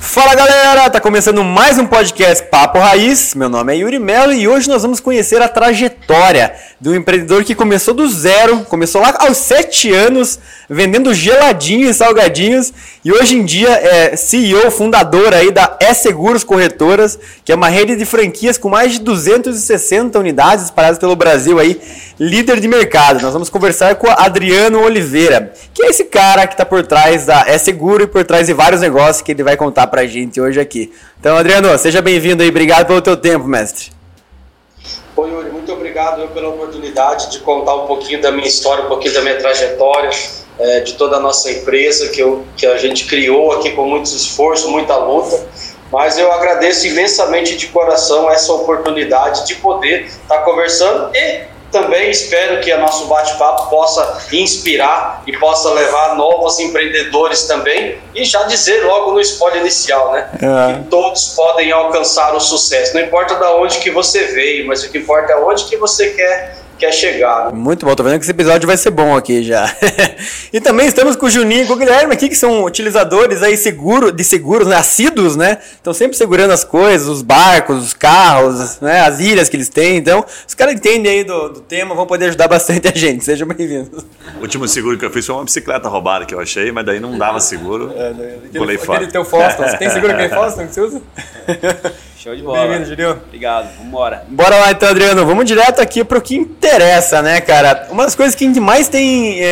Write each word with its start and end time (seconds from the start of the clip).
Fala 0.00 0.34
galera, 0.34 0.88
tá 0.88 1.00
começando 1.00 1.42
mais 1.42 1.76
um 1.76 1.84
podcast 1.84 2.44
Papo 2.44 2.78
Raiz. 2.78 3.34
Meu 3.34 3.48
nome 3.48 3.74
é 3.74 3.78
Yuri 3.78 3.98
Melo 3.98 4.32
e 4.32 4.46
hoje 4.46 4.68
nós 4.68 4.82
vamos 4.82 5.00
conhecer 5.00 5.42
a 5.42 5.48
trajetória 5.48 6.54
do 6.80 6.94
empreendedor 6.94 7.42
que 7.42 7.54
começou 7.54 7.92
do 7.92 8.08
zero, 8.08 8.60
começou 8.60 9.02
lá 9.02 9.12
aos 9.18 9.36
7 9.38 9.92
anos 9.92 10.38
vendendo 10.70 11.12
geladinhos 11.12 11.90
e 11.90 11.94
salgadinhos 11.94 12.72
e 13.04 13.12
hoje 13.12 13.36
em 13.36 13.44
dia 13.44 13.70
é 13.70 14.16
CEO, 14.16 14.70
fundador 14.70 15.34
aí 15.34 15.50
da 15.50 15.76
E-Seguros 15.80 16.44
Corretoras, 16.44 17.18
que 17.44 17.50
é 17.50 17.54
uma 17.54 17.68
rede 17.68 17.96
de 17.96 18.04
franquias 18.04 18.56
com 18.56 18.68
mais 18.68 18.92
de 18.92 19.00
260 19.00 20.16
unidades 20.18 20.66
espalhadas 20.66 20.98
pelo 20.98 21.16
Brasil 21.16 21.58
aí, 21.58 21.80
líder 22.20 22.60
de 22.60 22.68
mercado. 22.68 23.20
Nós 23.20 23.32
vamos 23.32 23.50
conversar 23.50 23.96
com 23.96 24.08
Adriano 24.08 24.80
Oliveira, 24.80 25.52
que 25.74 25.82
é 25.82 25.88
esse 25.88 26.04
cara 26.04 26.46
que 26.46 26.54
está 26.54 26.64
por 26.64 26.86
trás 26.86 27.26
da 27.26 27.44
E-Seguro 27.48 28.04
e 28.04 28.06
por 28.06 28.24
trás 28.24 28.46
de 28.46 28.52
vários 28.52 28.80
negócios 28.80 29.22
que 29.22 29.32
ele 29.32 29.42
vai 29.42 29.56
contar 29.56 29.87
pra 29.88 30.06
gente 30.06 30.40
hoje 30.40 30.60
aqui. 30.60 30.92
Então, 31.18 31.36
Adriano, 31.36 31.76
seja 31.78 32.00
bem-vindo 32.00 32.42
aí, 32.42 32.48
obrigado 32.48 32.86
pelo 32.86 33.00
teu 33.00 33.16
tempo, 33.16 33.46
mestre. 33.46 33.90
Oi, 35.16 35.30
Yuri, 35.30 35.50
muito 35.50 35.72
obrigado 35.72 36.28
pela 36.28 36.48
oportunidade 36.48 37.30
de 37.32 37.40
contar 37.40 37.74
um 37.74 37.86
pouquinho 37.86 38.22
da 38.22 38.30
minha 38.30 38.46
história, 38.46 38.84
um 38.84 38.88
pouquinho 38.88 39.14
da 39.14 39.22
minha 39.22 39.36
trajetória, 39.36 40.10
é, 40.58 40.80
de 40.80 40.94
toda 40.94 41.16
a 41.16 41.20
nossa 41.20 41.50
empresa 41.50 42.08
que, 42.08 42.20
eu, 42.20 42.44
que 42.56 42.64
a 42.64 42.76
gente 42.76 43.06
criou 43.06 43.52
aqui 43.52 43.72
com 43.72 43.84
muito 43.84 44.06
esforço, 44.06 44.70
muita 44.70 44.96
luta. 44.96 45.44
Mas 45.90 46.18
eu 46.18 46.30
agradeço 46.30 46.86
imensamente 46.86 47.56
de 47.56 47.66
coração 47.68 48.30
essa 48.30 48.52
oportunidade 48.52 49.46
de 49.46 49.56
poder 49.56 50.04
estar 50.04 50.38
conversando 50.40 51.10
e 51.14 51.40
também 51.70 52.10
espero 52.10 52.60
que 52.60 52.72
o 52.72 52.80
nosso 52.80 53.06
bate-papo 53.06 53.68
possa 53.68 54.26
inspirar 54.32 55.22
e 55.26 55.36
possa 55.36 55.70
levar 55.70 56.16
novos 56.16 56.58
empreendedores 56.58 57.44
também 57.44 57.98
e 58.14 58.24
já 58.24 58.44
dizer 58.44 58.84
logo 58.84 59.12
no 59.12 59.20
spoiler 59.20 59.60
inicial, 59.60 60.12
né? 60.12 60.28
É. 60.34 60.74
Que 60.74 60.88
todos 60.88 61.34
podem 61.34 61.70
alcançar 61.70 62.34
o 62.34 62.40
sucesso. 62.40 62.94
Não 62.94 63.02
importa 63.02 63.34
de 63.34 63.44
onde 63.44 63.78
que 63.78 63.90
você 63.90 64.24
veio, 64.24 64.66
mas 64.66 64.82
o 64.82 64.90
que 64.90 64.98
importa 64.98 65.32
é 65.32 65.36
onde 65.36 65.64
que 65.64 65.76
você 65.76 66.10
quer 66.10 66.57
quer 66.78 66.92
chegar. 66.92 67.46
Né? 67.46 67.52
Muito 67.52 67.84
bom, 67.84 67.94
tô 67.94 68.02
vendo 68.02 68.18
que 68.18 68.24
esse 68.24 68.30
episódio 68.30 68.66
vai 68.66 68.76
ser 68.76 68.90
bom 68.90 69.16
aqui 69.16 69.42
já. 69.42 69.70
e 70.52 70.60
também 70.60 70.86
estamos 70.86 71.16
com 71.16 71.26
o 71.26 71.30
Juninho 71.30 71.64
e 71.64 71.66
com 71.66 71.74
o 71.74 71.76
Guilherme 71.76 72.14
aqui, 72.14 72.28
que 72.28 72.36
são 72.36 72.64
utilizadores 72.64 73.42
aí 73.42 73.56
seguro, 73.56 74.12
de 74.12 74.22
seguros, 74.22 74.66
né? 74.68 74.76
Assíduos, 74.76 75.36
né? 75.36 75.58
Estão 75.74 75.92
sempre 75.92 76.16
segurando 76.16 76.52
as 76.52 76.64
coisas, 76.64 77.08
os 77.08 77.20
barcos, 77.20 77.84
os 77.84 77.92
carros, 77.92 78.80
né? 78.80 79.00
as 79.00 79.18
ilhas 79.18 79.48
que 79.48 79.56
eles 79.56 79.68
têm. 79.68 79.96
Então, 79.96 80.24
os 80.46 80.54
caras 80.54 80.74
entendem 80.74 81.10
aí 81.12 81.24
do, 81.24 81.48
do 81.48 81.60
tema, 81.60 81.94
vão 81.94 82.06
poder 82.06 82.26
ajudar 82.26 82.48
bastante 82.48 82.88
a 82.88 82.92
gente. 82.96 83.24
Sejam 83.24 83.46
bem-vindos. 83.48 84.04
O 84.38 84.42
último 84.42 84.68
seguro 84.68 84.96
que 84.96 85.04
eu 85.04 85.10
fiz 85.10 85.26
foi 85.26 85.34
uma 85.34 85.44
bicicleta 85.44 85.88
roubada 85.88 86.24
que 86.24 86.34
eu 86.34 86.40
achei, 86.40 86.70
mas 86.70 86.86
daí 86.86 87.00
não 87.00 87.18
dava 87.18 87.40
seguro. 87.40 87.92
É, 87.96 88.10
aquele, 88.10 88.58
Pulei 88.58 88.78
fora. 88.78 88.98
Aquele 88.98 89.12
teu 89.12 89.24
Foston. 89.24 89.64
Você 89.64 89.76
tem 89.78 89.90
seguro 89.90 90.12
aquele 90.12 90.28
Foston 90.28 90.66
que 90.66 90.74
você 90.74 90.80
usa? 90.80 91.02
Show 92.18 92.34
de 92.34 92.42
bola. 92.42 92.66
Bem-vindo, 92.66 92.84
Juninho. 92.84 93.12
Obrigado, 93.28 93.68
vambora. 93.78 94.24
Bora 94.28 94.56
lá 94.56 94.72
então, 94.72 94.88
Adriano. 94.88 95.24
Vamos 95.24 95.44
direto 95.44 95.80
aqui 95.80 96.02
pro 96.02 96.20
que 96.20 96.34
interessa, 96.34 97.22
né, 97.22 97.40
cara? 97.40 97.86
Uma 97.92 98.06
das 98.06 98.16
coisas 98.16 98.34
que 98.34 98.42
a 98.42 98.46
gente 98.48 98.58
mais 98.58 98.88
tem 98.88 99.40
é, 99.40 99.44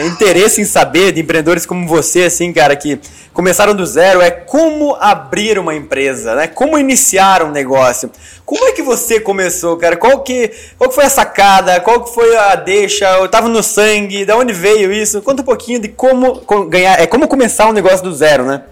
é, 0.00 0.06
interesse 0.06 0.58
em 0.58 0.64
saber 0.64 1.12
de 1.12 1.20
empreendedores 1.20 1.66
como 1.66 1.86
você, 1.86 2.22
assim, 2.22 2.50
cara, 2.50 2.74
que 2.76 2.98
começaram 3.34 3.74
do 3.74 3.84
zero, 3.84 4.22
é 4.22 4.30
como 4.30 4.96
abrir 4.98 5.58
uma 5.58 5.74
empresa, 5.74 6.34
né? 6.34 6.46
Como 6.46 6.78
iniciar 6.78 7.42
um 7.42 7.50
negócio. 7.50 8.10
Como 8.42 8.64
é 8.64 8.72
que 8.72 8.80
você 8.82 9.20
começou, 9.20 9.76
cara? 9.76 9.94
Qual 9.94 10.22
que, 10.22 10.50
qual 10.78 10.88
que 10.88 10.94
foi 10.94 11.04
a 11.04 11.10
sacada? 11.10 11.78
Qual 11.80 12.02
que 12.02 12.14
foi 12.14 12.34
a 12.38 12.54
deixa? 12.54 13.04
Eu 13.18 13.28
tava 13.28 13.50
no 13.50 13.62
sangue? 13.62 14.24
Da 14.24 14.34
onde 14.34 14.54
veio 14.54 14.90
isso? 14.90 15.20
Conta 15.20 15.42
um 15.42 15.44
pouquinho 15.44 15.78
de 15.78 15.88
como 15.88 16.40
ganhar, 16.70 16.98
é 16.98 17.06
como 17.06 17.28
começar 17.28 17.68
um 17.68 17.72
negócio 17.72 18.02
do 18.02 18.14
zero, 18.14 18.46
né? 18.46 18.62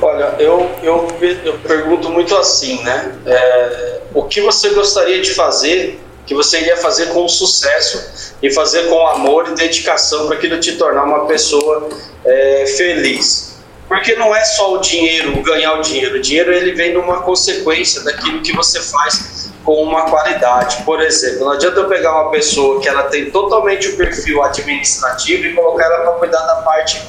Olha, 0.00 0.34
eu, 0.38 0.70
eu, 0.82 1.08
eu 1.44 1.58
pergunto 1.60 2.10
muito 2.10 2.36
assim, 2.36 2.82
né? 2.82 3.16
É, 3.24 4.00
o 4.12 4.24
que 4.24 4.40
você 4.40 4.70
gostaria 4.70 5.22
de 5.22 5.32
fazer, 5.32 6.00
que 6.26 6.34
você 6.34 6.60
iria 6.60 6.76
fazer 6.76 7.06
com 7.06 7.26
sucesso 7.28 8.34
e 8.42 8.52
fazer 8.52 8.88
com 8.88 9.06
amor 9.06 9.48
e 9.48 9.54
dedicação 9.54 10.26
para 10.26 10.36
aquilo 10.36 10.60
te 10.60 10.76
tornar 10.76 11.04
uma 11.04 11.26
pessoa 11.26 11.88
é, 12.24 12.66
feliz? 12.76 13.54
Porque 13.88 14.14
não 14.16 14.34
é 14.34 14.44
só 14.44 14.74
o 14.74 14.78
dinheiro, 14.78 15.40
ganhar 15.42 15.74
o 15.74 15.82
dinheiro. 15.82 16.16
O 16.16 16.20
dinheiro 16.20 16.52
ele 16.52 16.72
vem 16.72 16.92
numa 16.92 17.22
consequência 17.22 18.02
daquilo 18.02 18.42
que 18.42 18.52
você 18.54 18.80
faz 18.80 19.52
com 19.64 19.82
uma 19.82 20.10
qualidade. 20.10 20.82
Por 20.84 21.00
exemplo, 21.00 21.46
não 21.46 21.52
adianta 21.52 21.80
eu 21.80 21.88
pegar 21.88 22.22
uma 22.22 22.30
pessoa 22.30 22.80
que 22.80 22.88
ela 22.88 23.04
tem 23.04 23.30
totalmente 23.30 23.88
o 23.88 23.96
perfil 23.96 24.42
administrativo 24.42 25.46
e 25.46 25.54
colocar 25.54 25.84
ela 25.84 26.00
para 26.00 26.12
cuidar 26.12 26.40
da 26.40 26.56
parte 26.56 27.00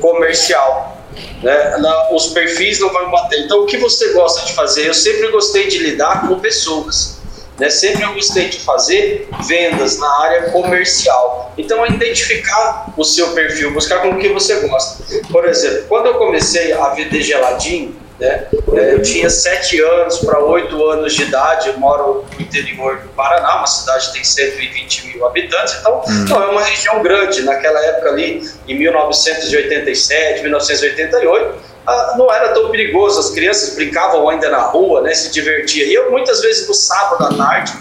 comercial 0.00 0.93
né? 1.42 1.76
os 2.12 2.26
perfis 2.28 2.80
não 2.80 2.92
vão 2.92 3.10
bater. 3.10 3.40
Então, 3.40 3.62
o 3.62 3.66
que 3.66 3.76
você 3.76 4.12
gosta 4.12 4.46
de 4.46 4.52
fazer? 4.52 4.88
Eu 4.88 4.94
sempre 4.94 5.30
gostei 5.30 5.68
de 5.68 5.78
lidar 5.78 6.26
com 6.28 6.38
pessoas. 6.38 7.18
Né? 7.58 7.70
Sempre 7.70 8.02
eu 8.02 8.14
gostei 8.14 8.48
de 8.48 8.60
fazer 8.60 9.28
vendas 9.46 9.98
na 9.98 10.22
área 10.22 10.50
comercial. 10.50 11.52
Então, 11.56 11.84
é 11.84 11.90
identificar 11.90 12.92
o 12.96 13.04
seu 13.04 13.28
perfil, 13.28 13.72
buscar 13.72 14.00
com 14.02 14.10
o 14.10 14.18
que 14.18 14.28
você 14.28 14.56
gosta. 14.66 15.04
Por 15.30 15.48
exemplo, 15.48 15.84
quando 15.88 16.06
eu 16.06 16.14
comecei 16.14 16.72
a 16.72 16.88
vender 16.90 17.22
geladinho, 17.22 17.94
né? 18.18 18.46
É, 18.74 18.94
eu 18.94 19.02
tinha 19.02 19.28
sete 19.28 19.80
anos 19.80 20.18
para 20.18 20.38
oito 20.38 20.84
anos 20.90 21.14
de 21.14 21.22
idade, 21.22 21.68
eu 21.68 21.78
moro 21.78 22.24
no 22.34 22.42
interior 22.42 22.98
do 22.98 23.08
Paraná, 23.10 23.58
uma 23.58 23.66
cidade 23.66 24.06
que 24.08 24.12
tem 24.14 24.24
120 24.24 25.06
mil 25.08 25.26
habitantes, 25.26 25.76
então 25.80 26.02
hum. 26.06 26.24
não 26.28 26.42
é 26.42 26.46
uma 26.46 26.62
região 26.62 27.02
grande. 27.02 27.42
Naquela 27.42 27.80
época 27.80 28.10
ali, 28.10 28.48
em 28.68 28.78
1987, 28.78 30.42
1988, 30.42 31.54
ah, 31.86 32.14
não 32.16 32.32
era 32.32 32.48
tão 32.50 32.70
perigoso, 32.70 33.20
as 33.20 33.30
crianças 33.30 33.74
brincavam 33.74 34.28
ainda 34.28 34.48
na 34.48 34.62
rua, 34.62 35.02
né, 35.02 35.12
se 35.12 35.30
divertiam. 35.30 35.86
E 35.86 35.94
eu 35.94 36.10
muitas 36.10 36.40
vezes 36.40 36.66
no 36.66 36.74
sábado 36.74 37.24
à 37.24 37.36
tarde, 37.36 37.74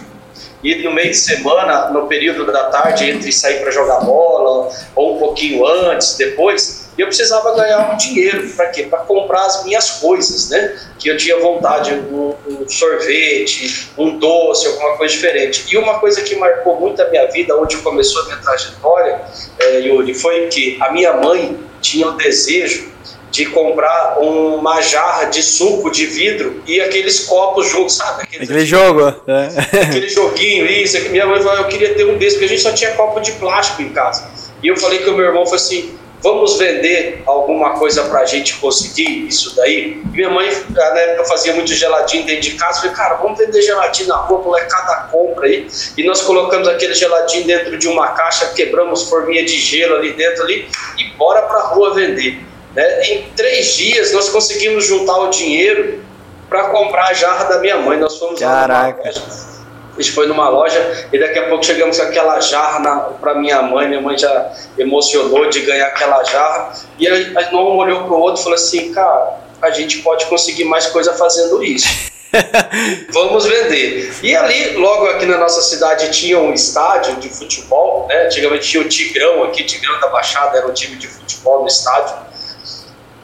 e 0.64 0.76
no 0.84 0.94
meio 0.94 1.12
de 1.12 1.18
semana, 1.18 1.90
no 1.90 2.08
período 2.08 2.46
da 2.46 2.70
tarde, 2.70 3.10
entre 3.10 3.32
sair 3.32 3.60
para 3.60 3.72
jogar 3.72 4.00
bola, 4.00 4.72
ou 4.96 5.16
um 5.16 5.20
pouquinho 5.20 5.66
antes, 5.66 6.16
depois, 6.16 6.83
e 6.98 7.02
eu 7.02 7.08
precisava 7.08 7.56
ganhar 7.56 7.92
um 7.92 7.98
dinheiro 7.98 8.48
para 8.50 8.68
quê? 8.68 8.84
Para 8.84 9.00
comprar 9.00 9.46
as 9.46 9.64
minhas 9.66 9.92
coisas, 9.92 10.50
né? 10.50 10.78
Que 11.00 11.10
eu 11.10 11.18
tinha 11.18 11.40
vontade, 11.40 11.94
um, 11.94 12.36
um, 12.48 12.70
sorvete, 12.70 13.90
um 13.98 14.18
doce, 14.18 14.68
alguma 14.68 14.96
coisa 14.98 15.14
diferente. 15.14 15.66
E 15.72 15.78
uma 15.78 16.00
coisa 16.00 16.22
que 16.22 16.36
marcou 16.36 16.80
muito 16.80 17.02
a 17.02 17.10
minha 17.10 17.26
vida, 17.32 17.58
onde 17.58 17.78
começou 17.78 18.22
a 18.22 18.26
minha 18.26 18.38
trajetória, 18.38 19.22
é, 19.60 19.80
Yuri, 19.80 20.14
foi 20.14 20.48
que 20.48 20.78
a 20.82 20.92
minha 20.92 21.14
mãe 21.14 21.60
tinha 21.82 22.08
o 22.08 22.12
desejo 22.12 22.94
de 23.32 23.48
comprar 23.48 24.20
uma 24.20 24.80
jarra 24.80 25.26
de 25.26 25.42
suco 25.42 25.90
de 25.90 26.06
vidro 26.06 26.62
e 26.68 26.80
aqueles 26.80 27.22
copos 27.22 27.68
juntos, 27.68 27.96
sabe? 27.96 28.22
Aqueles 28.22 28.48
aquele 28.48 28.66
jogo. 28.68 29.02
É. 29.26 29.82
Aquele 29.82 30.08
joguinho, 30.08 30.68
isso. 30.68 31.02
Que 31.02 31.10
minha 31.10 31.26
mãe 31.26 31.42
falou, 31.42 31.58
eu 31.58 31.68
queria 31.68 31.96
ter 31.96 32.06
um 32.06 32.20
desses, 32.20 32.34
porque 32.34 32.46
a 32.46 32.50
gente 32.50 32.62
só 32.62 32.72
tinha 32.72 32.92
copo 32.92 33.20
de 33.20 33.32
plástico 33.32 33.82
em 33.82 33.90
casa. 33.90 34.30
E 34.62 34.68
eu 34.68 34.78
falei 34.78 35.00
que 35.00 35.10
o 35.10 35.14
meu 35.14 35.26
irmão 35.26 35.46
falou 35.46 35.56
assim, 35.56 35.98
vamos 36.24 36.58
vender 36.58 37.22
alguma 37.26 37.72
coisa 37.72 38.04
para 38.04 38.22
a 38.22 38.26
gente 38.26 38.56
conseguir 38.56 39.28
isso 39.28 39.54
daí? 39.58 40.02
Minha 40.06 40.30
mãe, 40.30 40.50
na 40.70 41.00
época, 41.00 41.26
fazia 41.26 41.54
muito 41.54 41.74
geladinho 41.74 42.26
dentro 42.26 42.42
de 42.42 42.52
casa. 42.52 42.80
Falei, 42.80 42.96
cara, 42.96 43.16
vamos 43.16 43.38
vender 43.38 43.62
geladinho 43.62 44.08
na 44.08 44.16
rua, 44.16 44.42
molecada 44.42 45.10
compra 45.12 45.48
aí. 45.48 45.68
E 45.98 46.04
nós 46.06 46.22
colocamos 46.22 46.68
aquele 46.70 46.94
geladinho 46.94 47.46
dentro 47.46 47.78
de 47.78 47.88
uma 47.90 48.08
caixa, 48.14 48.48
quebramos 48.56 49.04
forminha 49.10 49.44
de 49.44 49.58
gelo 49.58 49.96
ali 49.96 50.14
dentro 50.14 50.44
ali 50.44 50.68
e 50.98 51.10
bora 51.18 51.42
para 51.42 51.60
a 51.60 51.68
rua 51.68 51.94
vender. 51.94 52.42
Né? 52.74 53.04
Em 53.04 53.24
três 53.36 53.76
dias 53.76 54.14
nós 54.14 54.30
conseguimos 54.30 54.86
juntar 54.86 55.18
o 55.18 55.30
dinheiro 55.30 56.02
para 56.50 56.70
comprar 56.70 57.10
a 57.10 57.14
jarra 57.14 57.44
da 57.46 57.60
minha 57.60 57.78
mãe. 57.78 58.00
Nós 58.00 58.18
fomos 58.18 58.40
Caraca. 58.40 59.02
lá 59.06 59.53
a 59.98 60.02
gente 60.02 60.12
foi 60.12 60.28
numa 60.28 60.50
loja 60.50 61.08
e 61.14 61.20
daqui 61.20 61.38
a 61.38 61.48
pouco 61.50 61.64
chegamos 61.64 61.98
com 61.98 62.04
aquela 62.04 62.40
jarra 62.40 63.12
para 63.22 63.36
minha 63.36 63.62
mãe. 63.62 63.88
Minha 63.88 64.02
mãe 64.02 64.18
já 64.18 64.52
emocionou 64.78 65.48
de 65.50 65.62
ganhar 65.62 65.88
aquela 65.88 66.24
jarra. 66.24 66.74
E 66.98 67.08
a, 67.08 67.14
a 67.40 67.56
um 67.56 67.78
olhou 67.78 68.04
para 68.04 68.14
o 68.14 68.20
outro 68.20 68.42
e 68.42 68.44
falou 68.44 68.56
assim: 68.56 68.92
Cara, 68.92 69.38
a 69.62 69.70
gente 69.70 70.00
pode 70.00 70.26
conseguir 70.26 70.66
mais 70.66 70.88
coisa 70.88 71.14
fazendo 71.14 71.64
isso. 71.64 72.12
Vamos 73.14 73.46
vender. 73.46 74.12
E 74.24 74.36
ali, 74.36 74.72
logo 74.72 75.06
aqui 75.06 75.28
na 75.28 75.38
nossa 75.38 75.62
cidade, 75.62 76.10
tinha 76.10 76.40
um 76.40 76.52
estádio 76.52 77.16
de 77.18 77.30
futebol. 77.30 78.08
Né? 78.10 78.26
Antigamente 78.26 78.68
tinha 78.68 78.82
o 78.82 78.90
Tigrão 78.90 79.44
aqui, 79.44 79.64
Tigrão 79.64 80.00
da 80.00 80.08
Baixada 80.08 80.58
era 80.58 80.68
o 80.68 80.74
time 80.74 80.96
de 80.96 81.08
futebol 81.08 81.62
no 81.62 81.68
estádio. 81.68 82.16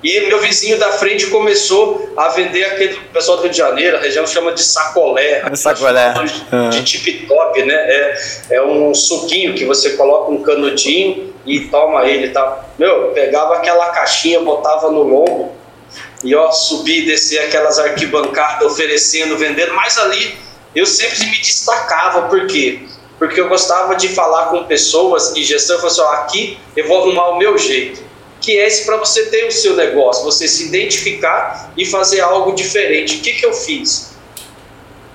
E 0.01 0.22
meu 0.22 0.40
vizinho 0.40 0.80
da 0.80 0.94
frente 0.94 1.28
começou 1.28 2.13
a 2.16 2.30
vender 2.30 2.63
aquele 2.63 2.96
pessoal 3.13 3.38
do 3.38 3.44
Rio 3.44 3.51
de 3.51 3.57
Janeiro, 3.57 3.98
a 3.98 4.00
região 4.00 4.25
chama 4.25 4.54
de 4.54 4.63
sacolé. 4.63 5.44
É 5.51 5.56
sacolé. 5.56 6.13
De, 6.13 6.69
de 6.69 6.84
tip 6.84 7.28
top, 7.28 7.63
né? 7.63 7.74
É, 7.75 8.18
é 8.51 8.62
um 8.62 8.94
suquinho 8.94 9.54
que 9.54 9.66
você 9.66 9.92
coloca 9.92 10.31
um 10.31 10.42
canudinho 10.42 11.34
e 11.46 11.60
toma 11.62 12.06
ele, 12.06 12.30
tá? 12.30 12.66
Meu, 12.78 13.12
pegava 13.12 13.56
aquela 13.56 13.90
caixinha, 13.90 14.40
botava 14.40 14.90
no 14.90 15.04
lombo 15.04 15.60
e 16.24 16.36
ó, 16.36 16.51
subir 16.51 17.04
e 17.04 17.06
descer 17.06 17.40
aquelas 17.40 17.80
arquibancadas 17.80 18.72
oferecendo, 18.72 19.38
vendendo, 19.38 19.74
mas 19.74 19.98
ali 19.98 20.38
eu 20.75 20.86
sempre 20.86 21.25
me 21.25 21.38
destacava, 21.40 22.24
por 22.24 22.48
quê? 22.48 22.80
Porque 23.18 23.40
eu 23.40 23.50
gostava 23.50 23.96
de 23.96 24.10
falar 24.10 24.46
com 24.46 24.63
pessoas 24.63 25.36
e 25.36 25.44
gestão, 25.44 25.75
eu 25.75 25.81
falei 25.81 25.94
assim, 25.94 26.01
ó, 26.01 26.12
aqui 26.22 26.57
eu 26.75 26.88
vou 26.88 27.01
arrumar 27.01 27.30
o 27.30 27.38
meu 27.38 27.57
jeito, 27.57 28.01
que 28.41 28.57
é 28.57 28.68
esse 28.68 28.86
para 28.86 28.97
você 28.97 29.25
ter 29.25 29.45
o 29.45 29.51
seu 29.51 29.75
negócio, 29.75 30.24
você 30.24 30.47
se 30.47 30.65
identificar 30.68 31.71
e 31.75 31.86
fazer 31.86 32.21
algo 32.21 32.53
diferente. 32.53 33.18
O 33.18 33.19
que, 33.21 33.33
que 33.33 33.45
eu 33.45 33.53
fiz? 33.53 34.12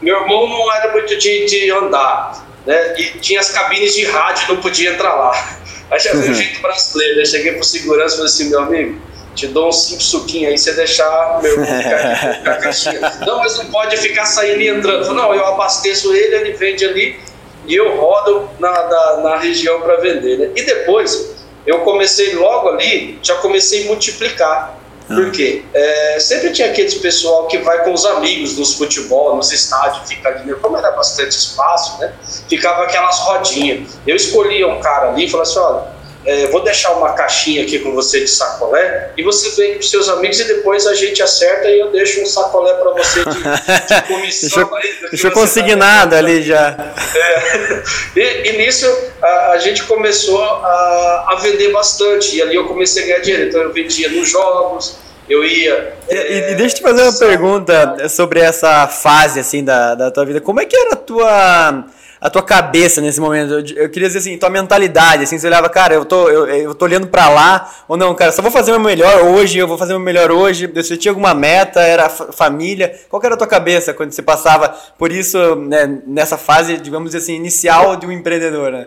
Meu 0.00 0.20
irmão 0.20 0.48
não 0.48 0.72
era 0.74 0.92
muito 0.92 1.16
de, 1.16 1.46
de 1.46 1.70
andar, 1.70 2.46
né? 2.66 2.94
E 2.98 3.18
tinha 3.18 3.40
as 3.40 3.50
cabines 3.50 3.94
de 3.94 4.04
rádio, 4.04 4.54
não 4.54 4.60
podia 4.60 4.90
entrar 4.90 5.14
lá. 5.14 5.58
Aí 5.90 5.98
já 5.98 6.12
veio 6.12 6.32
o 6.32 6.34
jeito 6.34 6.60
brasileiro, 6.60 7.20
eu 7.20 7.26
cheguei 7.26 7.52
pro 7.52 7.64
segurança 7.64 8.14
e 8.14 8.16
falei 8.16 8.32
assim, 8.32 8.48
meu 8.48 8.60
amigo, 8.60 9.00
te 9.34 9.46
dou 9.48 9.68
uns 9.68 9.86
cinco 9.86 10.02
suquinhos 10.02 10.52
aí, 10.52 10.58
você 10.58 10.72
deixar 10.72 11.40
meu 11.42 11.52
irmão 11.52 11.66
ficar 11.66 11.96
aqui 11.96 12.44
com 12.44 12.50
a 12.50 12.54
caixinha. 12.54 13.00
Não, 13.26 13.38
mas 13.38 13.58
não 13.58 13.66
pode 13.66 13.96
ficar 13.96 14.24
saindo 14.26 14.60
e 14.60 14.68
entrando. 14.68 15.12
Não, 15.12 15.34
eu 15.34 15.44
abasteço 15.44 16.14
ele, 16.14 16.34
ele 16.36 16.52
vende 16.52 16.84
ali 16.84 17.20
e 17.66 17.74
eu 17.74 17.96
rodo 17.96 18.48
na, 18.58 18.70
na, 18.70 19.16
na 19.18 19.36
região 19.36 19.80
para 19.80 19.96
vender. 19.96 20.38
Né? 20.38 20.50
E 20.54 20.62
depois, 20.62 21.33
eu 21.66 21.80
comecei 21.80 22.34
logo 22.34 22.68
ali, 22.68 23.18
já 23.22 23.36
comecei 23.36 23.84
a 23.84 23.86
multiplicar. 23.86 24.78
Ah. 25.08 25.14
Por 25.14 25.30
quê? 25.32 25.62
É, 25.74 26.18
sempre 26.18 26.50
tinha 26.50 26.70
aqueles 26.70 26.94
pessoal 26.94 27.46
que 27.46 27.58
vai 27.58 27.84
com 27.84 27.92
os 27.92 28.06
amigos 28.06 28.56
nos 28.56 28.74
futebol, 28.74 29.36
nos 29.36 29.52
estádios, 29.52 30.08
fica 30.08 30.30
ali, 30.30 30.54
como 30.54 30.78
era 30.78 30.90
bastante 30.92 31.32
espaço, 31.32 31.98
né? 32.00 32.14
Ficava 32.48 32.84
aquelas 32.84 33.18
rodinhas. 33.18 33.98
Eu 34.06 34.16
escolhia 34.16 34.66
um 34.66 34.80
cara 34.80 35.10
ali 35.10 35.26
e 35.26 35.30
falava 35.30 35.48
assim: 35.48 35.58
olha, 35.58 35.93
é, 36.26 36.46
vou 36.46 36.62
deixar 36.62 36.92
uma 36.92 37.12
caixinha 37.12 37.62
aqui 37.62 37.78
com 37.80 37.92
você 37.92 38.20
de 38.20 38.28
sacolé 38.28 39.10
e 39.16 39.22
você 39.22 39.50
vem 39.60 39.74
com 39.74 39.82
seus 39.82 40.08
amigos 40.08 40.40
e 40.40 40.44
depois 40.44 40.86
a 40.86 40.94
gente 40.94 41.22
acerta 41.22 41.68
e 41.68 41.78
eu 41.78 41.90
deixo 41.90 42.22
um 42.22 42.26
sacolé 42.26 42.72
para 42.74 42.90
você 42.92 43.24
de, 43.24 43.34
de 43.34 44.02
comissão. 44.08 44.74
aí, 44.74 44.94
deixou 45.10 45.30
consignado 45.30 46.12
tá 46.12 46.18
ali 46.18 46.42
já. 46.42 46.94
É. 47.14 47.84
E, 48.16 48.48
e, 48.48 48.58
nisso 48.58 48.86
a, 49.20 49.50
a, 49.50 49.58
gente 49.58 49.82
começou 49.84 50.42
a, 50.42 51.26
a 51.30 51.38
vender 51.42 51.72
bastante 51.72 52.36
e 52.36 52.42
ali 52.42 52.54
eu 52.54 52.66
comecei 52.66 53.02
a 53.02 53.06
ganhar 53.06 53.18
dinheiro. 53.20 53.48
Então 53.48 53.60
eu 53.60 53.72
vendia 53.72 54.08
nos 54.08 54.30
jogos, 54.30 54.96
eu 55.28 55.44
ia. 55.44 55.94
E, 56.08 56.14
é, 56.14 56.52
e, 56.52 56.54
deixa 56.54 56.76
eu 56.76 56.78
te 56.78 56.82
fazer 56.82 57.02
uma 57.02 57.12
pergunta 57.12 58.08
sobre 58.08 58.40
essa 58.40 58.86
fase 58.86 59.40
assim 59.40 59.64
da, 59.64 59.94
da 59.94 60.10
tua 60.10 60.24
vida. 60.24 60.40
Como 60.40 60.60
é 60.60 60.64
que 60.64 60.76
era 60.76 60.92
a 60.92 60.96
tua 60.96 61.84
a 62.24 62.30
tua 62.30 62.42
cabeça 62.42 63.02
nesse 63.02 63.20
momento? 63.20 63.52
Eu, 63.52 63.84
eu, 63.84 63.90
queria 63.90 64.08
dizer 64.08 64.20
assim, 64.20 64.38
tua 64.38 64.48
mentalidade, 64.48 65.24
assim, 65.24 65.38
você 65.38 65.46
olhava, 65.46 65.68
cara, 65.68 65.92
eu 65.92 66.06
tô, 66.06 66.30
eu, 66.30 66.46
eu 66.46 66.74
tô 66.74 66.86
olhando 66.86 67.06
para 67.06 67.28
lá, 67.28 67.70
ou 67.86 67.98
não, 67.98 68.14
cara, 68.14 68.32
só 68.32 68.40
vou 68.40 68.50
fazer 68.50 68.70
o 68.70 68.80
meu 68.80 68.88
melhor 68.88 69.24
hoje, 69.24 69.58
eu 69.58 69.68
vou 69.68 69.76
fazer 69.76 69.92
o 69.92 69.98
meu 69.98 70.06
melhor 70.06 70.32
hoje, 70.32 70.66
você 70.66 70.96
tinha 70.96 71.12
alguma 71.12 71.34
meta, 71.34 71.82
era 71.82 72.08
família, 72.08 72.98
qual 73.10 73.20
era 73.22 73.34
a 73.34 73.36
tua 73.36 73.46
cabeça 73.46 73.92
quando 73.92 74.12
você 74.12 74.22
passava 74.22 74.70
por 74.98 75.12
isso, 75.12 75.54
né, 75.56 76.00
nessa 76.06 76.38
fase, 76.38 76.78
digamos 76.78 77.14
assim, 77.14 77.34
inicial 77.34 77.94
de 77.94 78.06
um 78.06 78.10
empreendedor, 78.10 78.72
né? 78.72 78.86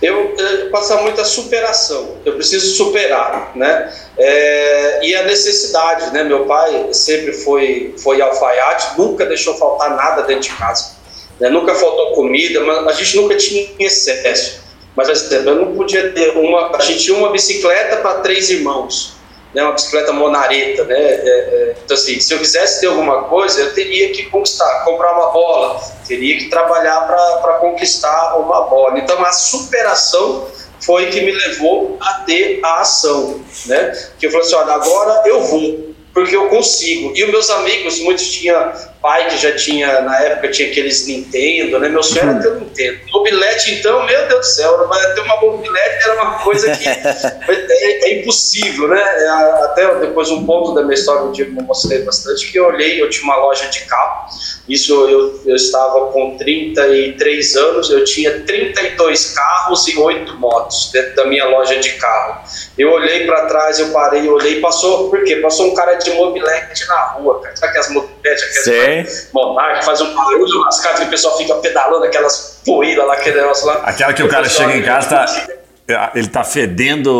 Eu, 0.00 0.36
eu 0.36 0.70
passava 0.70 1.02
muita 1.02 1.24
superação. 1.24 2.18
Eu 2.24 2.34
preciso 2.34 2.76
superar, 2.76 3.50
né? 3.56 3.92
É, 4.16 5.04
e 5.04 5.16
a 5.16 5.24
necessidade, 5.24 6.12
né? 6.12 6.22
Meu 6.22 6.46
pai 6.46 6.90
sempre 6.92 7.32
foi 7.32 7.92
foi 7.98 8.22
alfaiate, 8.22 8.96
nunca 8.96 9.26
deixou 9.26 9.56
faltar 9.56 9.96
nada 9.96 10.22
dentro 10.22 10.48
de 10.48 10.56
casa. 10.56 10.94
Né? 11.40 11.48
Nunca 11.48 11.74
faltou 11.74 12.12
comida, 12.12 12.60
mas 12.60 12.86
a 12.86 12.92
gente 12.92 13.16
nunca 13.16 13.36
tinha 13.36 13.68
excesso. 13.78 14.64
Mas, 14.96 15.08
exemplo, 15.08 15.50
eu 15.50 15.56
não 15.56 15.74
podia 15.74 16.12
ter 16.12 16.36
uma. 16.36 16.76
A 16.76 16.80
gente 16.80 17.00
tinha 17.04 17.16
uma 17.16 17.30
bicicleta 17.30 17.96
para 17.96 18.20
três 18.20 18.48
irmãos, 18.50 19.14
né? 19.52 19.62
uma 19.62 19.72
bicicleta 19.72 20.12
monareta. 20.12 20.84
Né? 20.84 20.96
É, 20.96 21.28
é, 21.28 21.76
então, 21.84 21.96
assim, 21.96 22.20
se 22.20 22.32
eu 22.32 22.38
quisesse 22.38 22.80
ter 22.80 22.86
alguma 22.86 23.24
coisa, 23.24 23.60
eu 23.60 23.74
teria 23.74 24.12
que 24.12 24.24
conquistar, 24.26 24.84
comprar 24.84 25.12
uma 25.14 25.32
bola, 25.32 25.80
teria 26.06 26.38
que 26.38 26.48
trabalhar 26.48 27.00
para 27.08 27.54
conquistar 27.54 28.36
uma 28.36 28.62
bola. 28.62 28.98
Então, 28.98 29.20
a 29.24 29.32
superação 29.32 30.46
foi 30.80 31.06
que 31.06 31.20
me 31.22 31.32
levou 31.32 31.96
a 32.00 32.14
ter 32.20 32.60
a 32.62 32.80
ação, 32.80 33.40
né? 33.66 33.90
Que 34.18 34.26
eu 34.26 34.30
falei 34.30 34.46
assim, 34.46 34.56
olha, 34.56 34.74
agora 34.74 35.22
eu 35.26 35.40
vou, 35.42 35.93
porque 36.14 36.36
eu 36.36 36.48
consigo. 36.48 37.12
E 37.16 37.24
os 37.24 37.30
meus 37.30 37.50
amigos, 37.50 37.98
muitos 37.98 38.30
tinham 38.30 38.72
pai 39.04 39.28
que 39.28 39.36
já 39.36 39.54
tinha, 39.54 40.00
na 40.00 40.18
época, 40.20 40.50
tinha 40.50 40.70
aqueles 40.70 41.06
Nintendo, 41.06 41.78
né? 41.78 41.90
Meu 41.90 42.02
sonho 42.02 42.30
era 42.30 42.40
ter 42.40 42.52
um 42.52 42.60
Nintendo. 42.60 43.00
Mobilete, 43.12 43.74
então, 43.74 44.06
meu 44.06 44.28
Deus 44.28 44.40
do 44.40 44.46
céu, 44.46 44.88
ter 45.14 45.20
uma 45.20 45.40
mobilete 45.42 46.04
era 46.04 46.22
uma 46.22 46.38
coisa 46.38 46.74
que 46.74 46.88
é, 46.88 47.04
é, 47.50 48.20
impossível, 48.20 48.88
né? 48.88 48.98
É, 48.98 49.28
até 49.64 49.94
depois 49.96 50.30
um 50.30 50.46
ponto 50.46 50.72
da 50.72 50.82
minha 50.82 50.94
história, 50.94 51.22
um 51.22 51.32
dia 51.32 51.44
eu 51.44 51.62
mostrei 51.64 52.02
bastante, 52.02 52.50
que 52.50 52.58
eu 52.58 52.64
olhei, 52.64 53.02
eu 53.02 53.10
tinha 53.10 53.24
uma 53.24 53.36
loja 53.36 53.66
de 53.66 53.80
carro, 53.80 54.26
isso 54.66 54.94
eu, 55.06 55.38
eu 55.44 55.56
estava 55.56 56.06
com 56.06 56.38
33 56.38 57.56
anos, 57.56 57.90
eu 57.90 58.04
tinha 58.04 58.40
32 58.40 59.34
carros 59.34 59.86
e 59.86 59.98
8 59.98 60.34
motos 60.38 60.90
dentro 60.92 61.14
da 61.16 61.26
minha 61.26 61.44
loja 61.44 61.76
de 61.76 61.92
carro. 61.94 62.42
Eu 62.78 62.90
olhei 62.90 63.26
para 63.26 63.44
trás, 63.46 63.78
eu 63.78 63.90
parei, 63.90 64.26
eu 64.26 64.32
olhei, 64.32 64.60
passou, 64.60 65.10
por 65.10 65.22
quê? 65.24 65.36
Passou 65.36 65.66
um 65.70 65.74
cara 65.74 65.94
de 65.94 66.03
mobilete 66.10 66.86
na 66.88 67.00
rua, 67.08 67.40
cara. 67.40 67.56
Sabe 67.56 67.70
aquelas 67.70 67.90
mobiletes, 67.90 68.44
aquelas 68.44 69.30
monarca, 69.32 69.82
faz 69.82 70.00
um 70.00 70.14
barulho 70.14 70.60
lascado 70.60 71.00
que 71.00 71.04
o 71.04 71.10
pessoal 71.10 71.36
fica 71.36 71.54
pedalando 71.56 72.04
aquelas 72.04 72.60
poeiras 72.64 73.06
lá, 73.06 73.14
aquele 73.14 73.40
negócio 73.40 73.66
lá. 73.66 73.82
Aquela 73.84 74.12
que 74.12 74.22
o, 74.22 74.26
o 74.26 74.28
cara 74.28 74.48
chega 74.48 74.76
em 74.76 74.82
casa, 74.82 75.08
tá, 75.08 76.12
ele 76.14 76.28
tá 76.28 76.44
fedendo 76.44 77.12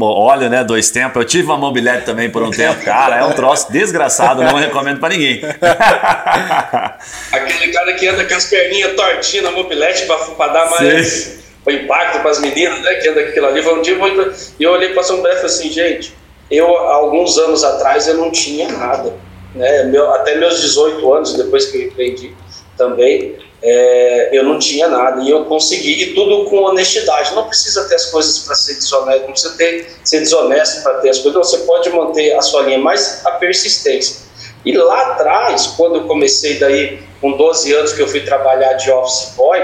óleo, 0.00 0.50
né? 0.50 0.62
Dois 0.64 0.90
tempos. 0.90 1.22
Eu 1.22 1.28
tive 1.28 1.44
uma 1.44 1.56
mobilete 1.56 2.04
também 2.04 2.30
por 2.30 2.42
um 2.42 2.50
tempo. 2.50 2.84
Cara, 2.84 3.18
é 3.18 3.24
um 3.24 3.32
troço 3.32 3.72
desgraçado, 3.72 4.42
não 4.42 4.56
recomendo 4.56 5.00
para 5.00 5.10
ninguém. 5.10 5.40
Aquele 7.32 7.72
cara 7.72 7.92
que 7.94 8.06
anda 8.06 8.24
com 8.24 8.34
as 8.34 8.44
perninhas 8.44 8.94
tortinhas 8.94 9.44
na 9.44 9.50
mobilete 9.50 10.06
para 10.06 10.52
dar 10.52 10.70
mais. 10.70 11.08
Sim 11.08 11.44
o 11.66 11.70
impacto 11.70 12.20
para 12.20 12.30
as 12.30 12.40
meninas, 12.40 12.80
né, 12.80 12.94
que 12.94 13.08
anda 13.08 13.20
aquilo 13.20 13.46
ali, 13.46 13.60
um 13.60 13.80
dia 13.80 13.96
e 14.58 14.62
eu 14.62 14.72
olhei 14.72 14.90
para 14.90 15.02
São 15.02 15.22
Bref 15.22 15.44
assim, 15.44 15.72
gente, 15.72 16.14
eu 16.50 16.66
alguns 16.66 17.38
anos 17.38 17.64
atrás 17.64 18.06
eu 18.08 18.14
não 18.14 18.30
tinha 18.30 18.68
nada, 18.68 19.12
né, 19.54 19.84
meu, 19.84 20.10
até 20.12 20.36
meus 20.36 20.60
18 20.60 21.12
anos, 21.12 21.34
depois 21.34 21.66
que 21.66 21.78
eu 21.78 21.82
empreendi 21.82 22.34
também, 22.76 23.36
é, 23.62 24.36
eu 24.36 24.44
não 24.44 24.58
tinha 24.58 24.88
nada. 24.88 25.22
E 25.22 25.30
eu 25.30 25.46
consegui, 25.46 26.02
e 26.02 26.14
tudo 26.14 26.44
com 26.50 26.62
honestidade, 26.62 27.34
não 27.34 27.46
precisa 27.46 27.88
ter 27.88 27.94
as 27.94 28.06
coisas 28.06 28.40
para 28.40 28.54
ser 28.54 28.74
desonesto, 28.74 29.22
não 29.22 29.32
precisa 29.32 29.56
ter, 29.56 29.86
ser 30.04 30.20
desonesto 30.20 30.82
para 30.82 30.94
ter 30.98 31.10
as 31.10 31.18
coisas, 31.18 31.50
você 31.50 31.58
pode 31.58 31.88
manter 31.90 32.34
a 32.34 32.42
sua 32.42 32.62
linha, 32.62 32.78
mas 32.78 33.24
a 33.24 33.32
persistência. 33.32 34.24
E 34.64 34.76
lá 34.76 35.12
atrás, 35.12 35.68
quando 35.78 35.96
eu 35.96 36.04
comecei 36.04 36.58
daí, 36.58 37.02
com 37.20 37.32
12 37.32 37.72
anos 37.72 37.92
que 37.92 38.02
eu 38.02 38.08
fui 38.08 38.20
trabalhar 38.20 38.74
de 38.74 38.90
office 38.90 39.34
boy, 39.36 39.58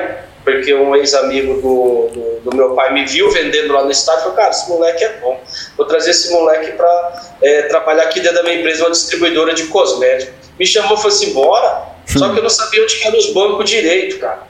porque 0.45 0.73
um 0.75 0.97
ex-amigo 0.97 1.55
do, 1.55 2.09
do, 2.09 2.41
do, 2.51 2.57
meu 2.57 2.75
pai 2.75 2.93
me 2.93 3.05
viu 3.05 3.31
vendendo 3.31 3.73
lá 3.73 3.85
no 3.85 3.91
estádio 3.91 4.21
e 4.21 4.23
falou: 4.25 4.37
Cara, 4.37 4.51
esse 4.51 4.69
moleque 4.69 5.05
é 5.05 5.13
bom, 5.21 5.41
vou 5.77 5.87
trazer 5.87 6.11
esse 6.11 6.33
moleque 6.33 6.73
para 6.73 7.23
é, 7.43 7.63
trabalhar 7.63 8.05
aqui 8.05 8.21
dentro 8.21 8.37
da 8.37 8.43
minha 8.43 8.57
empresa, 8.57 8.85
uma 8.85 8.91
distribuidora 8.91 9.53
de 9.53 9.67
cosméticos. 9.67 10.35
Me 10.59 10.67
chamou 10.67 10.95
e 10.95 10.97
falou 10.97 11.09
assim: 11.09 11.33
Bora. 11.33 11.91
Só 12.07 12.33
que 12.33 12.39
eu 12.39 12.43
não 12.43 12.51
sabia 12.51 12.83
onde 12.83 13.07
eram 13.07 13.19
os 13.19 13.33
bancos 13.33 13.71
direito, 13.71 14.19
cara. 14.19 14.43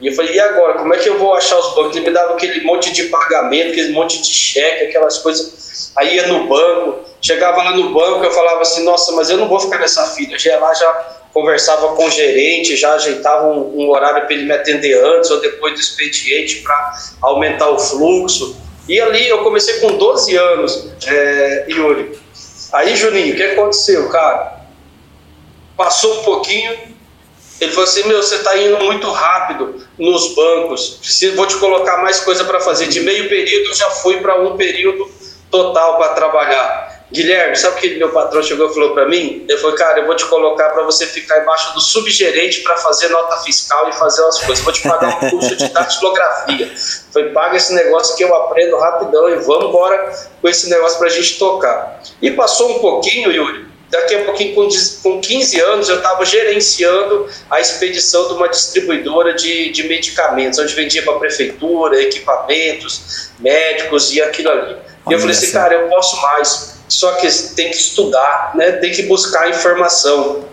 E 0.00 0.06
eu 0.08 0.14
falei: 0.14 0.34
E 0.34 0.40
agora? 0.40 0.74
Como 0.74 0.94
é 0.94 0.98
que 0.98 1.08
eu 1.08 1.18
vou 1.18 1.34
achar 1.34 1.58
os 1.58 1.74
bancos? 1.74 1.96
Ele 1.96 2.06
me 2.06 2.12
dava 2.12 2.34
aquele 2.34 2.62
monte 2.64 2.92
de 2.92 3.04
pagamento, 3.04 3.72
aquele 3.72 3.92
monte 3.92 4.20
de 4.20 4.28
cheque, 4.28 4.84
aquelas 4.84 5.18
coisas. 5.18 5.92
Aí 5.96 6.16
ia 6.16 6.28
no 6.28 6.46
banco, 6.46 7.04
chegava 7.20 7.62
lá 7.62 7.76
no 7.76 7.92
banco, 7.92 8.24
eu 8.24 8.30
falava 8.30 8.60
assim: 8.60 8.84
Nossa, 8.84 9.12
mas 9.12 9.30
eu 9.30 9.36
não 9.38 9.48
vou 9.48 9.58
ficar 9.58 9.78
nessa 9.78 10.06
fila. 10.08 10.38
Já 10.38 10.58
lá 10.58 10.72
já 10.72 11.17
conversava 11.32 11.94
com 11.94 12.06
o 12.06 12.10
gerente, 12.10 12.76
já 12.76 12.94
ajeitava 12.94 13.48
um, 13.48 13.84
um 13.84 13.90
horário 13.90 14.26
para 14.26 14.34
ele 14.34 14.44
me 14.44 14.52
atender 14.52 14.94
antes 15.04 15.30
ou 15.30 15.40
depois 15.40 15.74
do 15.74 15.80
expediente 15.80 16.56
para 16.62 16.98
aumentar 17.22 17.70
o 17.70 17.78
fluxo. 17.78 18.56
E 18.88 19.00
ali 19.00 19.28
eu 19.28 19.42
comecei 19.44 19.80
com 19.80 19.96
12 19.96 20.36
anos, 20.36 20.88
é, 21.06 21.66
Yuri. 21.68 22.18
Aí, 22.72 22.96
Juninho, 22.96 23.34
o 23.34 23.36
que 23.36 23.42
aconteceu, 23.42 24.08
cara? 24.08 24.58
Passou 25.76 26.20
um 26.20 26.22
pouquinho, 26.22 26.76
ele 27.60 27.70
falou 27.72 27.84
assim: 27.84 28.04
Meu, 28.04 28.22
você 28.22 28.36
está 28.36 28.56
indo 28.56 28.78
muito 28.84 29.10
rápido 29.10 29.86
nos 29.98 30.34
bancos, 30.34 30.98
preciso, 31.00 31.36
vou 31.36 31.46
te 31.46 31.56
colocar 31.56 31.98
mais 31.98 32.20
coisa 32.20 32.44
para 32.44 32.60
fazer. 32.60 32.88
De 32.88 33.00
meio 33.00 33.28
período 33.28 33.68
eu 33.68 33.74
já 33.74 33.90
fui 33.90 34.20
para 34.20 34.40
um 34.40 34.56
período 34.56 35.10
total 35.50 35.98
para 35.98 36.14
trabalhar. 36.14 36.97
Guilherme, 37.10 37.56
sabe 37.56 37.78
o 37.78 37.80
que 37.80 37.94
meu 37.96 38.10
patrão 38.10 38.42
chegou 38.42 38.70
e 38.70 38.74
falou 38.74 38.92
para 38.92 39.08
mim? 39.08 39.46
Ele 39.48 39.58
falou, 39.58 39.74
cara, 39.74 40.00
eu 40.00 40.06
vou 40.06 40.14
te 40.14 40.26
colocar 40.26 40.68
para 40.70 40.82
você 40.82 41.06
ficar 41.06 41.40
embaixo 41.40 41.72
do 41.72 41.80
subgerente 41.80 42.60
para 42.60 42.76
fazer 42.76 43.08
nota 43.08 43.38
fiscal 43.38 43.88
e 43.88 43.92
fazer 43.94 44.22
as 44.24 44.40
coisas. 44.40 44.62
Vou 44.62 44.72
te 44.72 44.82
pagar 44.82 45.24
um 45.24 45.30
curso 45.30 45.56
de 45.56 45.68
datilografia. 45.68 46.70
Foi 47.10 47.30
paga 47.30 47.56
esse 47.56 47.74
negócio 47.74 48.14
que 48.14 48.24
eu 48.24 48.34
aprendo 48.34 48.76
rapidão 48.76 49.28
e 49.30 49.36
vamos 49.36 49.70
embora 49.70 50.14
com 50.40 50.48
esse 50.48 50.68
negócio 50.68 50.98
para 50.98 51.06
a 51.06 51.10
gente 51.10 51.38
tocar. 51.38 52.02
E 52.20 52.30
passou 52.32 52.76
um 52.76 52.78
pouquinho, 52.80 53.32
Yuri. 53.32 53.66
Daqui 53.90 54.14
a 54.14 54.24
pouquinho, 54.24 54.54
com 54.54 55.18
15 55.18 55.60
anos, 55.60 55.88
eu 55.88 55.96
estava 55.96 56.22
gerenciando 56.26 57.26
a 57.48 57.58
expedição 57.58 58.28
de 58.28 58.34
uma 58.34 58.46
distribuidora 58.46 59.32
de, 59.32 59.70
de 59.70 59.84
medicamentos, 59.84 60.58
onde 60.58 60.74
vendia 60.74 61.02
para 61.02 61.14
a 61.14 61.18
prefeitura, 61.18 62.02
equipamentos, 62.02 63.30
médicos 63.38 64.12
e 64.12 64.20
aquilo 64.20 64.50
ali. 64.50 64.76
E 65.08 65.12
eu 65.14 65.18
falei 65.18 65.34
assim, 65.34 65.50
cara, 65.52 65.74
eu 65.74 65.88
posso 65.88 66.20
mais 66.20 66.77
só 66.88 67.12
que 67.12 67.28
tem 67.54 67.70
que 67.70 67.76
estudar, 67.76 68.52
né? 68.54 68.72
tem 68.72 68.90
que 68.90 69.02
buscar 69.02 69.48
informação. 69.50 70.44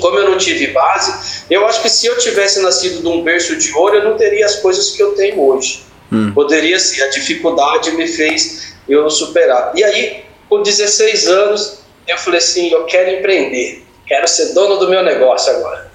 Como 0.00 0.18
eu 0.18 0.28
não 0.28 0.38
tive 0.38 0.68
base, 0.68 1.44
eu 1.48 1.64
acho 1.66 1.80
que 1.80 1.88
se 1.88 2.06
eu 2.06 2.18
tivesse 2.18 2.60
nascido 2.60 3.00
de 3.00 3.06
um 3.06 3.22
berço 3.22 3.54
de 3.56 3.72
ouro, 3.74 3.96
eu 3.96 4.04
não 4.04 4.16
teria 4.16 4.44
as 4.44 4.56
coisas 4.56 4.90
que 4.90 5.00
eu 5.00 5.14
tenho 5.14 5.40
hoje. 5.40 5.84
Hum. 6.10 6.32
Poderia 6.34 6.78
ser, 6.80 7.02
a 7.02 7.10
dificuldade 7.10 7.92
me 7.92 8.08
fez 8.08 8.74
eu 8.88 9.08
superar. 9.08 9.72
E 9.76 9.84
aí, 9.84 10.24
com 10.48 10.62
16 10.62 11.28
anos, 11.28 11.78
eu 12.08 12.18
falei 12.18 12.38
assim: 12.38 12.70
eu 12.70 12.84
quero 12.86 13.10
empreender, 13.10 13.84
quero 14.06 14.26
ser 14.26 14.52
dono 14.52 14.78
do 14.78 14.88
meu 14.88 15.02
negócio 15.02 15.52
agora. 15.52 15.92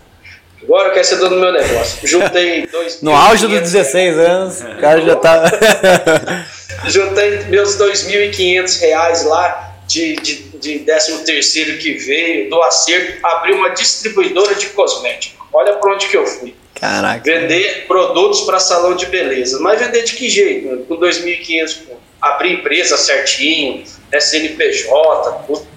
Agora 0.64 0.90
eu 0.90 0.94
quero 0.94 1.06
ser 1.06 1.18
dono 1.18 1.36
do 1.36 1.42
meu 1.42 1.52
negócio. 1.52 2.08
Juntei 2.08 2.68
dois. 2.72 3.02
no 3.02 3.14
auge 3.14 3.48
dos 3.48 3.60
16 3.60 4.18
anos, 4.18 4.62
o 4.78 4.80
cara 4.80 5.02
já 5.02 5.16
tá. 5.18 6.46
Juntei 6.88 7.40
meus 7.50 7.78
2.500 7.78 8.80
reais 8.80 9.26
lá 9.26 9.69
de, 9.90 10.16
de, 10.18 10.36
de 10.60 10.80
13 10.80 11.26
terceiro 11.26 11.80
que 11.80 11.94
veio, 11.94 12.50
do 12.50 12.62
acerto, 12.62 13.26
abri 13.26 13.54
uma 13.54 13.70
distribuidora 13.70 14.54
de 14.54 14.68
cosméticos. 14.68 15.40
Olha 15.52 15.74
para 15.74 15.94
onde 15.94 16.08
que 16.08 16.16
eu 16.16 16.26
fui. 16.28 16.56
Caraca. 16.76 17.24
Vender 17.24 17.88
produtos 17.88 18.42
para 18.42 18.60
salão 18.60 18.96
de 18.96 19.08
beleza. 19.08 19.60
Mas 19.60 19.80
vender 19.80 20.04
de 20.04 20.14
que 20.14 20.30
jeito? 20.30 20.86
Com 20.86 20.96
2.500, 20.96 21.78
abrir 22.22 22.54
empresa 22.54 22.96
certinho, 22.98 23.84
SNPJ, 24.14 25.44
tudo 25.48 25.68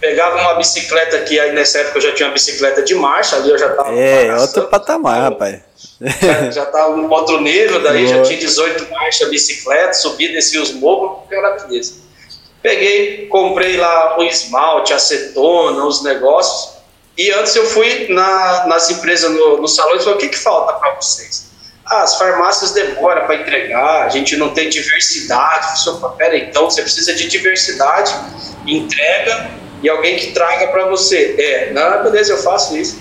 pegava 0.00 0.40
uma 0.40 0.54
bicicleta 0.54 1.20
que 1.20 1.38
aí 1.38 1.52
nessa 1.52 1.78
época 1.78 1.98
eu 1.98 2.02
já 2.02 2.12
tinha 2.12 2.26
uma 2.26 2.34
bicicleta 2.34 2.82
de 2.82 2.92
marcha, 2.96 3.36
ali 3.36 3.50
eu 3.50 3.56
já 3.56 3.68
tava. 3.68 3.96
É, 3.96 4.34
outro 4.34 4.66
patamar, 4.66 5.18
então, 5.18 5.30
rapaz. 5.30 5.60
Já, 6.20 6.50
já 6.50 6.66
tava 6.66 6.96
no 6.96 7.08
outro 7.08 7.40
nível, 7.40 7.80
daí 7.80 8.04
Boa. 8.04 8.16
já 8.16 8.22
tinha 8.22 8.38
18 8.40 8.90
marchas 8.90 9.30
bicicleta, 9.30 9.92
subia, 9.92 10.32
descia 10.32 10.60
os 10.60 10.72
morros, 10.72 11.28
que 11.28 11.36
gravidez. 11.36 12.01
Peguei, 12.62 13.26
comprei 13.26 13.76
lá 13.76 14.18
o 14.18 14.22
esmalte, 14.22 14.92
acetona, 14.92 15.84
os 15.84 16.02
negócios. 16.02 16.74
E 17.18 17.30
antes 17.32 17.54
eu 17.56 17.66
fui 17.66 18.06
na, 18.08 18.66
nas 18.66 18.88
empresas, 18.90 19.30
no, 19.30 19.60
no 19.60 19.68
salão, 19.68 19.96
e 19.96 19.98
falei: 19.98 20.14
o 20.14 20.18
que, 20.18 20.28
que 20.28 20.38
falta 20.38 20.74
para 20.74 20.94
vocês? 20.94 21.50
Ah, 21.84 22.02
as 22.02 22.16
farmácias 22.16 22.70
demoram 22.70 23.26
para 23.26 23.34
entregar, 23.34 24.06
a 24.06 24.08
gente 24.08 24.36
não 24.36 24.50
tem 24.54 24.68
diversidade. 24.68 25.84
Eu 25.84 25.98
falei, 25.98 26.44
então 26.44 26.70
você 26.70 26.80
precisa 26.80 27.12
de 27.14 27.28
diversidade, 27.28 28.14
entrega 28.64 29.50
e 29.82 29.88
alguém 29.88 30.16
que 30.16 30.30
traga 30.30 30.68
para 30.68 30.86
você. 30.86 31.34
É, 31.38 31.72
não, 31.72 32.04
beleza, 32.04 32.32
eu 32.32 32.38
faço 32.38 32.76
isso. 32.76 32.98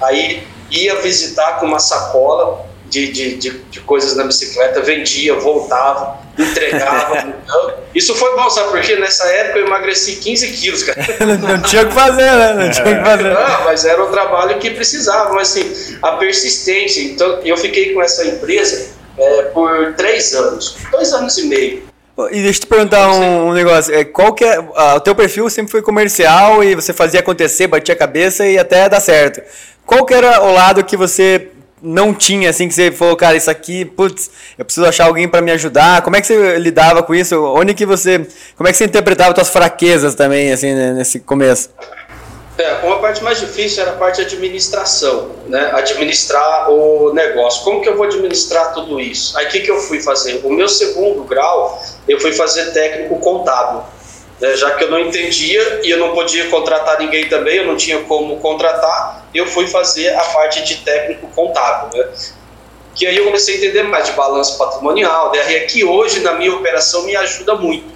Aí 0.00 0.46
ia 0.70 0.94
visitar 1.00 1.58
com 1.58 1.66
uma 1.66 1.80
sacola 1.80 2.64
de, 2.94 3.08
de, 3.10 3.34
de, 3.36 3.50
de 3.70 3.80
coisas 3.80 4.14
na 4.14 4.22
bicicleta, 4.22 4.80
vendia, 4.80 5.34
voltava, 5.34 6.20
entregava. 6.38 7.34
isso 7.92 8.14
foi 8.14 8.36
bom, 8.36 8.48
sabe? 8.48 8.70
Porque 8.70 8.94
nessa 8.96 9.26
época 9.26 9.58
eu 9.58 9.66
emagreci 9.66 10.16
15 10.16 10.52
quilos, 10.52 10.84
cara. 10.84 11.04
não 11.36 11.60
tinha 11.62 11.82
o 11.82 11.88
que 11.88 11.94
fazer, 11.94 12.30
né? 12.30 12.54
Não 12.54 12.70
tinha 12.70 12.84
o 12.84 12.98
que 12.98 13.04
fazer. 13.04 13.34
Não, 13.34 13.64
mas 13.64 13.84
era 13.84 14.04
um 14.04 14.10
trabalho 14.12 14.58
que 14.60 14.70
precisava. 14.70 15.34
Mas 15.34 15.50
assim, 15.50 15.98
a 16.00 16.12
persistência. 16.12 17.02
Então 17.02 17.40
eu 17.42 17.56
fiquei 17.56 17.92
com 17.92 18.00
essa 18.00 18.24
empresa 18.24 18.90
é, 19.18 19.42
por 19.46 19.94
três 19.94 20.32
anos, 20.32 20.76
dois 20.92 21.12
anos 21.12 21.36
e 21.38 21.46
meio. 21.46 21.82
E 22.30 22.42
deixa 22.42 22.58
eu 22.58 22.60
te 22.60 22.66
perguntar 22.68 23.10
um, 23.12 23.48
um 23.48 23.52
negócio. 23.52 23.92
É, 23.92 24.04
qual 24.04 24.32
que 24.32 24.44
é, 24.44 24.60
uh, 24.60 24.94
o 24.96 25.00
teu 25.00 25.16
perfil 25.16 25.50
sempre 25.50 25.72
foi 25.72 25.82
comercial 25.82 26.62
e 26.62 26.76
você 26.76 26.92
fazia 26.92 27.18
acontecer, 27.18 27.66
batia 27.66 27.92
a 27.92 27.98
cabeça 27.98 28.46
e 28.46 28.56
até 28.56 28.88
dar 28.88 29.00
certo. 29.00 29.42
Qual 29.84 30.06
que 30.06 30.14
era 30.14 30.40
o 30.44 30.52
lado 30.52 30.84
que 30.84 30.96
você 30.96 31.50
não 31.84 32.14
tinha, 32.14 32.48
assim, 32.50 32.66
que 32.66 32.74
você 32.74 32.90
falou, 32.90 33.14
cara, 33.14 33.36
isso 33.36 33.50
aqui, 33.50 33.84
putz, 33.84 34.30
eu 34.58 34.64
preciso 34.64 34.86
achar 34.86 35.06
alguém 35.06 35.28
para 35.28 35.42
me 35.42 35.52
ajudar. 35.52 36.02
Como 36.02 36.16
é 36.16 36.20
que 36.20 36.26
você 36.26 36.58
lidava 36.58 37.02
com 37.02 37.14
isso? 37.14 37.36
Onde 37.54 37.74
que 37.74 37.84
você, 37.84 38.26
como 38.56 38.66
é 38.68 38.72
que 38.72 38.78
você 38.78 38.86
interpretava 38.86 39.34
suas 39.34 39.50
fraquezas 39.50 40.14
também, 40.14 40.50
assim, 40.50 40.72
né, 40.72 40.92
nesse 40.92 41.20
começo? 41.20 41.68
É, 42.56 42.72
uma 42.84 43.00
parte 43.00 43.22
mais 43.22 43.40
difícil 43.40 43.82
era 43.82 43.92
a 43.92 43.96
parte 43.96 44.16
de 44.24 44.34
administração, 44.34 45.32
né? 45.48 45.72
Administrar 45.74 46.70
o 46.70 47.12
negócio. 47.12 47.64
Como 47.64 47.82
que 47.82 47.88
eu 47.88 47.96
vou 47.96 48.06
administrar 48.06 48.72
tudo 48.72 49.00
isso? 49.00 49.36
Aí 49.36 49.46
o 49.46 49.48
que, 49.48 49.60
que 49.60 49.70
eu 49.70 49.78
fui 49.78 50.00
fazer? 50.00 50.40
O 50.44 50.50
meu 50.50 50.68
segundo 50.68 51.24
grau, 51.24 51.82
eu 52.06 52.20
fui 52.20 52.32
fazer 52.32 52.70
técnico 52.72 53.18
contábil. 53.18 53.82
Né? 54.44 54.56
Já 54.56 54.72
que 54.72 54.84
eu 54.84 54.90
não 54.90 55.00
entendia 55.00 55.80
e 55.82 55.90
eu 55.90 55.96
não 55.96 56.12
podia 56.12 56.50
contratar 56.50 56.98
ninguém 56.98 57.26
também, 57.30 57.56
eu 57.56 57.66
não 57.66 57.78
tinha 57.78 58.00
como 58.00 58.38
contratar, 58.40 59.26
eu 59.34 59.46
fui 59.46 59.66
fazer 59.66 60.14
a 60.14 60.22
parte 60.24 60.62
de 60.64 60.76
técnico 60.76 61.28
contábil. 61.28 61.98
Né? 61.98 62.10
Que 62.94 63.06
aí 63.06 63.16
eu 63.16 63.24
comecei 63.24 63.54
a 63.54 63.58
entender 63.58 63.84
mais 63.84 64.04
de 64.04 64.12
balanço 64.12 64.58
patrimonial, 64.58 65.30
DRE, 65.30 65.60
que 65.60 65.82
hoje 65.82 66.20
na 66.20 66.34
minha 66.34 66.54
operação 66.54 67.04
me 67.04 67.16
ajuda 67.16 67.54
muito. 67.54 67.86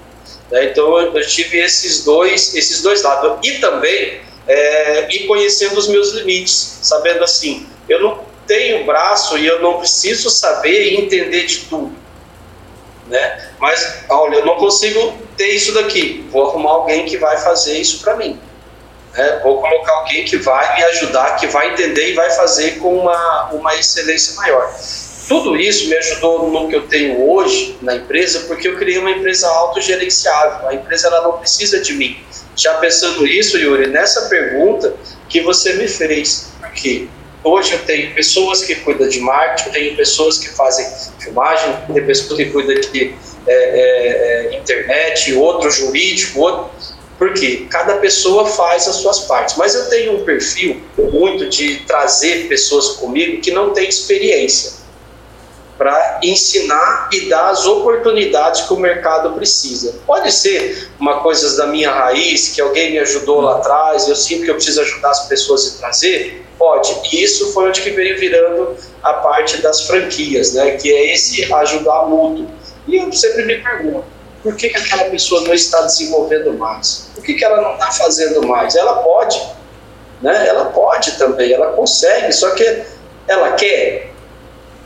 Né? 0.51 0.65
Então 0.65 0.99
eu 0.99 1.27
tive 1.27 1.59
esses 1.59 2.03
dois, 2.03 2.55
esses 2.55 2.81
dois 2.81 3.03
lados. 3.03 3.47
E 3.47 3.59
também 3.59 4.23
é, 4.47 5.07
e 5.11 5.27
conhecendo 5.27 5.77
os 5.77 5.87
meus 5.87 6.13
limites, 6.13 6.79
sabendo 6.81 7.23
assim, 7.23 7.67
eu 7.87 8.01
não 8.01 8.25
tenho 8.47 8.87
braço 8.87 9.37
e 9.37 9.47
eu 9.47 9.61
não 9.61 9.79
preciso 9.79 10.31
saber 10.31 10.93
e 10.93 10.97
entender 10.97 11.45
de 11.45 11.59
tudo, 11.67 11.95
né? 13.07 13.48
Mas 13.59 14.05
olha, 14.09 14.37
eu 14.37 14.47
não 14.47 14.57
consigo 14.57 15.19
ter 15.37 15.49
isso 15.49 15.73
daqui. 15.75 16.27
Vou 16.31 16.49
arrumar 16.49 16.71
alguém 16.71 17.07
que 17.07 17.17
vai 17.17 17.37
fazer 17.39 17.79
isso 17.79 18.01
para 18.01 18.17
mim. 18.17 18.39
Né? 19.15 19.41
Vou 19.43 19.61
colocar 19.61 19.93
alguém 19.93 20.25
que 20.25 20.37
vai 20.37 20.77
me 20.77 20.85
ajudar, 20.85 21.37
que 21.37 21.47
vai 21.47 21.73
entender 21.73 22.11
e 22.11 22.15
vai 22.15 22.31
fazer 22.31 22.79
com 22.79 22.97
uma, 22.97 23.51
uma 23.53 23.75
excelência 23.75 24.37
maior. 24.37 24.73
Tudo 25.29 25.57
isso 25.57 25.89
me 25.89 25.97
ajudou 25.97 26.49
no 26.51 26.69
que 26.69 26.77
eu 26.77 26.87
tenho 26.89 27.29
hoje 27.29 27.77
na 27.83 27.97
empresa, 27.97 28.45
porque 28.47 28.67
eu 28.67 28.79
criei 28.79 28.99
uma 28.99 29.11
empresa 29.11 29.47
autogerenciável. 29.49 30.69
A 30.69 30.75
empresa 30.75 31.09
ela 31.09 31.21
não 31.21 31.33
precisa 31.33 31.81
de 31.81 31.93
mim. 31.93 32.17
Já 32.57 32.75
pensando 32.75 33.27
isso, 33.27 33.59
Yuri, 33.59 33.89
nessa 33.89 34.29
pergunta 34.29 34.95
que 35.29 35.43
você 35.43 35.75
me 35.75 35.87
fez, 35.87 36.53
porque 36.61 37.09
hoje 37.45 37.73
eu 37.73 37.85
tenho 37.85 38.15
pessoas 38.15 38.63
que 38.63 38.75
cuidam 38.77 39.09
de 39.09 39.21
marketing, 39.21 39.71
tenho 39.71 39.97
pessoas 39.97 40.39
que 40.39 40.49
fazem 40.49 40.87
filmagem, 41.19 41.77
tem 41.93 42.07
pessoas 42.07 42.37
que 42.37 42.47
cuidam 42.47 42.75
de 42.75 43.15
é, 43.47 43.53
é, 43.53 44.55
é 44.55 44.59
internet, 44.59 45.35
outro 45.35 45.71
jurídico, 45.71 46.41
outro. 46.41 46.71
Porque 47.19 47.67
cada 47.69 47.97
pessoa 47.97 48.47
faz 48.47 48.87
as 48.87 48.97
suas 48.97 49.21
partes. 49.21 49.57
Mas 49.57 49.75
eu 49.75 49.89
tenho 49.89 50.21
um 50.21 50.25
perfil 50.25 50.81
muito 50.97 51.49
de 51.49 51.81
trazer 51.81 52.47
pessoas 52.49 52.91
comigo 52.91 53.41
que 53.41 53.51
não 53.51 53.71
têm 53.71 53.89
experiência 53.89 54.79
para 55.79 56.19
ensinar 56.25 57.09
e 57.13 57.29
dar 57.29 57.51
as 57.51 57.65
oportunidades 57.65 58.63
que 58.63 58.73
o 58.73 58.77
mercado 58.77 59.33
precisa. 59.35 59.95
Pode 60.05 60.33
ser 60.33 60.91
uma 60.99 61.21
coisa 61.21 61.57
da 61.57 61.69
minha 61.69 61.91
raiz, 61.91 62.49
que 62.49 62.61
alguém 62.61 62.91
me 62.91 62.99
ajudou 62.99 63.41
lá 63.41 63.59
atrás, 63.59 64.09
eu 64.09 64.17
sinto 64.17 64.45
que 64.45 64.51
eu 64.51 64.57
preciso 64.57 64.81
ajudar 64.81 65.11
as 65.11 65.29
pessoas 65.29 65.75
a 65.75 65.79
trazer? 65.79 66.48
Pode. 66.59 67.01
E 67.13 67.23
isso 67.23 67.53
foi 67.53 67.69
onde 67.69 67.81
que 67.81 67.91
veio 67.91 68.19
virando 68.19 68.77
a 69.03 69.15
parte 69.15 69.63
das 69.63 69.83
franquias, 69.83 70.55
né? 70.55 70.73
que 70.73 70.93
é 70.93 71.15
esse 71.15 71.53
ajudar 71.53 72.07
mútuo. 72.07 72.49
E 72.87 72.97
eu 72.97 73.13
sempre 73.13 73.45
me 73.45 73.59
pergunto, 73.63 74.05
por 74.43 74.57
que, 74.57 74.69
que 74.69 74.77
aquela 74.77 75.05
pessoa 75.05 75.43
não 75.43 75.55
está 75.55 75.83
desenvolvendo 75.83 76.53
mais? 76.55 77.11
Por 77.15 77.23
que, 77.23 77.35
que 77.35 77.45
ela 77.45 77.61
não 77.61 77.75
está 77.75 77.93
fazendo 77.93 78.47
mais? 78.47 78.75
Ela 78.75 79.03
pode, 79.03 79.41
né? 80.21 80.49
ela 80.49 80.67
pode 80.67 81.17
também, 81.19 81.53
ela 81.53 81.73
consegue, 81.73 82.33
só 82.33 82.51
que 82.51 82.83
ela 83.29 83.53
quer, 83.53 84.11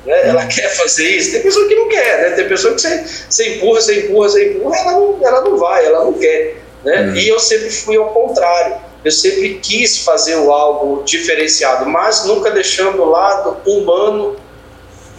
né? 0.04 0.28
Ela 0.28 0.46
quer 0.46 0.68
fazer 0.76 1.08
isso. 1.08 1.32
Tem 1.32 1.42
pessoa 1.42 1.68
que 1.68 1.74
não 1.74 1.88
quer, 1.88 2.22
né? 2.22 2.30
Tem 2.36 2.48
pessoa 2.48 2.74
que 2.74 2.80
você, 2.80 3.06
você 3.28 3.56
empurra, 3.56 3.80
você 3.80 4.00
empurra, 4.00 4.28
você 4.28 4.50
empurra, 4.50 4.76
ela 4.78 4.92
não, 4.92 5.18
ela 5.22 5.40
não 5.42 5.56
vai, 5.56 5.86
ela 5.86 6.04
não 6.04 6.12
quer. 6.12 6.56
Né? 6.84 7.02
Uhum. 7.02 7.14
E 7.14 7.28
eu 7.28 7.38
sempre 7.38 7.70
fui 7.70 7.96
ao 7.96 8.10
contrário. 8.10 8.76
Eu 9.04 9.10
sempre 9.10 9.54
quis 9.54 9.98
fazer 9.98 10.34
algo 10.34 11.02
diferenciado, 11.04 11.86
mas 11.86 12.24
nunca 12.24 12.50
deixando 12.50 13.02
o 13.02 13.10
lado 13.10 13.56
humano 13.66 14.36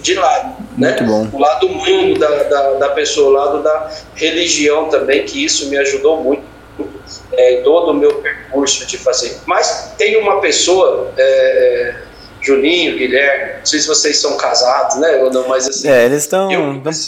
de 0.01 0.15
lado. 0.15 0.55
Né? 0.77 0.95
O 1.31 1.39
lado 1.39 1.67
humano 1.67 2.17
da, 2.17 2.43
da, 2.43 2.73
da, 2.73 2.89
pessoa, 2.89 3.29
o 3.29 3.31
lado 3.31 3.63
da 3.63 3.91
religião 4.15 4.89
também, 4.89 5.25
que 5.25 5.43
isso 5.43 5.69
me 5.69 5.77
ajudou 5.77 6.21
muito 6.21 6.43
é, 7.33 7.59
em 7.59 7.63
todo 7.63 7.91
o 7.91 7.93
meu 7.93 8.15
percurso 8.15 8.85
de 8.85 8.97
fazer. 8.97 9.37
Mas 9.45 9.93
tem 9.97 10.17
uma 10.17 10.39
pessoa. 10.39 11.11
É, 11.17 12.02
Juninho, 12.43 12.97
Guilherme, 12.97 13.59
não 13.59 13.65
sei 13.65 13.79
se 13.79 13.87
vocês 13.87 14.17
são 14.17 14.35
casados, 14.37 14.97
né? 14.97 15.17
Ou 15.23 15.31
não, 15.31 15.47
mas 15.47 15.67
assim. 15.67 15.89
É, 15.89 16.05
eles 16.05 16.23
estão 16.23 16.49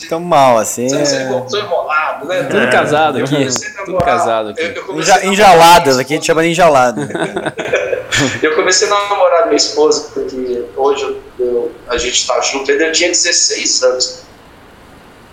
tão 0.09 0.19
mal, 0.19 0.57
assim. 0.57 0.85
Estão 0.85 1.45
é... 1.53 1.61
enrolados, 1.61 2.27
né? 2.27 2.43
Tudo 2.43 2.61
é, 2.61 2.71
casado 2.71 3.17
aqui. 3.19 3.47
Tudo 3.85 3.97
casado 3.97 4.49
aqui. 4.49 4.61
Eu, 4.61 5.31
Enjaladas, 5.31 5.97
aqui 5.97 6.13
a 6.13 6.15
gente 6.15 6.25
chama 6.25 6.41
de 6.41 6.49
enjalado. 6.49 7.01
eu 8.41 8.55
comecei 8.55 8.87
a 8.87 8.91
namorar 8.91 9.45
minha 9.45 9.57
esposa, 9.57 10.09
porque 10.13 10.65
hoje 10.75 11.21
eu, 11.37 11.71
a 11.87 11.97
gente 11.97 12.15
está 12.15 12.39
junto, 12.41 12.71
eu 12.71 12.91
tinha 12.91 13.09
16 13.09 13.83
anos. 13.83 14.25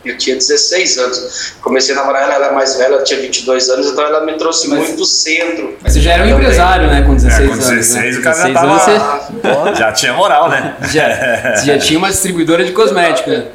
Eu 0.04 0.18
tinha 0.18 0.36
16 0.36 0.98
anos. 0.98 1.52
Comecei 1.60 1.94
a 1.94 1.98
namorar 1.98 2.22
ela, 2.22 2.34
ela 2.34 2.46
é 2.48 2.52
mais 2.52 2.76
velha, 2.76 2.94
ela 2.94 3.02
tinha 3.04 3.20
22 3.20 3.68
anos, 3.70 3.86
então 3.86 4.04
ela 4.04 4.24
me 4.24 4.36
trouxe 4.36 4.68
mas, 4.68 4.78
muito 4.78 5.04
centro. 5.04 5.76
Mas 5.80 5.92
você 5.92 6.00
já 6.00 6.12
era 6.12 6.24
um 6.24 6.30
também. 6.30 6.44
empresário, 6.44 6.88
né? 6.88 7.02
Com 7.02 7.14
16 7.14 7.40
é, 7.40 7.48
com 7.48 7.56
16 7.58 7.96
anos. 7.96 8.14
Né? 8.14 8.18
o 8.18 8.22
cara 8.22 8.36
16 8.36 8.54
já, 8.54 8.60
tava, 8.60 8.78
você... 8.78 9.78
já 9.78 9.92
tinha 9.92 10.12
moral, 10.14 10.48
né? 10.48 10.76
Já, 10.90 11.54
já 11.64 11.78
tinha 11.78 11.98
uma 11.98 12.10
distribuidora 12.10 12.64
de 12.64 12.72
cosméticos, 12.72 13.32
né? 13.32 13.46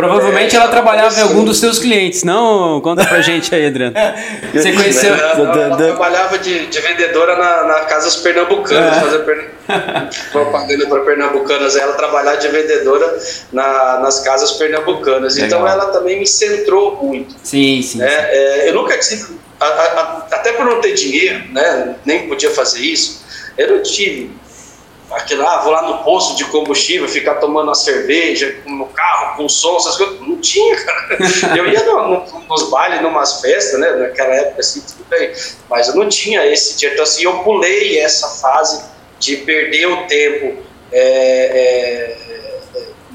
Provavelmente 0.00 0.54
é, 0.54 0.58
ela 0.58 0.68
trabalhava 0.68 1.18
em 1.18 1.22
algum 1.22 1.44
dos 1.44 1.58
seus 1.58 1.78
clientes, 1.78 2.22
não? 2.22 2.80
Conta 2.80 3.04
pra 3.04 3.20
gente 3.20 3.54
aí, 3.54 3.66
Adriano. 3.66 3.94
Você 4.52 4.72
conheceu. 4.72 5.14
Ela, 5.14 5.62
ela 5.62 5.76
trabalhava 5.76 6.38
de, 6.38 6.66
de 6.66 6.80
vendedora 6.80 7.36
na, 7.36 7.64
na 7.64 7.80
Casas 7.86 8.16
Pernambucanas, 8.16 8.96
é. 8.96 9.00
fazer 9.00 9.18
per... 9.20 9.50
propaganda 10.32 10.86
para 10.86 11.00
pernambucanas. 11.02 11.76
Ela 11.76 11.92
trabalhava 11.92 12.38
de 12.38 12.48
vendedora 12.48 13.18
na, 13.52 14.00
nas 14.00 14.20
casas 14.20 14.52
pernambucanas. 14.52 15.36
Então, 15.36 15.60
Legal. 15.60 15.74
Então 15.76 15.82
ela 15.84 15.92
também 15.92 16.18
me 16.18 16.26
centrou 16.26 16.96
muito. 17.02 17.34
Sim, 17.42 17.82
sim. 17.82 17.98
Né? 17.98 18.08
sim. 18.08 18.16
É, 18.16 18.68
eu 18.68 18.74
nunca 18.74 18.98
tive. 18.98 19.38
A, 19.60 19.66
a, 19.66 20.26
até 20.32 20.52
por 20.52 20.64
não 20.64 20.80
ter 20.80 20.94
dinheiro, 20.94 21.44
né? 21.52 21.94
nem 22.06 22.26
podia 22.28 22.50
fazer 22.50 22.80
isso, 22.80 23.22
eu 23.58 23.76
não 23.76 23.82
tive 23.82 24.30
aquilo, 25.12 25.46
ah, 25.46 25.60
vou 25.62 25.72
lá 25.72 25.82
no 25.82 26.04
posto 26.04 26.36
de 26.36 26.44
combustível, 26.46 27.08
ficar 27.08 27.36
tomando 27.36 27.68
uma 27.68 27.74
cerveja 27.74 28.56
no 28.66 28.86
carro, 28.86 29.36
com 29.36 29.48
som, 29.48 29.76
essas 29.76 29.96
coisas. 29.96 30.20
Não 30.20 30.36
tinha, 30.40 30.76
cara. 30.84 31.18
Eu 31.56 31.66
ia 31.66 31.84
no, 31.84 32.08
no, 32.08 32.40
nos 32.48 32.70
bailes, 32.70 33.02
numas 33.02 33.40
festas, 33.40 33.80
né? 33.80 33.90
Naquela 33.90 34.34
época, 34.34 34.60
assim, 34.60 34.80
tudo 34.80 35.04
bem. 35.08 35.32
Mas 35.68 35.88
eu 35.88 35.96
não 35.96 36.08
tinha 36.08 36.46
esse 36.46 36.76
dia. 36.76 36.92
Então, 36.92 37.02
assim, 37.02 37.24
eu 37.24 37.38
pulei 37.40 37.98
essa 37.98 38.28
fase 38.28 38.84
de 39.18 39.36
perder 39.38 39.86
o 39.86 40.06
tempo 40.06 40.62
é, 40.92 42.16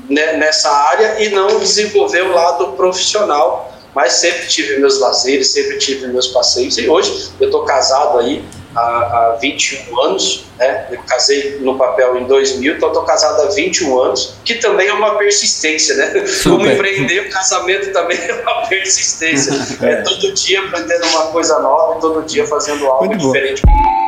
é, 0.10 0.34
nessa 0.38 0.70
área 0.70 1.24
e 1.24 1.30
não 1.30 1.60
desenvolver 1.60 2.22
o 2.22 2.34
lado 2.34 2.74
profissional. 2.74 3.72
Mas 3.94 4.14
sempre 4.14 4.48
tive 4.48 4.78
meus 4.78 5.00
lazeres, 5.00 5.52
sempre 5.52 5.78
tive 5.78 6.08
meus 6.08 6.28
passeios. 6.28 6.78
E 6.78 6.90
hoje 6.90 7.32
eu 7.40 7.46
estou 7.46 7.64
casado 7.64 8.20
aí 8.20 8.44
há, 8.76 8.82
há 8.82 9.38
21 9.42 10.02
anos, 10.02 10.46
né? 10.58 10.88
Eu 10.92 11.02
casei 11.04 11.60
no 11.60 11.78
papel 11.78 12.18
em 12.18 12.26
2000, 12.26 12.76
então 12.76 12.90
estou 12.90 13.04
casado 13.04 13.42
há 13.42 13.46
21 13.46 14.00
anos, 14.00 14.36
que 14.44 14.56
também 14.56 14.88
é 14.88 14.94
uma 14.94 15.16
persistência, 15.18 15.96
né? 15.96 16.26
Super. 16.26 16.50
Como 16.50 16.68
empreender, 16.68 17.22
o 17.22 17.30
casamento 17.30 17.92
também 17.94 18.18
é 18.18 18.34
uma 18.34 18.68
persistência. 18.68 19.54
é. 19.82 19.92
é 19.92 19.96
todo 20.02 20.34
dia 20.34 20.62
aprendendo 20.62 21.06
uma 21.08 21.28
coisa 21.28 21.60
nova, 21.60 22.00
todo 22.00 22.22
dia 22.24 22.46
fazendo 22.46 22.86
algo 22.86 23.06
Muito 23.06 23.26
diferente. 23.26 23.62
Bom. 23.66 24.06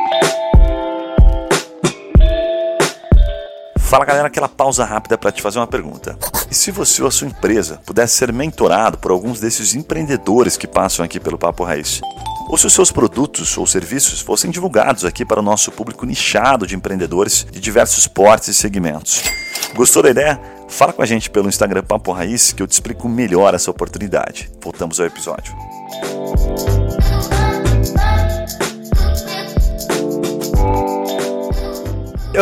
Fala 3.88 4.04
galera, 4.04 4.28
aquela 4.28 4.50
pausa 4.50 4.84
rápida 4.84 5.16
para 5.16 5.32
te 5.32 5.40
fazer 5.40 5.58
uma 5.58 5.66
pergunta. 5.66 6.18
E 6.50 6.54
se 6.54 6.70
você 6.70 7.00
ou 7.00 7.08
a 7.08 7.10
sua 7.10 7.26
empresa 7.26 7.80
pudesse 7.86 8.18
ser 8.18 8.30
mentorado 8.34 8.98
por 8.98 9.10
alguns 9.10 9.40
desses 9.40 9.74
empreendedores 9.74 10.58
que 10.58 10.66
passam 10.66 11.02
aqui 11.02 11.18
pelo 11.18 11.38
Papo 11.38 11.64
Raiz? 11.64 12.02
Ou 12.48 12.56
se 12.56 12.66
os 12.66 12.72
seus 12.72 12.90
produtos 12.90 13.56
ou 13.58 13.66
serviços 13.66 14.20
fossem 14.20 14.50
divulgados 14.50 15.04
aqui 15.04 15.24
para 15.24 15.40
o 15.40 15.42
nosso 15.42 15.70
público 15.70 16.06
nichado 16.06 16.66
de 16.66 16.74
empreendedores 16.74 17.46
de 17.50 17.60
diversos 17.60 18.06
portes 18.06 18.48
e 18.48 18.54
segmentos? 18.54 19.22
Gostou 19.74 20.02
da 20.02 20.10
ideia? 20.10 20.40
Fala 20.66 20.92
com 20.92 21.02
a 21.02 21.06
gente 21.06 21.28
pelo 21.28 21.48
Instagram 21.48 21.82
Papo 21.82 22.10
Raiz 22.10 22.52
que 22.52 22.62
eu 22.62 22.66
te 22.66 22.72
explico 22.72 23.08
melhor 23.08 23.54
essa 23.54 23.70
oportunidade. 23.70 24.50
Voltamos 24.62 24.98
ao 24.98 25.06
episódio. 25.06 25.67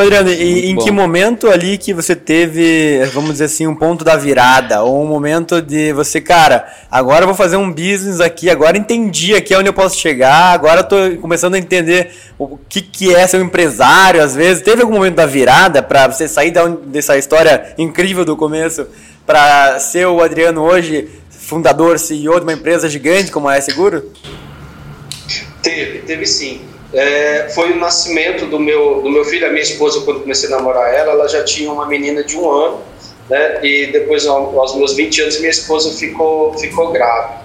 Adriano, 0.01 0.31
e 0.31 0.71
em 0.71 0.75
bom. 0.75 0.85
que 0.85 0.91
momento 0.91 1.49
ali 1.49 1.79
que 1.79 1.93
você 1.93 2.15
teve, 2.15 3.05
vamos 3.13 3.33
dizer 3.33 3.45
assim, 3.45 3.67
um 3.67 3.75
ponto 3.75 4.05
da 4.05 4.17
virada, 4.17 4.83
ou 4.83 5.03
um 5.03 5.07
momento 5.07 5.61
de 5.61 5.93
você, 5.93 6.21
cara, 6.21 6.67
agora 6.91 7.23
eu 7.23 7.27
vou 7.27 7.35
fazer 7.35 7.57
um 7.57 7.71
business 7.71 8.21
aqui, 8.21 8.51
agora 8.51 8.77
entendi 8.77 9.35
aqui 9.35 9.55
onde 9.55 9.69
eu 9.69 9.73
posso 9.73 9.99
chegar, 9.99 10.53
agora 10.53 10.81
eu 10.81 10.85
tô 10.85 11.21
começando 11.21 11.55
a 11.55 11.59
entender 11.59 12.11
o 12.39 12.59
que, 12.69 12.81
que 12.81 13.15
é 13.15 13.27
ser 13.27 13.39
um 13.39 13.45
empresário, 13.45 14.23
às 14.23 14.35
vezes. 14.35 14.63
Teve 14.63 14.83
algum 14.83 14.95
momento 14.95 15.15
da 15.15 15.27
virada 15.27 15.83
para 15.83 16.07
você 16.09 16.29
sair 16.29 16.53
dessa 16.87 17.17
história 17.17 17.75
incrível 17.79 18.25
do 18.25 18.37
começo 18.37 18.87
para 19.27 19.79
ser 19.81 20.07
o 20.07 20.23
Adriano 20.23 20.63
hoje, 20.63 21.09
fundador, 21.31 21.99
CEO 21.99 22.39
de 22.39 22.47
uma 22.47 22.53
empresa 22.53 22.89
gigante 22.89 23.31
como 23.31 23.49
a 23.49 23.61
Seguro? 23.61 24.13
Teve, 25.63 25.99
teve 26.01 26.27
sim 26.27 26.76
é, 26.93 27.49
foi 27.55 27.73
o 27.73 27.77
nascimento 27.77 28.47
do 28.47 28.59
meu, 28.59 29.03
do 29.03 29.11
meu 29.11 29.25
filho. 29.25 29.47
A 29.47 29.51
minha 29.51 29.63
esposa, 29.63 30.01
quando 30.03 30.21
comecei 30.21 30.49
a 30.49 30.57
namorar 30.57 30.93
ela, 30.93 31.13
ela 31.13 31.29
já 31.29 31.43
tinha 31.45 31.71
uma 31.71 31.87
menina 31.87 32.23
de 32.23 32.37
um 32.37 32.51
ano, 32.51 32.81
né? 33.29 33.65
E 33.65 33.87
depois, 33.87 34.27
aos 34.27 34.77
meus 34.77 34.95
20 34.95 35.23
anos, 35.23 35.39
minha 35.39 35.51
esposa 35.51 35.97
ficou, 35.97 36.55
ficou 36.59 36.93
grávida. 36.93 37.41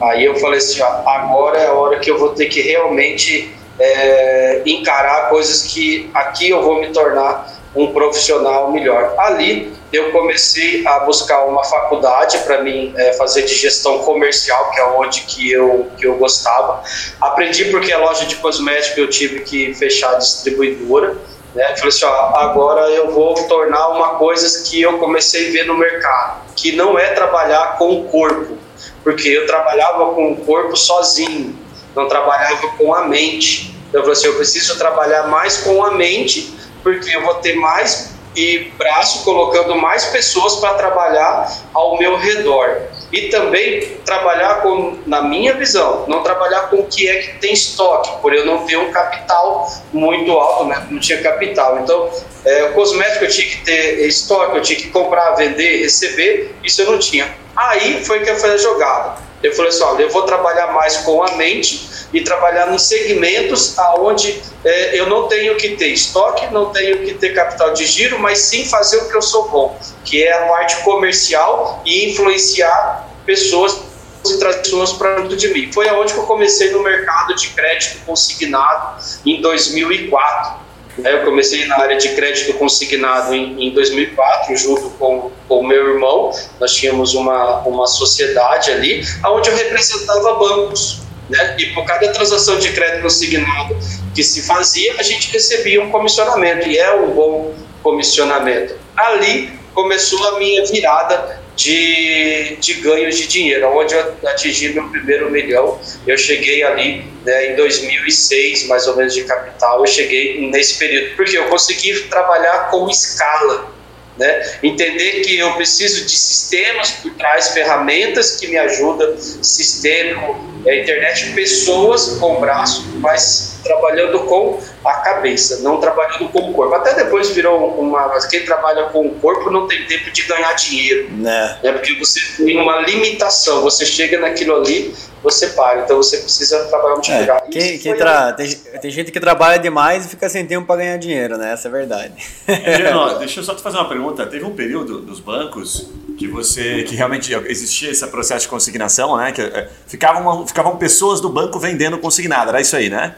Aí 0.00 0.24
eu 0.24 0.34
falei 0.36 0.58
assim: 0.58 0.80
ó, 0.80 1.08
agora 1.08 1.58
é 1.58 1.66
a 1.66 1.72
hora 1.72 1.98
que 1.98 2.10
eu 2.10 2.18
vou 2.18 2.30
ter 2.30 2.46
que 2.46 2.60
realmente 2.62 3.54
é, 3.78 4.62
encarar 4.66 5.28
coisas 5.28 5.62
que 5.62 6.10
aqui 6.12 6.50
eu 6.50 6.62
vou 6.62 6.80
me 6.80 6.88
tornar 6.88 7.60
um 7.74 7.92
profissional 7.92 8.72
melhor. 8.72 9.14
Ali 9.18 9.72
eu 9.92 10.12
comecei 10.12 10.86
a 10.86 11.00
buscar 11.00 11.44
uma 11.46 11.64
faculdade 11.64 12.38
para 12.38 12.62
mim 12.62 12.94
é, 12.96 13.12
fazer 13.14 13.42
de 13.42 13.54
gestão 13.54 14.00
comercial, 14.00 14.70
que 14.70 14.80
é 14.80 14.84
onde 14.84 15.22
que 15.22 15.50
eu, 15.50 15.88
que 15.96 16.06
eu 16.06 16.16
gostava. 16.16 16.82
Aprendi 17.20 17.66
porque 17.66 17.92
a 17.92 17.98
loja 17.98 18.24
de 18.26 18.36
cosméticos 18.36 18.98
eu 18.98 19.08
tive 19.08 19.40
que 19.40 19.74
fechar 19.74 20.14
a 20.14 20.18
distribuidora. 20.18 21.16
Né? 21.54 21.64
Falei 21.76 21.88
assim, 21.88 22.04
ó, 22.04 22.36
agora 22.36 22.88
eu 22.90 23.10
vou 23.10 23.34
tornar 23.48 23.88
uma 23.88 24.10
coisa 24.10 24.68
que 24.68 24.80
eu 24.80 24.98
comecei 24.98 25.48
a 25.48 25.52
ver 25.52 25.66
no 25.66 25.76
mercado, 25.76 26.42
que 26.54 26.76
não 26.76 26.96
é 26.96 27.08
trabalhar 27.08 27.76
com 27.76 28.00
o 28.00 28.04
corpo, 28.04 28.56
porque 29.02 29.28
eu 29.28 29.46
trabalhava 29.46 30.14
com 30.14 30.32
o 30.32 30.36
corpo 30.36 30.76
sozinho, 30.76 31.58
não 31.94 32.08
trabalhava 32.08 32.68
com 32.76 32.94
a 32.94 33.06
mente. 33.06 33.74
Então, 33.88 34.00
eu 34.00 34.02
falei 34.02 34.12
assim, 34.12 34.26
eu 34.26 34.36
preciso 34.36 34.78
trabalhar 34.78 35.28
mais 35.28 35.58
com 35.58 35.84
a 35.84 35.90
mente, 35.92 36.54
porque 36.82 37.14
eu 37.14 37.22
vou 37.22 37.34
ter 37.34 37.54
mais 37.56 38.10
e 38.34 38.70
braço 38.78 39.24
colocando 39.24 39.74
mais 39.74 40.06
pessoas 40.06 40.56
para 40.56 40.74
trabalhar 40.74 41.52
ao 41.74 41.98
meu 41.98 42.16
redor. 42.16 42.82
E 43.12 43.22
também 43.28 43.80
trabalhar 44.04 44.62
com 44.62 44.98
na 45.04 45.22
minha 45.22 45.54
visão 45.54 46.04
não 46.06 46.22
trabalhar 46.22 46.70
com 46.70 46.76
o 46.76 46.86
que 46.86 47.08
é 47.08 47.22
que 47.22 47.38
tem 47.38 47.52
estoque 47.52 48.20
por 48.22 48.32
eu 48.32 48.46
não 48.46 48.64
ter 48.64 48.76
um 48.76 48.92
capital 48.92 49.68
muito 49.92 50.30
alto 50.30 50.66
né? 50.66 50.86
Não 50.88 51.00
tinha 51.00 51.20
capital. 51.20 51.80
Então 51.80 52.08
é, 52.44 52.64
o 52.64 52.72
cosmético 52.72 53.24
eu 53.24 53.30
tinha 53.30 53.48
que 53.48 53.64
ter 53.64 54.06
estoque 54.06 54.56
eu 54.56 54.62
tinha 54.62 54.78
que 54.78 54.90
comprar 54.90 55.32
vender 55.32 55.82
receber 55.82 56.54
isso 56.62 56.82
eu 56.82 56.92
não 56.92 56.98
tinha. 56.98 57.34
Aí 57.56 58.04
foi 58.04 58.20
que 58.20 58.30
eu 58.30 58.36
a 58.36 58.56
jogada 58.56 59.29
eu 59.42 59.54
falei 59.54 59.70
assim 59.70 59.82
olha 59.82 60.02
eu 60.02 60.10
vou 60.10 60.22
trabalhar 60.22 60.72
mais 60.72 60.98
com 60.98 61.22
a 61.22 61.32
mente 61.32 61.88
e 62.12 62.20
trabalhar 62.22 62.72
em 62.72 62.78
segmentos 62.78 63.78
aonde 63.78 64.42
é, 64.64 64.98
eu 64.98 65.08
não 65.08 65.28
tenho 65.28 65.56
que 65.56 65.76
ter 65.76 65.88
estoque, 65.88 66.52
não 66.52 66.70
tenho 66.70 66.98
que 66.98 67.14
ter 67.14 67.34
capital 67.34 67.72
de 67.72 67.86
giro, 67.86 68.18
mas 68.18 68.38
sim 68.38 68.64
fazer 68.64 68.98
o 68.98 69.08
que 69.08 69.16
eu 69.16 69.22
sou 69.22 69.48
bom, 69.48 69.78
que 70.04 70.22
é 70.22 70.32
a 70.32 70.46
parte 70.46 70.82
comercial 70.82 71.82
e 71.84 72.10
influenciar 72.10 73.08
pessoas 73.24 73.90
e 74.28 74.36
trazer 74.38 74.58
pessoas 74.58 74.92
para 74.92 75.20
dentro 75.20 75.36
de 75.36 75.48
mim. 75.48 75.72
Foi 75.72 75.88
aonde 75.88 76.12
que 76.12 76.18
eu 76.18 76.24
comecei 76.24 76.70
no 76.72 76.82
mercado 76.82 77.34
de 77.34 77.48
crédito 77.48 78.04
consignado 78.04 79.02
em 79.24 79.40
2004. 79.40 80.59
Eu 81.04 81.24
comecei 81.24 81.66
na 81.66 81.78
área 81.78 81.96
de 81.96 82.10
crédito 82.10 82.54
consignado 82.54 83.34
em, 83.34 83.68
em 83.68 83.70
2004, 83.72 84.56
junto 84.56 84.90
com 84.90 85.30
o 85.48 85.62
meu 85.62 85.94
irmão. 85.94 86.32
Nós 86.58 86.74
tínhamos 86.74 87.14
uma, 87.14 87.60
uma 87.60 87.86
sociedade 87.86 88.70
ali, 88.70 89.04
onde 89.26 89.48
eu 89.48 89.56
representava 89.56 90.34
bancos. 90.34 91.00
Né? 91.28 91.56
E 91.58 91.66
por 91.66 91.84
cada 91.84 92.08
transação 92.12 92.58
de 92.58 92.72
crédito 92.72 93.02
consignado 93.02 93.76
que 94.14 94.22
se 94.22 94.42
fazia, 94.42 94.96
a 94.98 95.02
gente 95.02 95.30
recebia 95.30 95.82
um 95.82 95.90
comissionamento, 95.90 96.68
e 96.68 96.76
é 96.76 96.92
um 96.92 97.10
bom 97.10 97.54
comissionamento. 97.82 98.74
Ali 98.96 99.52
começou 99.72 100.26
a 100.28 100.38
minha 100.38 100.64
virada 100.66 101.39
de, 101.60 102.56
de 102.56 102.74
ganhos 102.74 103.18
de 103.18 103.26
dinheiro, 103.26 103.68
onde 103.68 103.94
eu 103.94 104.16
atingi 104.26 104.70
meu 104.70 104.88
primeiro 104.88 105.30
milhão. 105.30 105.78
Eu 106.06 106.16
cheguei 106.16 106.62
ali 106.62 107.04
né, 107.24 107.52
em 107.52 107.56
2006, 107.56 108.66
mais 108.66 108.86
ou 108.86 108.96
menos, 108.96 109.14
de 109.14 109.24
capital. 109.24 109.80
Eu 109.80 109.86
cheguei 109.86 110.50
nesse 110.50 110.78
período, 110.78 111.16
porque 111.16 111.36
eu 111.36 111.44
consegui 111.48 111.92
trabalhar 112.08 112.70
com 112.70 112.88
escala. 112.88 113.70
Né? 114.16 114.58
Entender 114.62 115.20
que 115.20 115.38
eu 115.38 115.52
preciso 115.52 116.04
de 116.04 116.16
sistemas 116.16 116.90
por 116.92 117.12
trás, 117.14 117.48
ferramentas 117.48 118.36
que 118.36 118.48
me 118.48 118.56
ajudam, 118.56 119.16
sistêmico, 119.18 120.38
é 120.66 120.80
internet, 120.80 121.32
pessoas 121.32 122.18
com 122.18 122.40
braço, 122.40 122.86
mas 122.96 123.59
trabalhando 123.62 124.20
com 124.20 124.58
a 124.84 124.94
cabeça, 124.94 125.60
não 125.62 125.80
trabalhando 125.80 126.28
com 126.30 126.50
o 126.50 126.52
corpo. 126.52 126.74
Até 126.74 126.94
depois 126.94 127.30
virou 127.30 127.80
uma. 127.80 128.10
Quem 128.28 128.44
trabalha 128.44 128.84
com 128.84 129.06
o 129.06 129.14
corpo 129.16 129.50
não 129.50 129.66
tem 129.66 129.86
tempo 129.86 130.10
de 130.10 130.22
ganhar 130.22 130.52
dinheiro. 130.54 131.10
Né? 131.12 131.58
É 131.62 131.72
porque 131.72 131.94
você 131.94 132.20
tem 132.36 132.58
uma 132.58 132.80
limitação, 132.80 133.62
você 133.62 133.84
chega 133.84 134.18
naquilo 134.18 134.56
ali, 134.56 134.94
você 135.22 135.48
para. 135.48 135.82
Então 135.82 135.96
você 135.96 136.18
precisa 136.18 136.64
trabalhar 136.64 136.94
muito 136.94 137.10
é, 137.10 137.40
quem, 137.50 137.78
quem 137.78 137.96
tra... 137.96 138.32
tem, 138.32 138.54
tem, 138.54 138.90
gente 138.90 139.12
que 139.12 139.20
trabalha 139.20 139.58
demais 139.58 140.06
e 140.06 140.08
fica 140.08 140.28
sem 140.28 140.46
tempo 140.46 140.66
para 140.66 140.76
ganhar 140.76 140.96
dinheiro, 140.96 141.36
né? 141.36 141.52
Essa 141.52 141.68
é 141.68 141.70
a 141.70 141.72
verdade. 141.72 142.12
É, 142.46 142.92
deixa 143.18 143.40
eu 143.40 143.44
só 143.44 143.54
te 143.54 143.62
fazer 143.62 143.76
uma 143.76 143.88
pergunta. 143.88 144.26
Teve 144.26 144.44
um 144.44 144.54
período 144.54 145.00
dos 145.00 145.20
bancos 145.20 145.88
que 146.18 146.26
você 146.26 146.82
que 146.84 146.94
realmente 146.94 147.32
existia 147.46 147.90
esse 147.90 148.06
processo 148.08 148.42
de 148.42 148.48
consignação, 148.48 149.16
né? 149.16 149.32
Que 149.32 149.42
é, 149.42 149.68
ficavam, 149.86 150.46
ficavam 150.46 150.76
pessoas 150.76 151.20
do 151.20 151.28
banco 151.28 151.58
vendendo 151.58 151.98
consignado, 151.98 152.50
era 152.50 152.60
isso 152.60 152.76
aí, 152.76 152.88
né? 152.88 153.14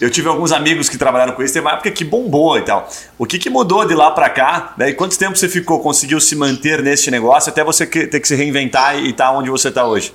Eu 0.00 0.10
tive 0.10 0.28
alguns 0.28 0.50
amigos 0.50 0.88
que 0.88 0.98
trabalharam 0.98 1.34
com 1.34 1.42
isso, 1.42 1.54
teve 1.54 1.64
uma 1.64 1.74
época 1.74 1.90
que 1.92 2.04
bombou 2.04 2.58
e 2.58 2.62
tal. 2.62 2.90
O 3.16 3.24
que, 3.24 3.38
que 3.38 3.48
mudou 3.48 3.86
de 3.86 3.94
lá 3.94 4.10
para 4.10 4.28
cá? 4.28 4.74
Daí 4.76 4.92
quanto 4.92 5.16
tempo 5.16 5.36
você 5.36 5.48
ficou, 5.48 5.80
conseguiu 5.80 6.20
se 6.20 6.34
manter 6.34 6.82
nesse 6.82 7.10
negócio 7.10 7.50
até 7.50 7.62
você 7.62 7.86
ter 7.86 8.18
que 8.18 8.26
se 8.26 8.34
reinventar 8.34 8.98
e 8.98 9.10
estar 9.10 9.26
tá 9.26 9.32
onde 9.32 9.50
você 9.50 9.68
está 9.68 9.86
hoje? 9.86 10.12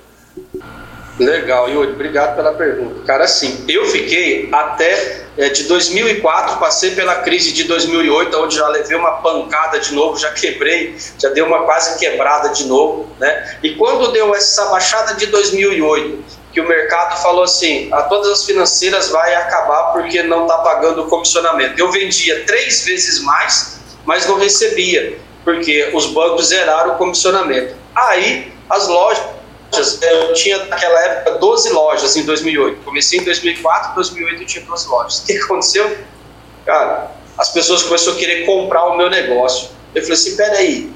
Legal, 1.18 1.68
Yuri, 1.68 1.92
obrigado 1.92 2.36
pela 2.36 2.52
pergunta. 2.52 3.00
Cara, 3.04 3.24
assim, 3.24 3.64
eu 3.68 3.86
fiquei 3.86 4.48
até 4.52 5.26
é, 5.36 5.48
de 5.48 5.64
2004, 5.64 6.58
passei 6.58 6.92
pela 6.92 7.16
crise 7.16 7.52
de 7.52 7.64
2008, 7.64 8.36
onde 8.38 8.56
já 8.56 8.68
levei 8.68 8.96
uma 8.96 9.12
pancada 9.22 9.80
de 9.80 9.94
novo, 9.94 10.16
já 10.16 10.30
quebrei, 10.30 10.96
já 11.18 11.28
deu 11.30 11.46
uma 11.46 11.64
quase 11.64 11.98
quebrada 11.98 12.50
de 12.50 12.66
novo, 12.66 13.10
né? 13.18 13.58
E 13.62 13.74
quando 13.74 14.12
deu 14.12 14.32
essa 14.34 14.66
baixada 14.66 15.14
de 15.14 15.26
2008, 15.26 16.37
que 16.58 16.60
o 16.60 16.66
mercado 16.66 17.22
falou 17.22 17.44
assim, 17.44 17.88
a 17.92 18.02
todas 18.02 18.28
as 18.32 18.44
financeiras 18.44 19.10
vai 19.10 19.32
acabar 19.36 19.92
porque 19.92 20.24
não 20.24 20.42
está 20.42 20.58
pagando 20.58 21.02
o 21.02 21.08
comissionamento. 21.08 21.78
Eu 21.78 21.92
vendia 21.92 22.44
três 22.46 22.84
vezes 22.84 23.22
mais, 23.22 23.78
mas 24.04 24.26
não 24.26 24.36
recebia, 24.36 25.20
porque 25.44 25.88
os 25.94 26.06
bancos 26.06 26.48
zeraram 26.48 26.94
o 26.94 26.98
comissionamento. 26.98 27.76
Aí 27.94 28.52
as 28.68 28.88
lojas 28.88 29.38
eu 30.02 30.32
tinha 30.32 30.64
naquela 30.64 31.00
época 31.00 31.38
12 31.38 31.70
lojas 31.70 32.16
em 32.16 32.24
2008. 32.24 32.82
Comecei 32.84 33.20
em 33.20 33.22
2004, 33.22 33.92
em 33.92 33.94
2008 33.94 34.42
eu 34.42 34.46
tinha 34.46 34.64
12 34.64 34.88
lojas. 34.88 35.18
O 35.20 35.26
que 35.26 35.36
aconteceu? 35.36 35.96
Cara, 36.66 37.12
as 37.36 37.50
pessoas 37.50 37.84
começaram 37.84 38.16
a 38.16 38.18
querer 38.18 38.46
comprar 38.46 38.84
o 38.86 38.96
meu 38.96 39.08
negócio. 39.08 39.68
Eu 39.94 40.02
falei 40.02 40.14
assim: 40.14 40.36
peraí, 40.36 40.92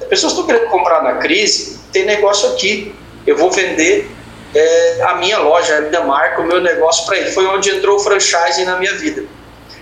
as 0.00 0.06
pessoas 0.06 0.32
estão 0.32 0.46
querendo 0.46 0.70
comprar 0.70 1.02
na 1.02 1.16
crise, 1.16 1.78
tem 1.92 2.06
negócio 2.06 2.48
aqui. 2.50 2.94
Eu 3.26 3.36
vou 3.36 3.50
vender 3.50 4.10
é, 4.54 5.02
a 5.02 5.16
minha 5.16 5.38
loja, 5.38 5.78
a 5.78 5.80
minha 5.82 6.02
marca, 6.02 6.40
o 6.40 6.44
meu 6.44 6.60
negócio 6.60 7.04
para 7.06 7.18
ele. 7.18 7.30
Foi 7.30 7.46
onde 7.46 7.70
entrou 7.70 7.96
o 7.96 7.98
franchising 7.98 8.64
na 8.64 8.78
minha 8.78 8.94
vida. 8.94 9.24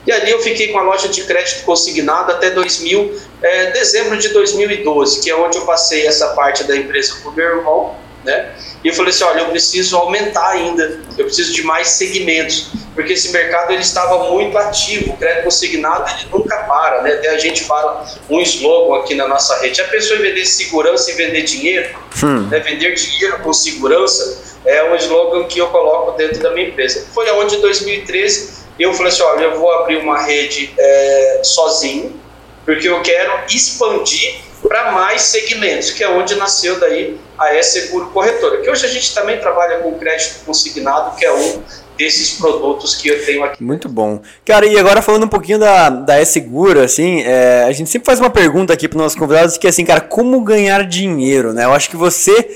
E 0.06 0.10
ali 0.10 0.30
eu 0.30 0.40
fiquei 0.40 0.72
com 0.72 0.78
a 0.78 0.82
loja 0.82 1.08
de 1.08 1.22
crédito 1.24 1.64
consignado 1.64 2.32
até 2.32 2.50
2000, 2.50 3.20
é, 3.40 3.70
dezembro 3.70 4.16
de 4.16 4.30
2012, 4.30 5.20
que 5.20 5.30
é 5.30 5.36
onde 5.36 5.58
eu 5.58 5.64
passei 5.64 6.06
essa 6.06 6.28
parte 6.28 6.64
da 6.64 6.76
empresa 6.76 7.16
para 7.22 7.30
o 7.30 7.34
meu 7.34 7.46
irmão 7.46 8.02
né? 8.24 8.52
E 8.84 8.88
eu 8.88 8.94
falei 8.94 9.10
assim, 9.10 9.24
olha, 9.24 9.40
eu 9.40 9.48
preciso 9.48 9.96
aumentar 9.96 10.50
ainda, 10.50 11.00
eu 11.18 11.24
preciso 11.24 11.52
de 11.52 11.62
mais 11.62 11.88
segmentos, 11.88 12.70
porque 12.94 13.12
esse 13.12 13.30
mercado 13.30 13.72
ele 13.72 13.82
estava 13.82 14.30
muito 14.30 14.56
ativo, 14.58 15.12
o 15.12 15.16
crédito 15.16 15.44
consignado 15.44 16.10
ele 16.10 16.28
nunca 16.32 16.56
para, 16.58 17.02
né? 17.02 17.14
Até 17.14 17.30
a 17.30 17.38
gente 17.38 17.64
fala 17.64 18.06
um 18.28 18.40
slogan 18.40 19.00
aqui 19.00 19.14
na 19.14 19.26
nossa 19.26 19.60
rede, 19.60 19.80
a 19.80 19.88
pessoa 19.88 20.18
em 20.18 20.22
vender 20.22 20.44
segurança 20.46 21.10
e 21.10 21.14
vender 21.14 21.42
dinheiro, 21.42 21.96
hum. 22.22 22.48
né? 22.48 22.60
vender 22.60 22.94
dinheiro 22.94 23.38
com 23.40 23.52
segurança 23.52 24.51
é 24.64 24.84
um 24.84 24.94
slogan 24.96 25.44
que 25.44 25.58
eu 25.58 25.68
coloco 25.68 26.12
dentro 26.12 26.40
da 26.40 26.50
minha 26.50 26.68
empresa. 26.68 27.06
Foi 27.12 27.28
aonde 27.28 27.56
em 27.56 27.60
2013 27.60 28.62
eu 28.78 28.92
falei 28.94 29.12
assim, 29.12 29.22
olha, 29.22 29.44
eu 29.44 29.58
vou 29.58 29.72
abrir 29.72 29.96
uma 29.96 30.20
rede 30.22 30.72
é, 30.78 31.40
sozinho, 31.44 32.20
porque 32.64 32.88
eu 32.88 33.00
quero 33.02 33.32
expandir 33.48 34.40
para 34.62 34.92
mais 34.92 35.22
segmentos, 35.22 35.90
que 35.90 36.04
é 36.04 36.08
onde 36.08 36.36
nasceu 36.36 36.78
daí 36.78 37.18
a 37.36 37.54
E-Seguro 37.54 38.06
Corretora, 38.10 38.60
que 38.60 38.70
hoje 38.70 38.86
a 38.86 38.88
gente 38.88 39.12
também 39.12 39.38
trabalha 39.40 39.78
com 39.78 39.98
crédito 39.98 40.44
consignado, 40.44 41.16
que 41.16 41.24
é 41.24 41.32
um 41.32 41.62
desses 41.98 42.38
produtos 42.38 42.94
que 42.94 43.08
eu 43.08 43.24
tenho 43.24 43.44
aqui. 43.44 43.62
Muito 43.62 43.88
bom. 43.88 44.20
Cara, 44.44 44.66
e 44.66 44.78
agora 44.78 45.02
falando 45.02 45.24
um 45.24 45.28
pouquinho 45.28 45.58
da, 45.58 45.90
da 45.90 46.20
E-Seguro, 46.20 46.80
assim, 46.80 47.22
é, 47.22 47.64
a 47.64 47.72
gente 47.72 47.90
sempre 47.90 48.06
faz 48.06 48.18
uma 48.18 48.30
pergunta 48.30 48.72
aqui 48.72 48.88
para 48.88 48.96
os 48.96 49.02
nossos 49.02 49.18
convidados, 49.18 49.58
que 49.58 49.66
é 49.66 49.70
assim, 49.70 49.84
cara, 49.84 50.00
como 50.00 50.40
ganhar 50.42 50.86
dinheiro, 50.86 51.52
né? 51.52 51.64
Eu 51.64 51.72
acho 51.72 51.90
que 51.90 51.96
você 51.96 52.48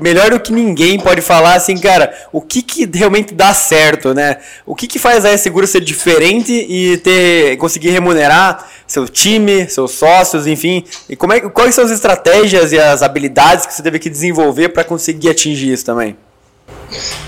melhor 0.00 0.30
do 0.30 0.38
que 0.38 0.52
ninguém 0.52 1.00
pode 1.00 1.22
falar 1.22 1.54
assim, 1.54 1.76
cara, 1.78 2.12
o 2.30 2.40
que, 2.40 2.62
que 2.62 2.88
realmente 2.92 3.34
dá 3.34 3.54
certo, 3.54 4.12
né? 4.12 4.38
O 4.64 4.74
que, 4.74 4.86
que 4.86 4.98
faz 4.98 5.24
a 5.24 5.32
E-Seguro 5.32 5.66
ser 5.66 5.80
diferente 5.80 6.52
e 6.52 6.98
ter 6.98 7.56
conseguir 7.56 7.90
remunerar 7.90 8.75
seu 8.86 9.08
time, 9.08 9.68
seus 9.68 9.92
sócios, 9.92 10.46
enfim. 10.46 10.84
E 11.08 11.16
como 11.16 11.32
é, 11.32 11.40
quais 11.40 11.74
são 11.74 11.84
as 11.84 11.90
estratégias 11.90 12.72
e 12.72 12.78
as 12.78 13.02
habilidades 13.02 13.66
que 13.66 13.74
você 13.74 13.82
teve 13.82 13.98
que 13.98 14.08
desenvolver 14.08 14.68
para 14.70 14.84
conseguir 14.84 15.30
atingir 15.30 15.72
isso 15.72 15.84
também? 15.84 16.16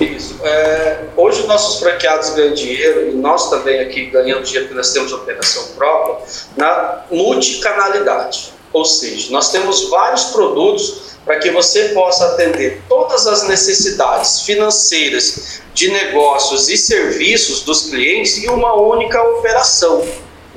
Isso. 0.01 0.39
É, 0.45 1.05
hoje 1.17 1.47
nossos 1.47 1.81
franqueados 1.81 2.31
ganham 2.31 2.55
dinheiro 2.55 3.11
e 3.11 3.15
nós 3.15 3.51
também 3.51 3.81
aqui 3.81 4.07
ganhamos 4.07 4.49
dinheiro 4.49 4.67
porque 4.67 4.79
nós 4.79 4.93
temos 4.93 5.13
operação 5.13 5.65
própria 5.77 6.25
na 6.57 7.05
multicanalidade. 7.11 8.53
Ou 8.73 8.85
seja, 8.85 9.33
nós 9.33 9.51
temos 9.51 9.89
vários 9.89 10.25
produtos 10.25 11.09
para 11.25 11.39
que 11.39 11.51
você 11.51 11.91
possa 11.91 12.27
atender 12.27 12.81
todas 12.89 13.27
as 13.27 13.47
necessidades 13.49 14.43
financeiras 14.43 15.61
de 15.75 15.91
negócios 15.91 16.69
e 16.69 16.77
serviços 16.77 17.63
dos 17.63 17.91
clientes 17.91 18.39
em 18.39 18.49
uma 18.49 18.75
única 18.75 19.23
operação. 19.23 20.07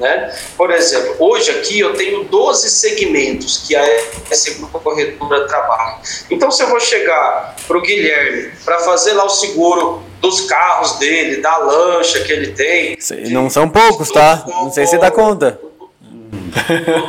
Né? 0.02 0.36
Por 0.58 0.72
exemplo, 0.72 1.16
hoje 1.20 1.52
aqui 1.52 1.80
eu 1.80 1.94
tenho 1.94 2.24
12 2.24 2.72
segmentos 2.72 3.66
que 3.68 3.76
a 3.76 3.86
Seguro 4.32 4.80
Corretora 4.80 5.48
trabalha. 5.48 5.98
Então, 6.32 6.50
se 6.50 6.64
eu 6.64 6.70
vou 6.70 6.80
chegar 6.80 7.56
para 7.68 7.78
o 7.78 7.82
Guilherme 7.82 8.52
para 8.66 8.80
fazer 8.80 9.14
lá 9.14 9.26
o 9.26 9.30
seguro 9.30 10.02
dos 10.20 10.42
carros 10.42 10.98
dele, 10.98 11.40
da 11.40 11.56
lancha 11.58 12.24
que 12.24 12.32
ele 12.32 12.52
tem. 12.54 12.98
Não 13.30 13.48
são 13.48 13.70
poucos, 13.70 14.10
tá? 14.10 14.44
Não 14.48 14.72
sei 14.72 14.88
se 14.88 14.98
dá 14.98 15.12
conta 15.12 15.71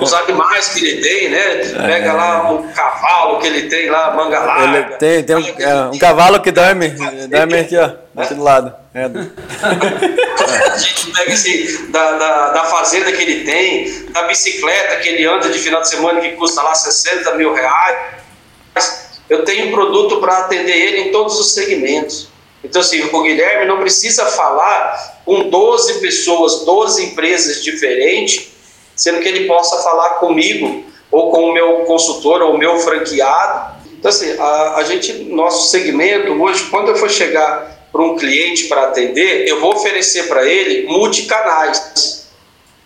os 0.00 0.12
animais 0.12 0.68
que 0.68 0.84
ele 0.84 1.02
tem, 1.02 1.28
né? 1.28 1.56
Pega 1.86 2.10
é. 2.10 2.12
lá 2.12 2.52
um 2.52 2.68
cavalo 2.68 3.38
que 3.38 3.46
ele 3.46 3.68
tem 3.68 3.90
lá, 3.90 4.14
manga 4.14 4.38
larga. 4.40 4.78
Ele 4.78 4.96
tem, 4.96 5.24
tem 5.24 5.36
um, 5.36 5.46
é, 5.58 5.84
um 5.92 5.98
cavalo 5.98 6.40
que 6.40 6.50
dorme, 6.50 6.88
dorme 7.28 7.58
aqui, 7.58 7.76
ó, 7.76 7.90
aqui 8.16 8.34
do 8.34 8.42
lado. 8.42 8.74
É. 8.94 9.04
A 9.04 10.76
gente 10.76 11.10
pega 11.12 11.32
assim, 11.32 11.90
da, 11.90 12.12
da, 12.12 12.50
da, 12.50 12.64
fazenda 12.64 13.10
que 13.10 13.22
ele 13.22 13.44
tem, 13.44 14.10
da 14.10 14.24
bicicleta 14.24 14.96
que 14.96 15.08
ele 15.08 15.26
anda 15.26 15.48
de 15.48 15.58
final 15.58 15.80
de 15.80 15.88
semana 15.88 16.20
que 16.20 16.32
custa 16.32 16.62
lá 16.62 16.74
60 16.74 17.34
mil 17.34 17.54
reais. 17.54 19.12
Eu 19.30 19.44
tenho 19.44 19.72
produto 19.72 20.20
para 20.20 20.40
atender 20.40 20.76
ele 20.76 21.08
em 21.08 21.12
todos 21.12 21.40
os 21.40 21.52
segmentos. 21.54 22.28
Então, 22.62 22.80
assim, 22.80 23.02
o 23.02 23.22
Guilherme 23.22 23.64
não 23.64 23.80
precisa 23.80 24.26
falar 24.26 25.20
com 25.24 25.48
12 25.48 26.00
pessoas, 26.00 26.64
12 26.64 27.06
empresas 27.06 27.62
diferentes 27.62 28.51
sendo 28.94 29.20
que 29.20 29.28
ele 29.28 29.46
possa 29.46 29.82
falar 29.82 30.14
comigo 30.14 30.84
ou 31.10 31.30
com 31.30 31.44
o 31.44 31.52
meu 31.52 31.80
consultor 31.80 32.42
ou 32.42 32.54
o 32.54 32.58
meu 32.58 32.78
franqueado. 32.78 33.82
Então, 33.98 34.08
assim, 34.08 34.36
a, 34.38 34.76
a 34.76 34.84
gente, 34.84 35.12
nosso 35.24 35.70
segmento 35.70 36.32
hoje, 36.42 36.64
quando 36.70 36.88
eu 36.88 36.96
for 36.96 37.10
chegar 37.10 37.86
para 37.92 38.02
um 38.02 38.16
cliente 38.16 38.64
para 38.64 38.84
atender, 38.84 39.46
eu 39.46 39.60
vou 39.60 39.74
oferecer 39.74 40.28
para 40.28 40.46
ele 40.48 40.86
multicanais. 40.86 42.21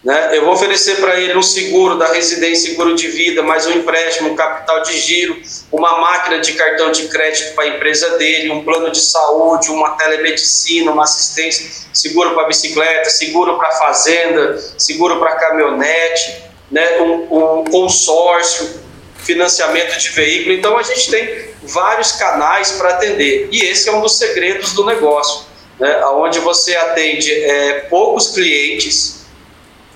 Né? 0.07 0.39
Eu 0.39 0.45
vou 0.45 0.55
oferecer 0.55 1.01
para 1.01 1.19
ele 1.19 1.37
um 1.37 1.43
seguro 1.43 1.99
da 1.99 2.13
residência, 2.13 2.71
seguro 2.71 2.95
de 2.95 3.09
vida, 3.09 3.43
mais 3.43 3.67
um 3.67 3.73
empréstimo, 3.73 4.31
um 4.31 4.37
capital 4.37 4.81
de 4.83 4.97
giro, 5.01 5.37
uma 5.73 5.99
máquina 5.99 6.39
de 6.39 6.53
cartão 6.53 6.93
de 6.93 7.09
crédito 7.09 7.57
para 7.57 7.65
a 7.65 7.69
empresa 7.71 8.17
dele, 8.17 8.53
um 8.53 8.63
plano 8.63 8.93
de 8.93 9.01
saúde, 9.01 9.69
uma 9.69 9.97
telemedicina, 9.97 10.93
uma 10.93 11.03
assistência, 11.03 11.89
seguro 11.93 12.37
para 12.37 12.47
bicicleta, 12.47 13.11
seguro 13.11 13.59
para 13.59 13.73
fazenda, 13.73 14.57
seguro 14.79 15.19
para 15.19 15.35
caminhonete, 15.35 16.37
né? 16.71 17.01
um, 17.01 17.59
um 17.59 17.65
consórcio, 17.65 18.81
financiamento 19.17 19.99
de 19.99 20.11
veículo. 20.11 20.55
Então 20.55 20.79
a 20.79 20.85
gente 20.85 21.11
tem 21.11 21.49
vários 21.65 22.13
canais 22.13 22.71
para 22.71 22.91
atender 22.91 23.49
e 23.51 23.65
esse 23.65 23.89
é 23.89 23.93
um 23.93 24.01
dos 24.01 24.17
segredos 24.17 24.73
do 24.73 24.87
negócio, 24.87 25.47
né? 25.81 26.01
onde 26.07 26.39
você 26.39 26.77
atende 26.77 27.33
é, 27.33 27.87
poucos 27.91 28.29
clientes 28.29 29.16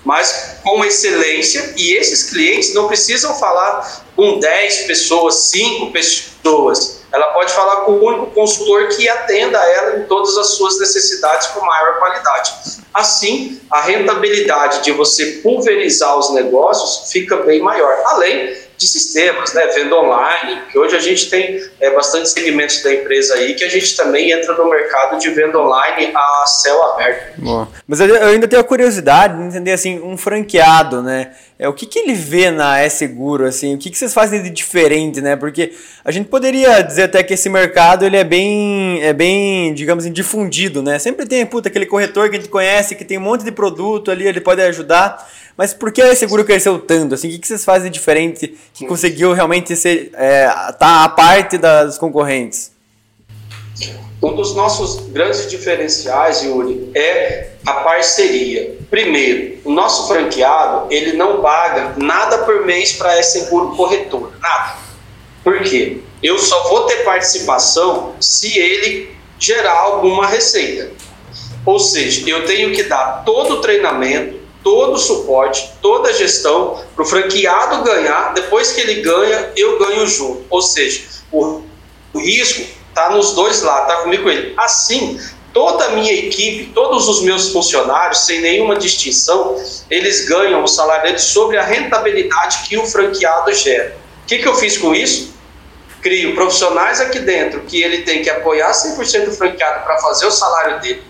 mas 0.05 0.59
com 0.63 0.85
excelência, 0.85 1.75
e 1.77 1.95
esses 1.95 2.31
clientes 2.31 2.75
não 2.75 2.89
precisam 2.89 3.35
falar 3.39 4.07
com 4.17 4.39
10 4.39 4.87
pessoas, 4.87 5.35
5 5.51 5.91
pessoas. 5.91 7.00
Ela 7.12 7.29
pode 7.29 7.53
falar 7.53 7.83
com 7.83 7.92
o 7.92 8.05
único 8.05 8.27
consultor 8.29 8.88
que 8.88 9.09
atenda 9.09 9.59
ela 9.59 9.99
em 9.99 10.05
todas 10.05 10.37
as 10.37 10.49
suas 10.49 10.79
necessidades 10.79 11.49
com 11.49 11.64
maior 11.64 11.99
qualidade. 11.99 12.53
Assim, 12.92 13.61
a 13.70 13.81
rentabilidade 13.81 14.83
de 14.83 14.92
você 14.92 15.40
pulverizar 15.42 16.18
os 16.18 16.31
negócios 16.31 17.11
fica 17.11 17.37
bem 17.38 17.61
maior. 17.61 17.92
Além 18.07 18.55
de 18.81 18.88
sistemas, 18.88 19.53
né? 19.53 19.66
Venda 19.66 19.94
online, 19.94 20.62
que 20.73 20.79
hoje 20.79 20.96
a 20.96 21.01
gente 21.01 21.29
tem 21.29 21.62
é, 21.79 21.90
bastante 21.90 22.31
segmentos 22.31 22.83
da 22.83 22.92
empresa 22.94 23.35
aí 23.35 23.55
que 23.55 23.62
a 23.62 23.68
gente 23.68 23.94
também 23.94 24.33
entra 24.33 24.55
no 24.55 24.70
mercado 24.70 25.18
de 25.18 25.29
venda 25.29 25.59
online 25.59 26.11
a 26.14 26.46
céu 26.46 26.83
aberto. 26.85 27.35
Bom, 27.37 27.68
mas 27.87 28.01
eu 28.01 28.27
ainda 28.27 28.49
tenho 28.49 28.62
a 28.62 28.64
curiosidade 28.64 29.37
de 29.37 29.44
entender 29.44 29.73
assim, 29.73 30.01
um 30.01 30.16
franqueado, 30.16 31.03
né? 31.03 31.31
É, 31.61 31.68
o 31.68 31.75
que, 31.75 31.85
que 31.85 31.99
ele 31.99 32.14
vê 32.14 32.51
na 32.51 32.79
É 32.79 32.88
Seguro, 32.88 33.44
assim, 33.44 33.75
o 33.75 33.79
que, 33.79 33.90
que 33.90 33.99
vocês 33.99 34.14
fazem 34.14 34.42
de 34.42 34.49
diferente, 34.49 35.20
né? 35.20 35.37
Porque 35.37 35.75
a 36.03 36.11
gente 36.11 36.27
poderia 36.27 36.81
dizer 36.81 37.03
até 37.03 37.23
que 37.23 37.35
esse 37.35 37.51
mercado 37.51 38.03
ele 38.07 38.16
é 38.16 38.25
bem, 38.25 38.99
é 39.03 39.12
bem, 39.12 39.75
digamos 39.75 40.05
assim, 40.05 40.12
difundido, 40.12 40.83
né? 40.83 40.99
Sempre 40.99 41.27
tem, 41.27 41.44
puta, 41.44 41.68
aquele 41.68 41.85
corretor 41.85 42.31
que 42.31 42.37
a 42.37 42.40
gente 42.40 42.49
conhece, 42.49 42.94
que 42.94 43.05
tem 43.05 43.18
um 43.18 43.20
monte 43.20 43.44
de 43.44 43.53
produto 43.53 44.11
ali, 44.11 44.27
ele 44.27 44.40
pode 44.40 44.62
ajudar, 44.62 45.31
mas 45.55 45.75
por 45.75 45.92
que 45.92 46.01
a 46.01 46.16
Seguro 46.16 46.46
cresceu 46.46 46.79
tanto? 46.79 47.14
Assim, 47.14 47.29
o 47.29 47.38
que, 47.38 47.46
vocês 47.46 47.62
fazem 47.62 47.90
diferente 47.90 48.57
que 48.73 48.87
conseguiu 48.87 49.35
realmente 49.35 49.77
ser 49.77 50.12
é, 50.14 50.46
tá 50.79 51.05
à 51.05 51.11
parte 51.11 51.59
das 51.59 51.99
concorrentes? 51.99 52.73
Um 54.23 54.35
dos 54.35 54.55
nossos 54.55 55.09
grandes 55.09 55.49
diferenciais, 55.51 56.43
Yuri, 56.43 56.90
é 56.95 57.53
a 57.64 57.73
parceria. 57.75 58.77
Primeiro, 58.90 59.59
o 59.64 59.73
nosso 59.73 60.09
franqueado 60.09 60.93
ele 60.93 61.14
não 61.14 61.40
paga 61.40 61.95
nada 61.97 62.38
por 62.38 62.66
mês 62.66 62.93
para 62.93 63.19
esse 63.19 63.40
seguro 63.40 63.75
corretor, 63.75 64.33
nada. 64.40 64.77
Por 65.43 65.61
quê? 65.62 66.01
Eu 66.23 66.38
só 66.38 66.69
vou 66.69 66.83
ter 66.83 66.97
participação 67.05 68.14
se 68.21 68.59
ele 68.59 69.16
gerar 69.38 69.79
alguma 69.79 70.27
receita. 70.27 70.90
Ou 71.64 71.79
seja, 71.79 72.29
eu 72.29 72.45
tenho 72.45 72.73
que 72.73 72.83
dar 72.83 73.23
todo 73.25 73.55
o 73.55 73.61
treinamento, 73.61 74.38
todo 74.62 74.95
o 74.95 74.99
suporte, 74.99 75.71
toda 75.81 76.11
a 76.11 76.12
gestão 76.12 76.83
para 76.95 77.03
o 77.03 77.07
franqueado 77.07 77.83
ganhar. 77.85 78.35
Depois 78.35 78.73
que 78.73 78.81
ele 78.83 79.01
ganha, 79.01 79.51
eu 79.57 79.79
ganho 79.79 80.07
junto. 80.07 80.45
Ou 80.51 80.61
seja, 80.61 81.05
o 81.33 81.62
risco 82.14 82.80
Tá 82.94 83.11
nos 83.11 83.33
dois 83.33 83.62
lá, 83.62 83.83
tá 83.83 83.96
comigo 83.96 84.24
com 84.24 84.31
ele. 84.31 84.55
Assim, 84.57 85.20
toda 85.53 85.87
a 85.87 85.88
minha 85.90 86.12
equipe, 86.12 86.72
todos 86.74 87.09
os 87.09 87.22
meus 87.22 87.50
funcionários, 87.50 88.26
sem 88.26 88.40
nenhuma 88.40 88.76
distinção, 88.76 89.57
eles 89.90 90.29
ganham 90.29 90.62
o 90.62 90.68
salário 90.68 91.05
deles 91.05 91.22
sobre 91.22 91.57
a 91.57 91.62
rentabilidade 91.62 92.68
que 92.68 92.76
o 92.76 92.87
franqueado 92.87 93.53
gera. 93.53 93.96
O 94.24 94.26
que, 94.26 94.38
que 94.38 94.46
eu 94.46 94.55
fiz 94.55 94.79
com 94.79 94.94
isso? 94.94 95.35
Crio 96.03 96.35
profissionais 96.35 97.00
aqui 97.00 97.18
dentro 97.18 97.61
que 97.61 97.83
ele 97.83 98.03
tem 98.03 98.22
que 98.22 98.31
apoiar 98.31 98.70
100% 98.70 99.29
o 99.29 99.33
franqueado 99.33 99.85
para 99.85 99.98
fazer 99.98 100.26
o 100.26 100.31
salário 100.31 100.81
dele. 100.81 101.03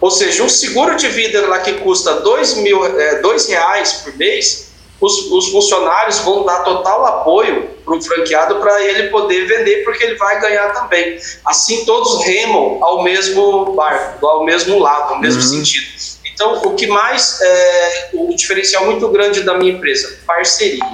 Ou 0.00 0.10
seja, 0.10 0.42
um 0.42 0.48
seguro 0.48 0.94
de 0.96 1.08
vida 1.08 1.46
lá 1.46 1.58
que 1.60 1.74
custa 1.74 2.20
dois, 2.20 2.54
mil, 2.54 2.84
é, 2.84 3.20
dois 3.20 3.48
reais 3.48 3.92
por 4.04 4.14
mês, 4.16 4.65
os, 5.00 5.30
os 5.30 5.48
funcionários 5.48 6.18
vão 6.20 6.44
dar 6.44 6.60
total 6.60 7.04
apoio 7.06 7.70
para 7.84 7.94
o 7.94 8.02
franqueado 8.02 8.56
para 8.56 8.82
ele 8.82 9.08
poder 9.08 9.46
vender, 9.46 9.84
porque 9.84 10.02
ele 10.02 10.16
vai 10.16 10.40
ganhar 10.40 10.72
também. 10.72 11.18
Assim, 11.44 11.84
todos 11.84 12.24
remam 12.24 12.82
ao 12.82 13.02
mesmo 13.02 13.74
barco, 13.74 14.26
ao 14.26 14.44
mesmo 14.44 14.78
lado, 14.78 15.14
ao 15.14 15.20
mesmo 15.20 15.42
uhum. 15.42 15.48
sentido. 15.48 15.86
Então, 16.32 16.62
o 16.64 16.74
que 16.74 16.86
mais 16.86 17.40
é 17.40 18.10
o 18.12 18.34
diferencial 18.34 18.84
muito 18.86 19.08
grande 19.08 19.42
da 19.42 19.56
minha 19.56 19.72
empresa? 19.72 20.18
Parceria. 20.26 20.84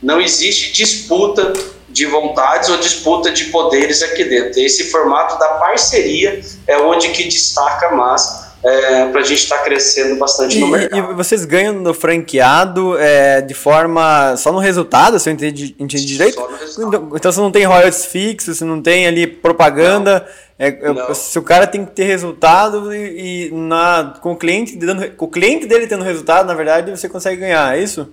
Não 0.00 0.20
existe 0.20 0.72
disputa 0.72 1.52
de 1.88 2.06
vontades 2.06 2.68
ou 2.68 2.76
disputa 2.78 3.30
de 3.30 3.44
poderes 3.46 4.02
aqui 4.02 4.24
dentro. 4.24 4.58
Esse 4.60 4.90
formato 4.90 5.38
da 5.38 5.48
parceria 5.54 6.40
é 6.66 6.78
onde 6.78 7.10
que 7.10 7.24
destaca 7.24 7.90
mais 7.90 8.41
é, 8.64 9.06
para 9.08 9.20
a 9.20 9.24
gente 9.24 9.42
estar 9.42 9.58
tá 9.58 9.64
crescendo 9.64 10.16
bastante 10.16 10.56
e, 10.56 10.60
no 10.60 10.68
mercado. 10.68 11.12
E 11.12 11.14
vocês 11.14 11.44
ganham 11.44 11.74
no 11.74 11.92
franqueado 11.92 12.96
é, 12.98 13.40
de 13.40 13.54
forma 13.54 14.36
só 14.36 14.52
no 14.52 14.58
resultado, 14.58 15.18
se 15.18 15.28
eu 15.28 15.34
entendi, 15.34 15.74
entendi 15.78 16.04
direito? 16.04 16.40
Então, 16.78 17.10
então 17.14 17.32
você 17.32 17.40
não 17.40 17.50
tem 17.50 17.64
royalties 17.64 18.04
fixos, 18.04 18.58
você 18.58 18.64
não 18.64 18.80
tem 18.80 19.06
ali 19.06 19.26
propaganda. 19.26 20.26
É, 20.58 20.68
é 20.68 21.14
se 21.14 21.38
o 21.38 21.42
cara 21.42 21.66
tem 21.66 21.84
que 21.84 21.90
ter 21.90 22.04
resultado 22.04 22.94
e, 22.94 23.48
e, 23.48 23.50
na, 23.52 24.14
com, 24.20 24.32
o 24.32 24.36
cliente 24.36 24.76
dando, 24.76 25.10
com 25.12 25.24
o 25.24 25.30
cliente 25.30 25.66
dele 25.66 25.88
tendo 25.88 26.04
resultado, 26.04 26.46
na 26.46 26.54
verdade, 26.54 26.90
você 26.90 27.08
consegue 27.08 27.40
ganhar, 27.40 27.76
é 27.76 27.82
isso? 27.82 28.08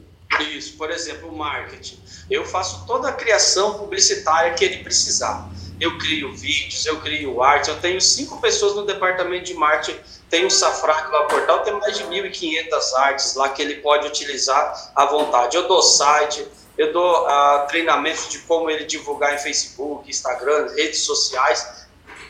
Isso, 0.56 0.76
por 0.78 0.90
exemplo, 0.90 1.30
o 1.30 1.38
marketing. 1.38 2.00
Eu 2.30 2.46
faço 2.46 2.86
toda 2.88 3.10
a 3.10 3.12
criação 3.12 3.76
publicitária 3.76 4.54
que 4.54 4.64
ele 4.64 4.78
precisar. 4.78 5.50
Eu 5.80 5.98
crio 5.98 6.36
vídeos, 6.36 6.86
eu 6.86 7.00
crio 7.00 7.42
arte, 7.42 7.70
eu 7.70 7.80
tenho 7.80 8.02
cinco 8.02 8.42
pessoas 8.42 8.76
no 8.76 8.86
departamento 8.86 9.46
de 9.46 9.54
marketing 9.54 10.00
tem 10.30 10.46
o 10.46 10.52
Safrac 10.52 11.12
lá, 11.12 11.24
o 11.24 11.28
portal 11.28 11.64
tem 11.64 11.74
mais 11.74 11.98
de 11.98 12.04
1.500 12.04 12.94
artes 12.98 13.36
lá 13.36 13.50
que 13.50 13.62
ele 13.62 13.76
pode 13.76 14.08
utilizar 14.08 14.92
à 14.96 15.06
vontade. 15.06 15.58
Eu 15.58 15.68
dou 15.68 15.82
site, 15.82 16.48
eu 16.78 16.94
dou 16.94 17.26
uh, 17.26 17.68
treinamento 17.68 18.30
de 18.30 18.40
como 18.40 18.70
ele 18.70 18.86
divulgar 18.86 19.34
em 19.34 19.40
Facebook, 19.40 20.08
Instagram, 20.08 20.68
redes 20.76 21.00
sociais. 21.00 21.88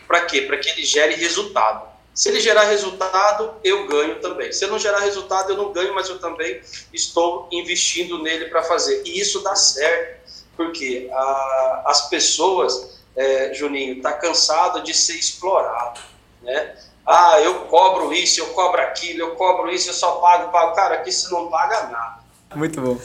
Para 0.07 0.21
quê? 0.21 0.43
Para 0.43 0.57
que 0.57 0.69
ele 0.69 0.85
gere 0.85 1.15
resultado. 1.15 1.89
Se 2.13 2.29
ele 2.29 2.39
gerar 2.39 2.63
resultado, 2.63 3.53
eu 3.63 3.85
ganho 3.87 4.19
também. 4.19 4.51
Se 4.51 4.65
não 4.67 4.79
gerar 4.79 4.99
resultado, 4.99 5.51
eu 5.51 5.57
não 5.57 5.71
ganho, 5.71 5.93
mas 5.93 6.09
eu 6.09 6.19
também 6.19 6.61
estou 6.93 7.47
investindo 7.51 8.17
nele 8.23 8.45
para 8.45 8.63
fazer. 8.63 9.03
E 9.05 9.19
isso 9.19 9.41
dá 9.41 9.55
certo, 9.55 10.19
porque 10.55 11.09
uh, 11.11 11.87
as 11.87 12.09
pessoas, 12.09 12.98
é, 13.15 13.53
Juninho, 13.53 13.97
está 13.97 14.13
cansado 14.13 14.83
de 14.83 14.93
ser 14.93 15.13
explorado, 15.13 15.99
né? 16.41 16.73
Ah, 17.05 17.41
eu 17.41 17.61
cobro 17.61 18.13
isso, 18.13 18.39
eu 18.39 18.47
cobro 18.47 18.79
aquilo, 18.81 19.21
eu 19.21 19.31
cobro 19.31 19.71
isso, 19.71 19.89
eu 19.89 19.93
só 19.93 20.13
pago, 20.17 20.51
pago. 20.51 20.75
Cara, 20.75 20.95
aqui 20.95 21.11
você 21.11 21.33
não 21.33 21.47
paga 21.47 21.87
nada. 21.87 22.19
Muito 22.55 22.79
bom. 22.79 22.99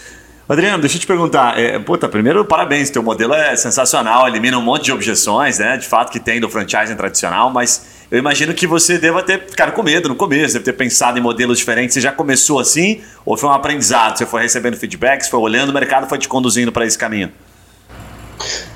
Adriano, 0.46 0.78
deixa 0.78 0.96
eu 0.96 1.00
te 1.00 1.06
perguntar. 1.06 1.58
É, 1.58 1.78
puta, 1.78 2.06
primeiro, 2.06 2.44
parabéns. 2.44 2.90
Teu 2.90 3.02
modelo 3.02 3.32
é 3.32 3.56
sensacional, 3.56 4.28
elimina 4.28 4.58
um 4.58 4.62
monte 4.62 4.84
de 4.84 4.92
objeções, 4.92 5.58
né? 5.58 5.78
De 5.78 5.86
fato 5.86 6.12
que 6.12 6.20
tem 6.20 6.38
do 6.38 6.50
franchising 6.50 6.96
tradicional, 6.96 7.48
mas 7.48 8.04
eu 8.10 8.18
imagino 8.18 8.52
que 8.52 8.66
você 8.66 8.98
deva 8.98 9.22
ter 9.22 9.48
ficado 9.48 9.72
com 9.72 9.82
medo 9.82 10.06
no 10.06 10.14
começo, 10.14 10.52
deve 10.52 10.66
ter 10.66 10.74
pensado 10.74 11.18
em 11.18 11.22
modelos 11.22 11.56
diferentes. 11.56 11.94
Você 11.94 12.00
já 12.02 12.12
começou 12.12 12.58
assim 12.58 13.02
ou 13.24 13.38
foi 13.38 13.48
um 13.48 13.52
aprendizado? 13.52 14.18
Você 14.18 14.26
foi 14.26 14.42
recebendo 14.42 14.76
feedbacks, 14.76 15.28
foi 15.28 15.40
olhando 15.40 15.70
o 15.70 15.72
mercado, 15.72 16.06
foi 16.06 16.18
te 16.18 16.28
conduzindo 16.28 16.70
para 16.70 16.84
esse 16.84 16.98
caminho? 16.98 17.32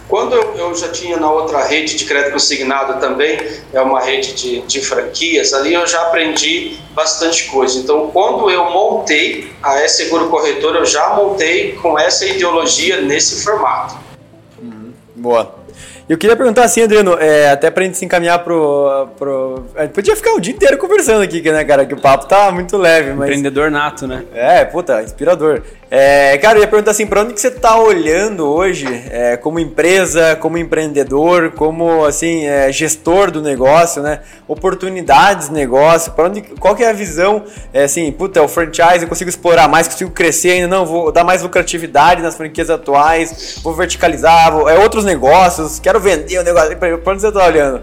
Quando 0.08 0.34
eu, 0.34 0.54
eu, 0.54 0.74
já 0.74 0.88
tinha 0.88 1.18
na 1.18 1.30
outra 1.30 1.62
rede 1.64 1.94
de 1.94 2.06
crédito 2.06 2.32
consignado 2.32 2.98
também, 2.98 3.38
é 3.74 3.80
uma 3.80 4.00
rede 4.00 4.32
de, 4.32 4.60
de 4.62 4.80
franquias, 4.80 5.52
ali 5.52 5.74
eu 5.74 5.86
já 5.86 6.00
aprendi 6.02 6.78
bastante 6.94 7.44
coisa. 7.50 7.78
Então, 7.78 8.10
quando 8.10 8.50
eu 8.50 8.70
montei 8.70 9.52
a 9.62 9.84
E-Seguro 9.84 10.30
Corretor, 10.30 10.76
eu 10.76 10.86
já 10.86 11.14
montei 11.14 11.72
com 11.72 11.98
essa 11.98 12.24
ideologia 12.24 13.02
nesse 13.02 13.44
formato. 13.44 13.96
Uhum. 14.58 14.92
Boa. 15.14 15.57
Eu 16.08 16.16
queria 16.16 16.34
perguntar 16.34 16.64
assim, 16.64 16.82
Adriano, 16.82 17.18
é, 17.20 17.50
até 17.50 17.70
pra 17.70 17.84
gente 17.84 17.98
se 17.98 18.04
encaminhar 18.04 18.38
pro, 18.42 19.08
pro. 19.18 19.66
A 19.76 19.82
gente 19.82 19.92
podia 19.92 20.16
ficar 20.16 20.32
o 20.32 20.40
dia 20.40 20.54
inteiro 20.54 20.78
conversando 20.78 21.22
aqui, 21.22 21.42
né, 21.42 21.62
cara? 21.64 21.84
Que 21.84 21.92
o 21.92 22.00
papo 22.00 22.26
tá 22.26 22.50
muito 22.50 22.78
leve, 22.78 23.12
mas. 23.12 23.28
Empreendedor 23.28 23.70
nato, 23.70 24.06
né? 24.06 24.24
É, 24.32 24.64
puta, 24.64 25.02
inspirador. 25.02 25.62
É, 25.90 26.36
cara, 26.36 26.58
eu 26.58 26.62
ia 26.62 26.68
perguntar 26.68 26.90
assim, 26.90 27.06
pra 27.06 27.22
onde 27.22 27.32
que 27.32 27.40
você 27.40 27.50
tá 27.50 27.78
olhando 27.80 28.46
hoje, 28.46 28.86
é, 29.10 29.38
como 29.38 29.58
empresa, 29.58 30.36
como 30.36 30.58
empreendedor, 30.58 31.52
como, 31.52 32.04
assim, 32.04 32.44
é, 32.44 32.70
gestor 32.70 33.30
do 33.30 33.40
negócio, 33.40 34.02
né? 34.02 34.20
Oportunidades 34.46 35.48
de 35.48 35.54
negócio, 35.54 36.12
pra 36.12 36.26
onde, 36.26 36.42
qual 36.42 36.76
que 36.76 36.84
é 36.84 36.90
a 36.90 36.92
visão, 36.92 37.42
é, 37.72 37.84
assim, 37.84 38.12
puta, 38.12 38.38
é 38.38 38.42
o 38.42 38.48
franchise, 38.48 39.00
eu 39.00 39.08
consigo 39.08 39.30
explorar 39.30 39.66
mais, 39.66 39.88
consigo 39.88 40.10
crescer 40.10 40.52
ainda, 40.52 40.68
não, 40.68 40.84
vou 40.84 41.10
dar 41.10 41.24
mais 41.24 41.42
lucratividade 41.42 42.20
nas 42.20 42.36
franquias 42.36 42.68
atuais, 42.68 43.58
vou 43.62 43.74
verticalizar, 43.74 44.52
vou, 44.52 44.68
é 44.68 44.78
outros 44.78 45.06
negócios, 45.06 45.78
quero 45.78 45.97
vender 45.98 46.38
o 46.38 46.42
negócio, 46.42 46.76
pra 46.76 47.12
onde 47.12 47.20
você 47.20 47.32
tá 47.32 47.44
olhando? 47.46 47.82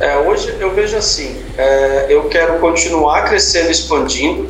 É, 0.00 0.16
hoje 0.16 0.56
eu 0.58 0.74
vejo 0.74 0.96
assim, 0.96 1.44
é, 1.58 2.06
eu 2.08 2.28
quero 2.28 2.58
continuar 2.58 3.24
crescendo, 3.24 3.70
expandindo, 3.70 4.48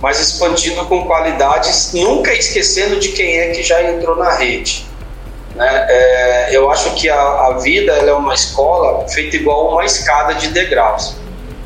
mas 0.00 0.20
expandindo 0.20 0.84
com 0.86 1.06
qualidades, 1.06 1.92
nunca 1.92 2.32
esquecendo 2.32 2.98
de 2.98 3.08
quem 3.08 3.38
é 3.38 3.50
que 3.50 3.62
já 3.62 3.82
entrou 3.82 4.16
na 4.16 4.32
rede. 4.32 4.86
Né? 5.54 5.86
É, 5.88 6.56
eu 6.56 6.70
acho 6.70 6.94
que 6.94 7.08
a, 7.08 7.20
a 7.20 7.58
vida 7.58 7.92
é 7.92 8.12
uma 8.12 8.34
escola 8.34 9.06
feita 9.08 9.36
igual 9.36 9.72
uma 9.72 9.84
escada 9.84 10.34
de 10.34 10.48
degraus. 10.48 11.16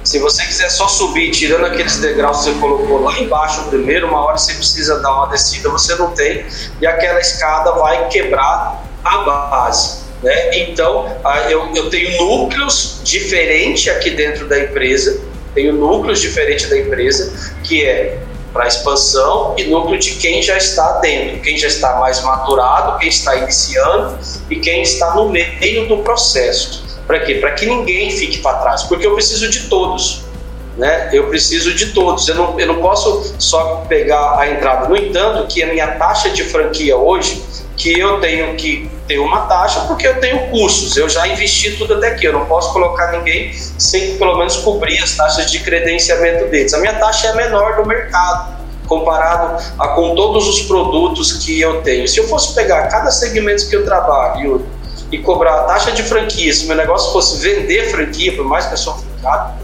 Se 0.02 0.18
você 0.18 0.44
quiser 0.46 0.70
só 0.70 0.86
subir 0.86 1.30
tirando 1.32 1.66
aqueles 1.66 1.98
degraus 1.98 2.38
que 2.38 2.44
você 2.44 2.60
colocou 2.60 3.02
lá 3.02 3.18
embaixo 3.18 3.64
primeiro, 3.64 4.06
uma 4.06 4.24
hora 4.24 4.38
você 4.38 4.54
precisa 4.54 5.00
dar 5.00 5.12
uma 5.12 5.26
descida, 5.26 5.68
você 5.68 5.94
não 5.96 6.12
tem, 6.12 6.46
e 6.80 6.86
aquela 6.86 7.20
escada 7.20 7.72
vai 7.72 8.08
quebrar 8.08 8.84
a 9.04 9.18
base. 9.18 10.05
Né? 10.26 10.58
Então, 10.58 11.06
eu, 11.48 11.72
eu 11.72 11.88
tenho 11.88 12.18
núcleos 12.18 13.00
diferentes 13.04 13.86
aqui 13.86 14.10
dentro 14.10 14.48
da 14.48 14.58
empresa, 14.58 15.20
tenho 15.54 15.72
núcleos 15.72 16.20
diferentes 16.20 16.68
da 16.68 16.76
empresa, 16.76 17.32
que 17.62 17.84
é 17.84 18.18
para 18.52 18.66
expansão 18.66 19.54
e 19.56 19.64
núcleo 19.64 20.00
de 20.00 20.16
quem 20.16 20.42
já 20.42 20.56
está 20.56 20.98
dentro, 20.98 21.42
quem 21.42 21.56
já 21.56 21.68
está 21.68 22.00
mais 22.00 22.20
maturado, 22.24 22.98
quem 22.98 23.08
está 23.08 23.36
iniciando 23.36 24.18
e 24.50 24.56
quem 24.56 24.82
está 24.82 25.14
no 25.14 25.28
meio 25.28 25.86
do 25.86 25.98
processo. 25.98 26.84
Para 27.06 27.20
quê? 27.20 27.36
Para 27.36 27.52
que 27.52 27.64
ninguém 27.64 28.10
fique 28.10 28.38
para 28.38 28.58
trás, 28.58 28.82
porque 28.82 29.06
eu 29.06 29.14
preciso 29.14 29.48
de 29.48 29.68
todos. 29.68 30.24
Né? 30.76 31.08
Eu 31.12 31.28
preciso 31.28 31.72
de 31.72 31.92
todos. 31.92 32.26
Eu 32.26 32.34
não, 32.34 32.58
eu 32.58 32.66
não 32.66 32.80
posso 32.80 33.36
só 33.38 33.84
pegar 33.88 34.40
a 34.40 34.50
entrada. 34.50 34.88
No 34.88 34.96
entanto, 34.96 35.46
que 35.46 35.62
a 35.62 35.68
minha 35.68 35.86
taxa 35.92 36.30
de 36.30 36.42
franquia 36.42 36.96
hoje, 36.96 37.44
que 37.76 37.96
eu 37.96 38.20
tenho 38.20 38.56
que 38.56 38.90
ter 39.06 39.18
uma 39.18 39.42
taxa 39.42 39.80
porque 39.82 40.06
eu 40.06 40.20
tenho 40.20 40.50
custos. 40.50 40.96
Eu 40.96 41.08
já 41.08 41.26
investi 41.26 41.76
tudo 41.76 41.94
até 41.94 42.08
aqui. 42.08 42.26
Eu 42.26 42.32
não 42.32 42.46
posso 42.46 42.72
colocar 42.72 43.12
ninguém 43.12 43.52
sem 43.52 44.16
pelo 44.18 44.36
menos 44.36 44.56
cobrir 44.56 44.98
as 44.98 45.16
taxas 45.16 45.50
de 45.50 45.60
credenciamento 45.60 46.46
deles. 46.46 46.74
A 46.74 46.78
minha 46.78 46.94
taxa 46.94 47.28
é 47.28 47.34
menor 47.34 47.76
do 47.76 47.86
mercado 47.86 48.56
comparado 48.86 49.62
a 49.78 49.88
com 49.88 50.14
todos 50.14 50.46
os 50.48 50.62
produtos 50.62 51.32
que 51.44 51.60
eu 51.60 51.82
tenho. 51.82 52.06
Se 52.06 52.18
eu 52.18 52.28
fosse 52.28 52.54
pegar 52.54 52.88
cada 52.88 53.10
segmento 53.10 53.68
que 53.68 53.76
eu 53.76 53.84
trabalho 53.84 54.64
e 55.10 55.18
cobrar 55.18 55.54
a 55.54 55.62
taxa 55.64 55.92
de 55.92 56.02
franquia, 56.02 56.52
se 56.52 56.66
meu 56.66 56.76
negócio 56.76 57.12
fosse 57.12 57.38
vender 57.38 57.90
franquia, 57.90 58.34
por 58.34 58.44
mais 58.44 58.66
que 58.66 58.74
eu 58.74 58.78
sou 58.78 58.94
franqueado, 58.94 59.54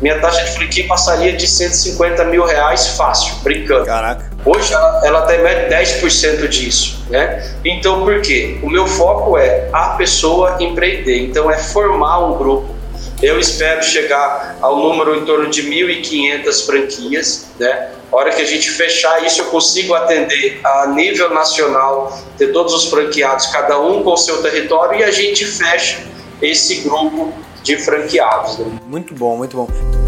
minha 0.00 0.18
taxa 0.18 0.42
de 0.44 0.52
franquia 0.52 0.86
passaria 0.86 1.36
de 1.36 1.46
150 1.46 2.24
mil 2.24 2.44
reais 2.44 2.86
fácil, 2.88 3.34
brincando. 3.42 3.84
Caraca. 3.84 4.29
Hoje 4.44 4.72
ela, 4.72 5.22
tem 5.22 5.38
10% 5.40 6.48
disso, 6.48 7.04
né? 7.10 7.54
Então 7.64 8.04
por 8.04 8.20
quê? 8.22 8.58
O 8.62 8.70
meu 8.70 8.86
foco 8.86 9.36
é 9.36 9.68
a 9.72 9.90
pessoa 9.90 10.56
empreender, 10.60 11.22
então 11.22 11.50
é 11.50 11.58
formar 11.58 12.26
um 12.26 12.38
grupo. 12.38 12.74
Eu 13.22 13.38
espero 13.38 13.82
chegar 13.82 14.56
ao 14.62 14.76
número 14.76 15.14
em 15.14 15.26
torno 15.26 15.50
de 15.50 15.62
1.500 15.62 16.66
franquias, 16.66 17.48
né? 17.58 17.90
A 18.10 18.16
hora 18.16 18.30
que 18.30 18.40
a 18.40 18.46
gente 18.46 18.70
fechar 18.70 19.24
isso, 19.24 19.42
eu 19.42 19.46
consigo 19.46 19.94
atender 19.94 20.58
a 20.64 20.86
nível 20.86 21.28
nacional, 21.32 22.18
ter 22.38 22.48
todos 22.48 22.72
os 22.72 22.86
franqueados, 22.86 23.46
cada 23.46 23.78
um 23.78 24.02
com 24.02 24.12
o 24.12 24.16
seu 24.16 24.42
território, 24.42 24.98
e 24.98 25.04
a 25.04 25.10
gente 25.10 25.44
fecha 25.44 25.98
esse 26.40 26.76
grupo 26.76 27.32
de 27.62 27.76
franqueados. 27.76 28.58
Né? 28.58 28.66
Muito 28.86 29.14
bom, 29.14 29.36
muito 29.36 29.56
bom. 29.56 29.99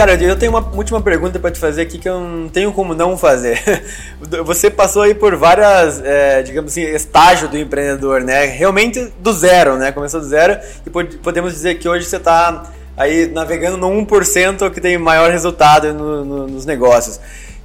Cara, 0.00 0.14
eu 0.14 0.34
tenho 0.34 0.50
uma 0.50 0.66
última 0.74 0.98
pergunta 1.02 1.38
para 1.38 1.50
te 1.50 1.58
fazer 1.60 1.82
aqui 1.82 1.98
que 1.98 2.08
eu 2.08 2.18
não 2.18 2.48
tenho 2.48 2.72
como 2.72 2.94
não 2.94 3.18
fazer. 3.18 3.62
Você 4.46 4.70
passou 4.70 5.02
aí 5.02 5.14
por 5.14 5.36
várias, 5.36 6.00
é, 6.02 6.40
digamos 6.42 6.72
assim, 6.72 6.80
estágios 6.84 7.50
do 7.50 7.58
empreendedor, 7.58 8.22
né? 8.22 8.46
Realmente 8.46 9.12
do 9.18 9.30
zero, 9.30 9.76
né? 9.76 9.92
Começou 9.92 10.18
do 10.18 10.26
zero 10.26 10.58
e 10.86 11.18
podemos 11.18 11.52
dizer 11.52 11.74
que 11.74 11.86
hoje 11.86 12.06
você 12.06 12.16
está 12.16 12.72
aí 12.96 13.26
navegando 13.26 13.76
no 13.76 13.90
1% 13.90 14.70
que 14.70 14.80
tem 14.80 14.96
maior 14.96 15.30
resultado 15.30 15.92
no, 15.92 16.24
no, 16.24 16.46
nos 16.46 16.64
negócios. 16.64 17.20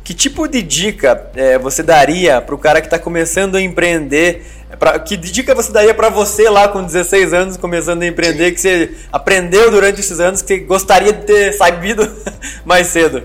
Que 0.06 0.14
tipo 0.14 0.48
de 0.48 0.62
dica 0.62 1.32
é, 1.36 1.58
você 1.58 1.82
daria 1.82 2.40
para 2.40 2.54
o 2.54 2.60
cara 2.60 2.80
que 2.80 2.86
está 2.86 3.00
começando 3.00 3.56
a 3.56 3.62
empreender? 3.62 4.46
Pra, 4.78 5.00
que 5.00 5.18
dica 5.18 5.56
você 5.56 5.72
daria 5.72 5.96
para 5.96 6.10
você 6.10 6.48
lá 6.48 6.68
com 6.68 6.84
16 6.84 7.34
anos, 7.34 7.58
começando 7.58 8.04
a 8.04 8.06
empreender, 8.06 8.52
que 8.52 8.62
você 8.62 8.94
aprendeu 9.12 9.72
durante 9.72 10.02
esses 10.02 10.20
anos, 10.20 10.44
que 10.44 10.60
você 10.60 10.60
gostaria 10.60 11.12
de 11.12 11.24
ter 11.24 11.54
sabido 11.54 12.08
mais 12.64 12.86
cedo? 12.86 13.24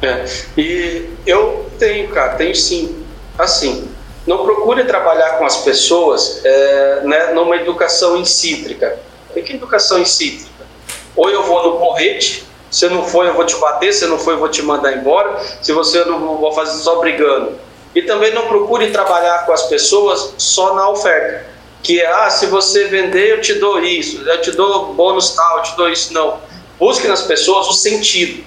É, 0.00 0.24
e 0.56 1.10
eu 1.26 1.68
tenho, 1.76 2.06
cara, 2.10 2.34
tenho 2.34 2.54
sim. 2.54 3.04
Assim, 3.36 3.88
não 4.24 4.44
procure 4.44 4.84
trabalhar 4.84 5.38
com 5.38 5.44
as 5.44 5.56
pessoas 5.64 6.40
é, 6.44 7.00
né, 7.02 7.32
numa 7.32 7.56
educação 7.56 8.16
incítrica. 8.16 8.96
O 9.30 9.42
que 9.42 9.52
é 9.52 9.56
educação 9.56 9.98
incítrica? 9.98 10.66
Ou 11.16 11.28
eu 11.30 11.42
vou 11.42 11.68
no 11.68 11.78
porrete, 11.80 12.44
se 12.76 12.86
não 12.90 13.02
for, 13.02 13.24
eu 13.24 13.32
vou 13.32 13.46
te 13.46 13.56
bater, 13.56 13.90
se 13.90 14.04
não 14.04 14.18
for, 14.18 14.32
eu 14.32 14.38
vou 14.38 14.50
te 14.50 14.60
mandar 14.60 14.92
embora. 14.92 15.42
Se 15.62 15.72
você 15.72 16.04
não 16.04 16.36
vou 16.36 16.52
fazer 16.52 16.78
só 16.82 16.96
brigando. 16.96 17.58
E 17.94 18.02
também 18.02 18.34
não 18.34 18.48
procure 18.48 18.90
trabalhar 18.90 19.46
com 19.46 19.52
as 19.52 19.62
pessoas 19.62 20.34
só 20.36 20.74
na 20.74 20.86
oferta. 20.90 21.46
Que 21.82 22.02
é, 22.02 22.06
ah, 22.06 22.28
se 22.28 22.44
você 22.44 22.84
vender, 22.84 23.30
eu 23.30 23.40
te 23.40 23.54
dou 23.54 23.82
isso, 23.82 24.20
eu 24.28 24.42
te 24.42 24.52
dou 24.52 24.92
bônus 24.92 25.30
tal, 25.30 25.56
eu 25.56 25.62
te 25.62 25.74
dou 25.74 25.88
isso. 25.88 26.12
Não. 26.12 26.38
Busque 26.78 27.08
nas 27.08 27.22
pessoas 27.22 27.66
o 27.66 27.72
sentido. 27.72 28.44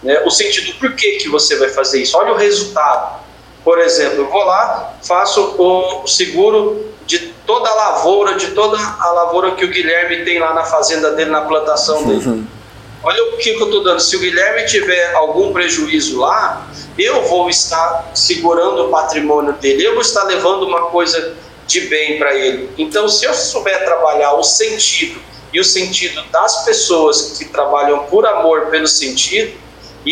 Né? 0.00 0.22
O 0.24 0.30
sentido 0.30 0.78
por 0.78 0.94
que, 0.94 1.16
que 1.16 1.28
você 1.28 1.56
vai 1.56 1.68
fazer 1.68 2.00
isso. 2.00 2.16
Olha 2.16 2.34
o 2.34 2.36
resultado. 2.36 3.18
Por 3.64 3.80
exemplo, 3.80 4.18
eu 4.18 4.30
vou 4.30 4.44
lá, 4.44 4.94
faço 5.02 5.56
o 5.58 6.06
seguro 6.06 6.94
de 7.04 7.18
toda 7.44 7.68
a 7.68 7.74
lavoura, 7.74 8.36
de 8.36 8.52
toda 8.52 8.78
a 8.78 9.10
lavoura 9.10 9.56
que 9.56 9.64
o 9.64 9.68
Guilherme 9.68 10.24
tem 10.24 10.38
lá 10.38 10.54
na 10.54 10.62
fazenda 10.62 11.10
dele, 11.10 11.30
na 11.30 11.40
plantação 11.40 12.04
dele. 12.04 12.46
Olha 13.06 13.22
o 13.22 13.36
que, 13.36 13.54
que 13.54 13.62
eu 13.62 13.66
estou 13.66 13.84
dando. 13.84 14.00
Se 14.00 14.16
o 14.16 14.18
Guilherme 14.18 14.66
tiver 14.66 15.14
algum 15.14 15.52
prejuízo 15.52 16.18
lá, 16.18 16.68
eu 16.98 17.22
vou 17.22 17.48
estar 17.48 18.10
segurando 18.12 18.86
o 18.86 18.90
patrimônio 18.90 19.52
dele, 19.52 19.86
eu 19.86 19.92
vou 19.92 20.02
estar 20.02 20.24
levando 20.24 20.64
uma 20.64 20.86
coisa 20.86 21.36
de 21.68 21.82
bem 21.82 22.18
para 22.18 22.34
ele. 22.34 22.68
Então, 22.76 23.08
se 23.08 23.24
eu 23.24 23.32
souber 23.32 23.84
trabalhar 23.84 24.34
o 24.34 24.42
sentido 24.42 25.20
e 25.52 25.60
o 25.60 25.64
sentido 25.64 26.20
das 26.32 26.64
pessoas 26.64 27.38
que 27.38 27.44
trabalham 27.44 28.00
por 28.06 28.26
amor 28.26 28.66
pelo 28.70 28.88
sentido, 28.88 29.56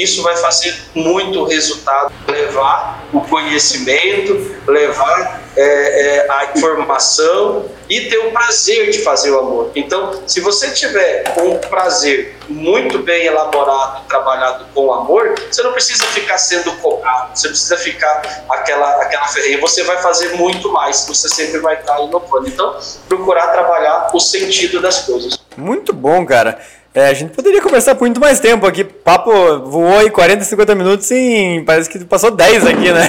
isso 0.03 0.23
vai 0.23 0.37
fazer 0.37 0.75
muito 0.95 1.45
resultado, 1.45 2.13
levar 2.27 3.05
o 3.13 3.21
conhecimento, 3.21 4.57
levar 4.67 5.43
é, 5.57 5.63
é, 5.63 6.31
a 6.31 6.53
informação 6.57 7.67
e 7.89 8.01
ter 8.09 8.19
o 8.19 8.33
prazer 8.33 8.91
de 8.91 8.99
fazer 9.01 9.31
o 9.31 9.39
amor. 9.39 9.71
Então, 9.77 10.23
se 10.27 10.41
você 10.41 10.71
tiver 10.71 11.25
um 11.39 11.59
prazer 11.59 12.37
muito 12.49 12.99
bem 12.99 13.27
elaborado, 13.27 14.05
trabalhado 14.09 14.67
com 14.75 14.93
amor, 14.93 15.35
você 15.51 15.63
não 15.63 15.73
precisa 15.73 16.05
ficar 16.07 16.39
sendo 16.39 16.73
cobrado, 16.79 17.39
você 17.39 17.49
precisa 17.49 17.77
ficar 17.77 18.45
aquela, 18.51 19.03
aquela 19.03 19.29
ferreira. 19.29 19.61
Você 19.61 19.83
vai 19.85 20.01
fazer 20.03 20.31
muito 20.35 20.73
mais, 20.73 21.07
você 21.07 21.29
sempre 21.29 21.61
vai 21.61 21.79
estar 21.79 22.01
inovando. 22.01 22.49
Então, 22.49 22.79
procurar 23.09 23.49
trabalhar 23.49 24.11
o 24.13 24.19
sentido 24.19 24.81
das 24.81 25.01
coisas. 25.01 25.39
Muito 25.57 25.93
bom, 25.93 26.27
cara. 26.27 26.61
É, 26.95 27.09
a 27.09 27.13
gente 27.13 27.33
poderia 27.33 27.61
conversar 27.61 27.97
por 27.97 28.05
muito 28.05 28.21
mais 28.21 28.39
tempo 28.39 28.65
aqui. 28.65 28.85
Papo 28.85 29.33
voou 29.69 29.99
aí 29.99 30.09
40, 30.09 30.45
50 30.45 30.75
minutos 30.77 31.11
e 31.11 31.61
parece 31.67 31.91
que 31.91 32.05
passou 32.05 32.31
10 32.31 32.67
aqui, 32.67 32.93
né? 32.93 33.09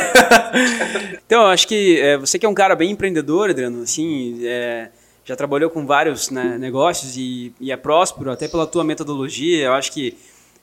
então, 1.23 1.45
acho 1.45 1.67
que 1.67 1.99
é, 2.01 2.17
você 2.17 2.39
que 2.39 2.47
é 2.47 2.49
um 2.49 2.53
cara 2.55 2.75
bem 2.75 2.89
empreendedor, 2.89 3.51
Adriano, 3.51 3.83
assim, 3.83 4.39
é, 4.43 4.89
já 5.23 5.35
trabalhou 5.35 5.69
com 5.69 5.85
vários 5.85 6.31
né, 6.31 6.57
negócios 6.57 7.15
e, 7.15 7.53
e, 7.61 7.71
é 7.71 7.77
próspero, 7.77 8.31
até 8.31 8.47
pela 8.47 8.65
tua 8.65 8.83
metodologia. 8.83 9.65
Eu 9.65 9.73
acho 9.73 9.91
que, 9.91 10.17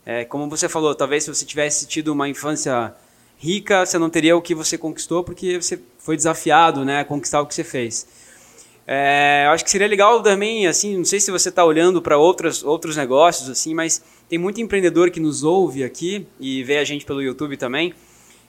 é, 0.04 0.24
como 0.24 0.50
você 0.50 0.68
falou, 0.68 0.92
talvez 0.92 1.22
se 1.22 1.32
você 1.32 1.44
tivesse 1.44 1.86
tido 1.86 2.08
uma 2.08 2.28
infância 2.28 2.92
rica, 3.38 3.86
você 3.86 3.98
não 3.98 4.10
teria 4.10 4.36
o 4.36 4.42
que 4.42 4.52
você 4.52 4.76
conquistou 4.76 5.22
porque 5.22 5.62
você 5.62 5.78
foi 5.96 6.16
desafiado 6.16 6.84
né, 6.84 6.98
a 7.00 7.04
conquistar 7.04 7.40
o 7.40 7.46
que 7.46 7.54
você 7.54 7.62
fez. 7.62 8.04
É, 8.86 9.46
acho 9.50 9.64
que 9.64 9.70
seria 9.70 9.86
legal 9.86 10.22
também, 10.22 10.66
assim, 10.66 10.96
não 10.96 11.04
sei 11.04 11.20
se 11.20 11.30
você 11.30 11.48
está 11.50 11.64
olhando 11.64 12.02
para 12.02 12.18
outros, 12.18 12.64
outros 12.64 12.96
negócios, 12.96 13.48
assim, 13.48 13.74
mas 13.74 14.02
tem 14.28 14.38
muito 14.38 14.60
empreendedor 14.60 15.10
que 15.10 15.20
nos 15.20 15.44
ouve 15.44 15.84
aqui 15.84 16.26
e 16.40 16.64
vê 16.64 16.78
a 16.78 16.84
gente 16.84 17.04
pelo 17.04 17.22
YouTube 17.22 17.56
também, 17.56 17.94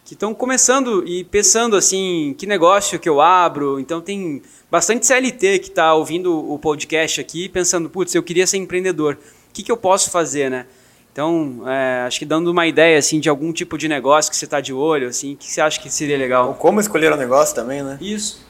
que 0.03 0.15
estão 0.15 0.33
começando 0.33 1.07
e 1.07 1.23
pensando 1.23 1.75
assim, 1.75 2.35
que 2.37 2.45
negócio 2.45 2.99
que 2.99 3.07
eu 3.07 3.21
abro. 3.21 3.79
Então 3.79 4.01
tem 4.01 4.41
bastante 4.69 5.05
CLT 5.05 5.59
que 5.59 5.69
está 5.69 5.93
ouvindo 5.93 6.51
o 6.51 6.57
podcast 6.59 7.21
aqui, 7.21 7.47
pensando, 7.47 7.89
putz, 7.89 8.13
eu 8.13 8.23
queria 8.23 8.45
ser 8.45 8.57
empreendedor. 8.57 9.17
O 9.49 9.53
que, 9.53 9.63
que 9.63 9.71
eu 9.71 9.77
posso 9.77 10.09
fazer, 10.09 10.49
né? 10.49 10.65
Então, 11.11 11.61
é, 11.67 12.05
acho 12.07 12.17
que 12.17 12.25
dando 12.25 12.47
uma 12.47 12.65
ideia 12.65 12.97
assim 12.97 13.19
de 13.19 13.29
algum 13.29 13.53
tipo 13.53 13.77
de 13.77 13.87
negócio 13.87 14.31
que 14.31 14.35
você 14.35 14.45
está 14.45 14.59
de 14.59 14.73
olho, 14.73 15.07
assim, 15.07 15.35
o 15.35 15.37
que 15.37 15.49
você 15.49 15.61
acha 15.61 15.79
que 15.79 15.87
seria 15.87 16.17
legal? 16.17 16.47
Ou 16.47 16.53
como 16.55 16.79
escolher 16.79 17.13
o 17.13 17.15
negócio 17.15 17.53
também, 17.53 17.83
né? 17.83 17.99
Isso. 18.01 18.43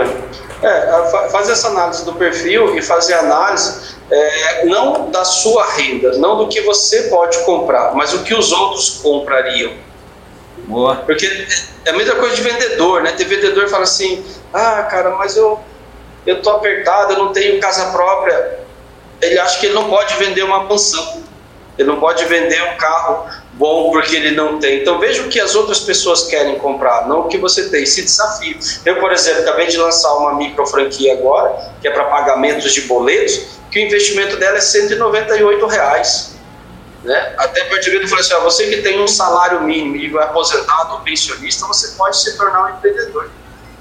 É, 0.00 0.66
é 0.66 1.28
fazer 1.30 1.52
essa 1.52 1.68
análise 1.68 2.04
do 2.04 2.14
perfil 2.14 2.76
e 2.76 2.82
fazer 2.82 3.14
análise 3.14 3.94
é, 4.10 4.64
não 4.66 5.10
da 5.10 5.24
sua 5.24 5.66
renda, 5.72 6.16
não 6.18 6.36
do 6.36 6.48
que 6.48 6.60
você 6.62 7.04
pode 7.04 7.38
comprar, 7.44 7.94
mas 7.94 8.12
o 8.12 8.22
que 8.22 8.34
os 8.34 8.52
outros 8.52 9.00
comprariam. 9.02 9.72
Boa. 10.66 10.96
Porque 10.96 11.26
é 11.84 11.90
a 11.90 11.92
mesma 11.94 12.14
coisa 12.16 12.36
de 12.36 12.42
vendedor, 12.42 13.02
né? 13.02 13.12
Tem 13.12 13.26
vendedor 13.26 13.64
que 13.64 13.70
fala 13.70 13.84
assim: 13.84 14.24
ah, 14.52 14.82
cara, 14.84 15.10
mas 15.10 15.36
eu, 15.36 15.60
eu 16.26 16.40
tô 16.40 16.50
apertado, 16.50 17.12
eu 17.12 17.18
não 17.18 17.32
tenho 17.32 17.60
casa 17.60 17.90
própria. 17.92 18.60
Ele 19.20 19.38
acha 19.38 19.58
que 19.58 19.66
ele 19.66 19.74
não 19.74 19.88
pode 19.88 20.14
vender 20.16 20.42
uma 20.42 20.64
mansão, 20.64 21.22
ele 21.78 21.88
não 21.88 22.00
pode 22.00 22.24
vender 22.24 22.62
um 22.62 22.76
carro 22.76 23.26
bom 23.56 23.90
porque 23.90 24.16
ele 24.16 24.32
não 24.32 24.58
tem. 24.58 24.80
Então 24.80 24.98
veja 24.98 25.22
o 25.22 25.28
que 25.28 25.40
as 25.40 25.54
outras 25.54 25.80
pessoas 25.80 26.26
querem 26.26 26.58
comprar, 26.58 27.08
não 27.08 27.20
o 27.20 27.28
que 27.28 27.38
você 27.38 27.68
tem. 27.68 27.86
Se 27.86 28.02
desafio. 28.02 28.58
Eu, 28.84 29.00
por 29.00 29.12
exemplo, 29.12 29.42
acabei 29.42 29.66
de 29.66 29.76
lançar 29.76 30.12
uma 30.14 30.34
micro 30.34 30.66
franquia 30.66 31.12
agora, 31.14 31.72
que 31.80 31.88
é 31.88 31.90
para 31.90 32.04
pagamentos 32.04 32.72
de 32.72 32.82
boletos, 32.82 33.40
que 33.70 33.78
o 33.78 33.82
investimento 33.82 34.36
dela 34.36 34.58
é 34.58 34.60
198 34.60 35.66
reais. 35.66 36.34
Né? 37.02 37.34
Até 37.36 37.64
para 37.64 37.76
eu 37.76 38.08
falei 38.08 38.24
assim: 38.24 38.34
ó, 38.34 38.40
você 38.40 38.66
que 38.68 38.82
tem 38.82 39.00
um 39.00 39.08
salário 39.08 39.62
mínimo 39.62 39.96
e 39.96 40.16
é 40.16 40.22
aposentado 40.22 40.94
ou 40.94 41.00
pensionista, 41.00 41.66
você 41.66 41.88
pode 41.96 42.16
se 42.16 42.36
tornar 42.36 42.64
um 42.64 42.76
empreendedor. 42.76 43.30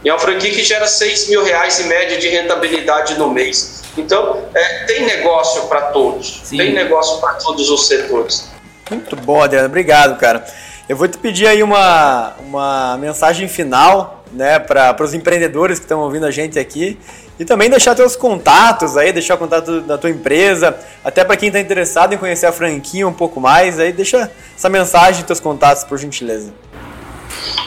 E 0.03 0.09
é 0.09 0.13
uma 0.13 0.19
franquia 0.19 0.51
que 0.51 0.61
gera 0.63 0.85
6 0.85 1.29
mil 1.29 1.43
reais 1.43 1.79
em 1.79 1.87
média 1.87 2.17
de 2.17 2.27
rentabilidade 2.27 3.17
no 3.17 3.29
mês. 3.29 3.81
Então, 3.97 4.43
é, 4.53 4.83
tem 4.85 5.05
negócio 5.05 5.63
para 5.67 5.83
todos, 5.83 6.41
Sim. 6.43 6.57
tem 6.57 6.73
negócio 6.73 7.21
para 7.21 7.35
todos 7.35 7.69
os 7.69 7.87
setores. 7.87 8.52
Muito 8.89 9.15
bom, 9.15 9.41
Adriano. 9.41 9.67
Obrigado, 9.67 10.17
cara. 10.19 10.45
Eu 10.87 10.97
vou 10.97 11.07
te 11.07 11.17
pedir 11.17 11.47
aí 11.47 11.63
uma, 11.63 12.33
uma 12.39 12.97
mensagem 12.97 13.47
final 13.47 14.23
né, 14.31 14.59
para 14.59 14.95
os 15.01 15.13
empreendedores 15.13 15.79
que 15.79 15.85
estão 15.85 16.01
ouvindo 16.01 16.25
a 16.25 16.31
gente 16.31 16.59
aqui 16.59 16.99
e 17.39 17.45
também 17.45 17.69
deixar 17.69 17.95
teus 17.95 18.15
contatos 18.15 18.97
aí, 18.97 19.11
deixar 19.11 19.35
o 19.35 19.37
contato 19.37 19.81
da 19.81 19.97
tua 19.97 20.09
empresa, 20.09 20.77
até 21.03 21.23
para 21.23 21.37
quem 21.37 21.47
está 21.47 21.59
interessado 21.59 22.13
em 22.13 22.17
conhecer 22.17 22.45
a 22.45 22.51
franquia 22.51 23.07
um 23.07 23.13
pouco 23.13 23.39
mais, 23.39 23.79
aí 23.79 23.91
deixa 23.91 24.29
essa 24.55 24.69
mensagem 24.69 25.23
teus 25.23 25.39
contatos, 25.39 25.83
por 25.83 25.97
gentileza. 25.97 26.53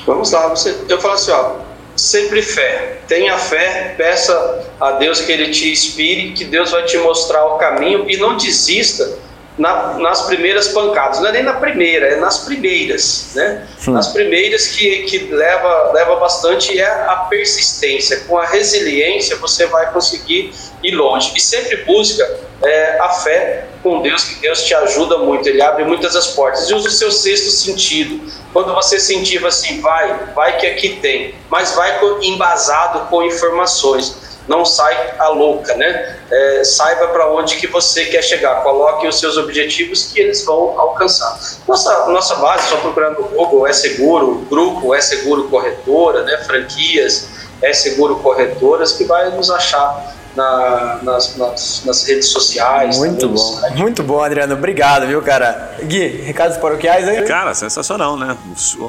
Vamos 0.06 0.30
lá, 0.30 0.48
você, 0.48 0.76
eu 0.88 1.00
falo 1.00 1.14
assim, 1.14 1.32
ó, 1.32 1.56
sempre 1.96 2.42
fé, 2.42 2.98
tenha 3.08 3.36
fé, 3.38 3.94
peça 3.96 4.64
a 4.80 4.92
Deus 4.92 5.20
que 5.20 5.32
Ele 5.32 5.50
te 5.50 5.70
inspire, 5.70 6.32
que 6.32 6.44
Deus 6.44 6.70
vai 6.70 6.84
te 6.84 6.96
mostrar 6.98 7.44
o 7.46 7.58
caminho 7.58 8.08
e 8.08 8.16
não 8.18 8.36
desista 8.36 9.18
na, 9.58 9.94
nas 9.94 10.22
primeiras 10.22 10.68
pancadas. 10.68 11.20
Não 11.20 11.28
é 11.28 11.32
nem 11.32 11.42
na 11.42 11.54
primeira, 11.54 12.08
é 12.08 12.16
nas 12.16 12.44
primeiras, 12.44 13.32
né? 13.34 13.66
Sim. 13.78 13.92
Nas 13.92 14.08
primeiras 14.08 14.68
que, 14.68 15.02
que 15.02 15.18
leva, 15.32 15.92
leva 15.92 16.16
bastante 16.16 16.78
é 16.78 16.86
a 16.86 17.26
persistência. 17.28 18.20
Com 18.28 18.38
a 18.38 18.46
resiliência 18.46 19.36
você 19.36 19.66
vai 19.66 19.92
conseguir 19.92 20.52
ir 20.82 20.92
longe. 20.92 21.32
E 21.34 21.40
sempre 21.40 21.76
busca 21.84 22.38
é, 22.62 22.98
a 22.98 23.08
fé 23.10 23.66
com 23.82 24.02
Deus, 24.02 24.24
que 24.24 24.40
Deus 24.40 24.62
te 24.64 24.74
ajuda 24.74 25.18
muito, 25.18 25.48
Ele 25.48 25.62
abre 25.62 25.84
muitas 25.84 26.16
as 26.16 26.28
portas. 26.28 26.68
E 26.68 26.74
usa 26.74 26.88
o 26.88 26.90
seu 26.90 27.10
sexto 27.10 27.50
sentido. 27.50 28.30
Quando 28.52 28.74
você 28.74 28.98
sentir 28.98 29.44
assim, 29.46 29.80
vai, 29.80 30.32
vai 30.34 30.58
que 30.58 30.66
aqui 30.66 30.98
tem, 31.00 31.34
mas 31.48 31.74
vai 31.74 31.98
embasado 32.22 33.08
com 33.08 33.22
informações 33.22 34.25
não 34.48 34.64
sai 34.64 35.14
a 35.18 35.28
louca, 35.28 35.74
né? 35.74 36.16
É, 36.30 36.64
saiba 36.64 37.08
para 37.08 37.30
onde 37.32 37.56
que 37.56 37.66
você 37.66 38.04
quer 38.06 38.22
chegar, 38.22 38.62
coloque 38.62 39.06
os 39.06 39.18
seus 39.18 39.36
objetivos 39.36 40.10
que 40.12 40.20
eles 40.20 40.44
vão 40.44 40.78
alcançar. 40.78 41.38
Nossa, 41.66 42.06
nossa 42.06 42.36
base, 42.36 42.68
só 42.68 42.76
procurando 42.76 43.22
no 43.22 43.28
Google, 43.28 43.66
é 43.66 43.72
seguro, 43.72 44.46
grupo, 44.48 44.94
é 44.94 45.00
seguro 45.00 45.48
corretora, 45.48 46.22
né? 46.22 46.38
franquias, 46.46 47.28
é 47.62 47.72
seguro 47.72 48.16
corretoras, 48.16 48.92
que 48.92 49.04
vai 49.04 49.30
nos 49.30 49.50
achar 49.50 50.14
na, 50.36 50.98
nas, 51.02 51.36
nas, 51.36 51.82
nas, 51.84 52.06
redes 52.06 52.28
sociais. 52.28 52.98
Muito 52.98 53.28
bom, 53.28 53.60
muito 53.74 54.02
bom, 54.02 54.22
Adriano. 54.22 54.54
Obrigado, 54.54 55.06
viu, 55.06 55.22
cara? 55.22 55.76
Gui, 55.82 56.06
recados 56.22 56.58
paroquiais 56.58 57.08
aí? 57.08 57.22
Cara, 57.24 57.54
sensacional, 57.54 58.16
né? 58.18 58.36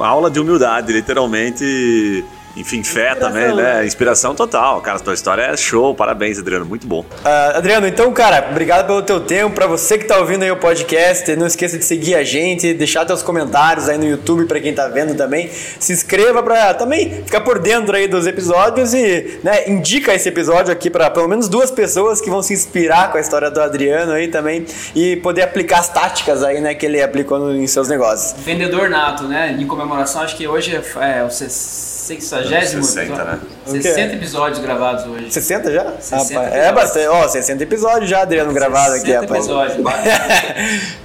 Aula 0.02 0.30
de 0.30 0.40
humildade, 0.40 0.92
literalmente 0.92 2.26
enfim, 2.58 2.84
fé 2.84 3.16
também, 3.16 3.56
né? 3.56 3.86
Inspiração 3.86 4.36
total. 4.36 4.82
Cara, 4.82 4.98
a 4.98 5.00
tua 5.00 5.14
história 5.14 5.44
é 5.44 5.58
show. 5.58 5.94
Parabéns, 5.94 6.40
Adriano. 6.40 6.66
Muito 6.66 6.88
bom. 6.88 7.02
Uh, 7.02 7.58
Adriano, 7.58 7.88
então, 7.88 8.12
cara, 8.12 8.48
obrigado 8.50 8.88
pelo 8.88 9.02
teu 9.02 9.20
tempo. 9.20 9.54
Para 9.54 9.68
você 9.68 9.98
que 9.98 10.06
tá 10.06 10.18
ouvindo 10.18 10.44
aí 10.44 10.52
o 10.52 10.58
podcast, 10.58 11.36
não 11.36 11.48
esqueça 11.48 11.78
de 11.78 11.86
seguir 11.86 12.16
a 12.16 12.24
gente, 12.24 12.74
deixar 12.74 13.06
teus 13.06 13.22
comentários 13.22 13.88
aí 13.88 13.98
no 13.98 14.06
YouTube 14.06 14.46
para 14.46 14.60
quem 14.60 14.74
tá 14.74 14.88
vendo 14.88 15.16
também. 15.16 15.50
Se 15.80 15.94
inscreva 15.94 16.42
para 16.42 16.74
também 16.74 17.24
ficar 17.24 17.42
por 17.42 17.60
dentro 17.60 17.96
aí 17.96 18.08
dos 18.08 18.26
episódios 18.26 18.94
e, 18.94 19.40
né, 19.44 19.70
indica 19.70 20.14
esse 20.14 20.30
episódio 20.30 20.72
aqui 20.72 20.90
para 20.90 21.10
pelo 21.10 21.28
menos 21.28 21.48
duas 21.48 21.72
pessoas 21.72 22.20
que 22.20 22.30
vão 22.30 22.42
se 22.42 22.54
inspirar 22.54 23.12
com 23.12 23.18
a 23.18 23.22
história 23.22 23.50
do 23.50 23.62
Adriano 23.62 24.12
aí 24.14 24.28
também 24.28 24.66
e 24.96 25.16
poder 25.18 25.44
aplicar 25.44 25.80
as 25.80 25.90
táticas 25.90 26.44
aí, 26.44 26.60
né, 26.60 26.74
que 26.74 26.86
ele 26.86 27.02
aplicou 27.02 27.40
no, 27.40 27.56
em 27.56 27.68
seus 27.68 27.88
negócios. 27.88 28.36
Vendedor 28.44 28.90
nato, 28.90 29.24
né? 29.24 29.56
Em 29.60 29.68
comemoração, 29.68 30.22
acho 30.22 30.36
que 30.36 30.48
hoje 30.48 30.76
é, 30.76 31.20
é 31.20 31.24
o 31.24 31.30
60 32.16 32.82
60, 32.82 33.24
né? 33.24 33.40
60 33.66 34.16
episódios 34.16 34.60
gravados 34.60 35.06
hoje. 35.06 35.32
60 35.32 35.72
já? 35.72 35.92
60 36.00 36.40
rapaz, 36.40 36.56
é 36.56 36.72
bastante. 36.72 37.08
Ó, 37.08 37.28
60 37.28 37.64
episódios 37.64 38.10
já, 38.10 38.22
Adriano, 38.22 38.54
gravado 38.54 38.96
aqui, 38.96 39.12
rapaz. 39.12 39.46
60 39.46 39.74
episódios. 39.74 39.86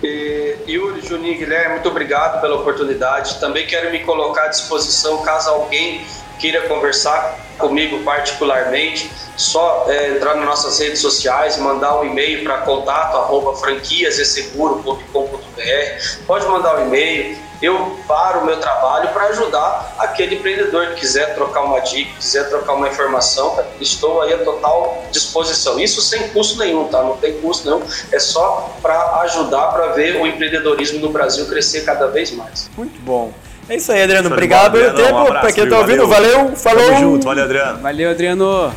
e, 0.03 0.57
Yuri, 0.69 1.07
Juninho, 1.07 1.39
Guilherme, 1.39 1.75
muito 1.75 1.89
obrigado 1.89 2.41
pela 2.41 2.57
oportunidade. 2.57 3.39
Também 3.41 3.67
quero 3.67 3.91
me 3.91 4.01
colocar 4.01 4.45
à 4.45 4.49
disposição 4.49 5.23
caso 5.23 5.51
alguém 5.51 6.05
queira 6.39 6.69
conversar 6.69 7.39
comigo 7.59 8.03
particularmente, 8.03 9.11
só 9.37 9.87
é, 9.89 10.11
entrar 10.11 10.35
nas 10.35 10.45
nossas 10.45 10.81
redes 10.81 11.01
sociais, 11.01 11.57
mandar 11.57 12.01
um 12.01 12.05
e-mail 12.05 12.43
para 12.43 12.59
contato 12.59 13.17
arroba 13.17 13.57
franquiaseseguro.com.br. 13.57 16.27
Pode 16.27 16.47
mandar 16.47 16.79
um 16.79 16.87
e-mail, 16.87 17.39
eu 17.63 17.99
paro 18.09 18.41
o 18.41 18.45
meu 18.45 18.59
trabalho 18.59 19.09
para 19.11 19.27
ajudar 19.29 19.95
aquele 19.99 20.35
empreendedor 20.35 20.89
que 20.89 21.01
quiser 21.01 21.35
trocar 21.35 21.63
uma 21.63 21.79
dica, 21.81 22.11
quiser 22.19 22.49
trocar 22.49 22.75
uma 22.75 22.89
informação, 22.89 23.57
estou 23.81 24.21
aí 24.21 24.35
à 24.35 24.39
total 24.39 25.05
disposição. 25.13 25.79
Isso 25.79 26.03
sem 26.03 26.29
custo 26.31 26.59
nenhum, 26.59 26.89
tá? 26.89 27.03
Não 27.03 27.17
tem 27.17 27.35
custo 27.41 27.71
não, 27.71 27.83
é 28.11 28.19
só 28.19 28.77
para 28.83 29.21
ajudar 29.21 29.69
para 29.69 29.93
ver 29.93 30.21
o 30.21 30.27
empreendedorismo 30.27 30.99
no 30.99 31.11
Brasil 31.11 31.47
crescer 31.47 31.85
cada 31.85 32.09
vez 32.09 32.33
mais. 32.33 32.69
Muito 32.77 33.01
bom. 33.03 33.33
É 33.69 33.77
isso 33.77 33.93
aí, 33.93 34.03
Adriano. 34.03 34.29
Obrigado 34.29 34.73
pelo 34.73 34.95
tempo. 34.95 35.23
Um 35.23 35.27
para 35.27 35.53
quem 35.53 35.69
tá 35.69 35.79
ouvindo, 35.79 36.07
valeu. 36.09 36.39
valeu 36.39 36.57
falou. 36.57 36.85
Tamo 36.85 36.99
junto, 36.99 37.25
valeu, 37.25 37.45
Adriano. 37.45 37.79
Valeu, 37.81 38.11
Adriano. 38.11 38.75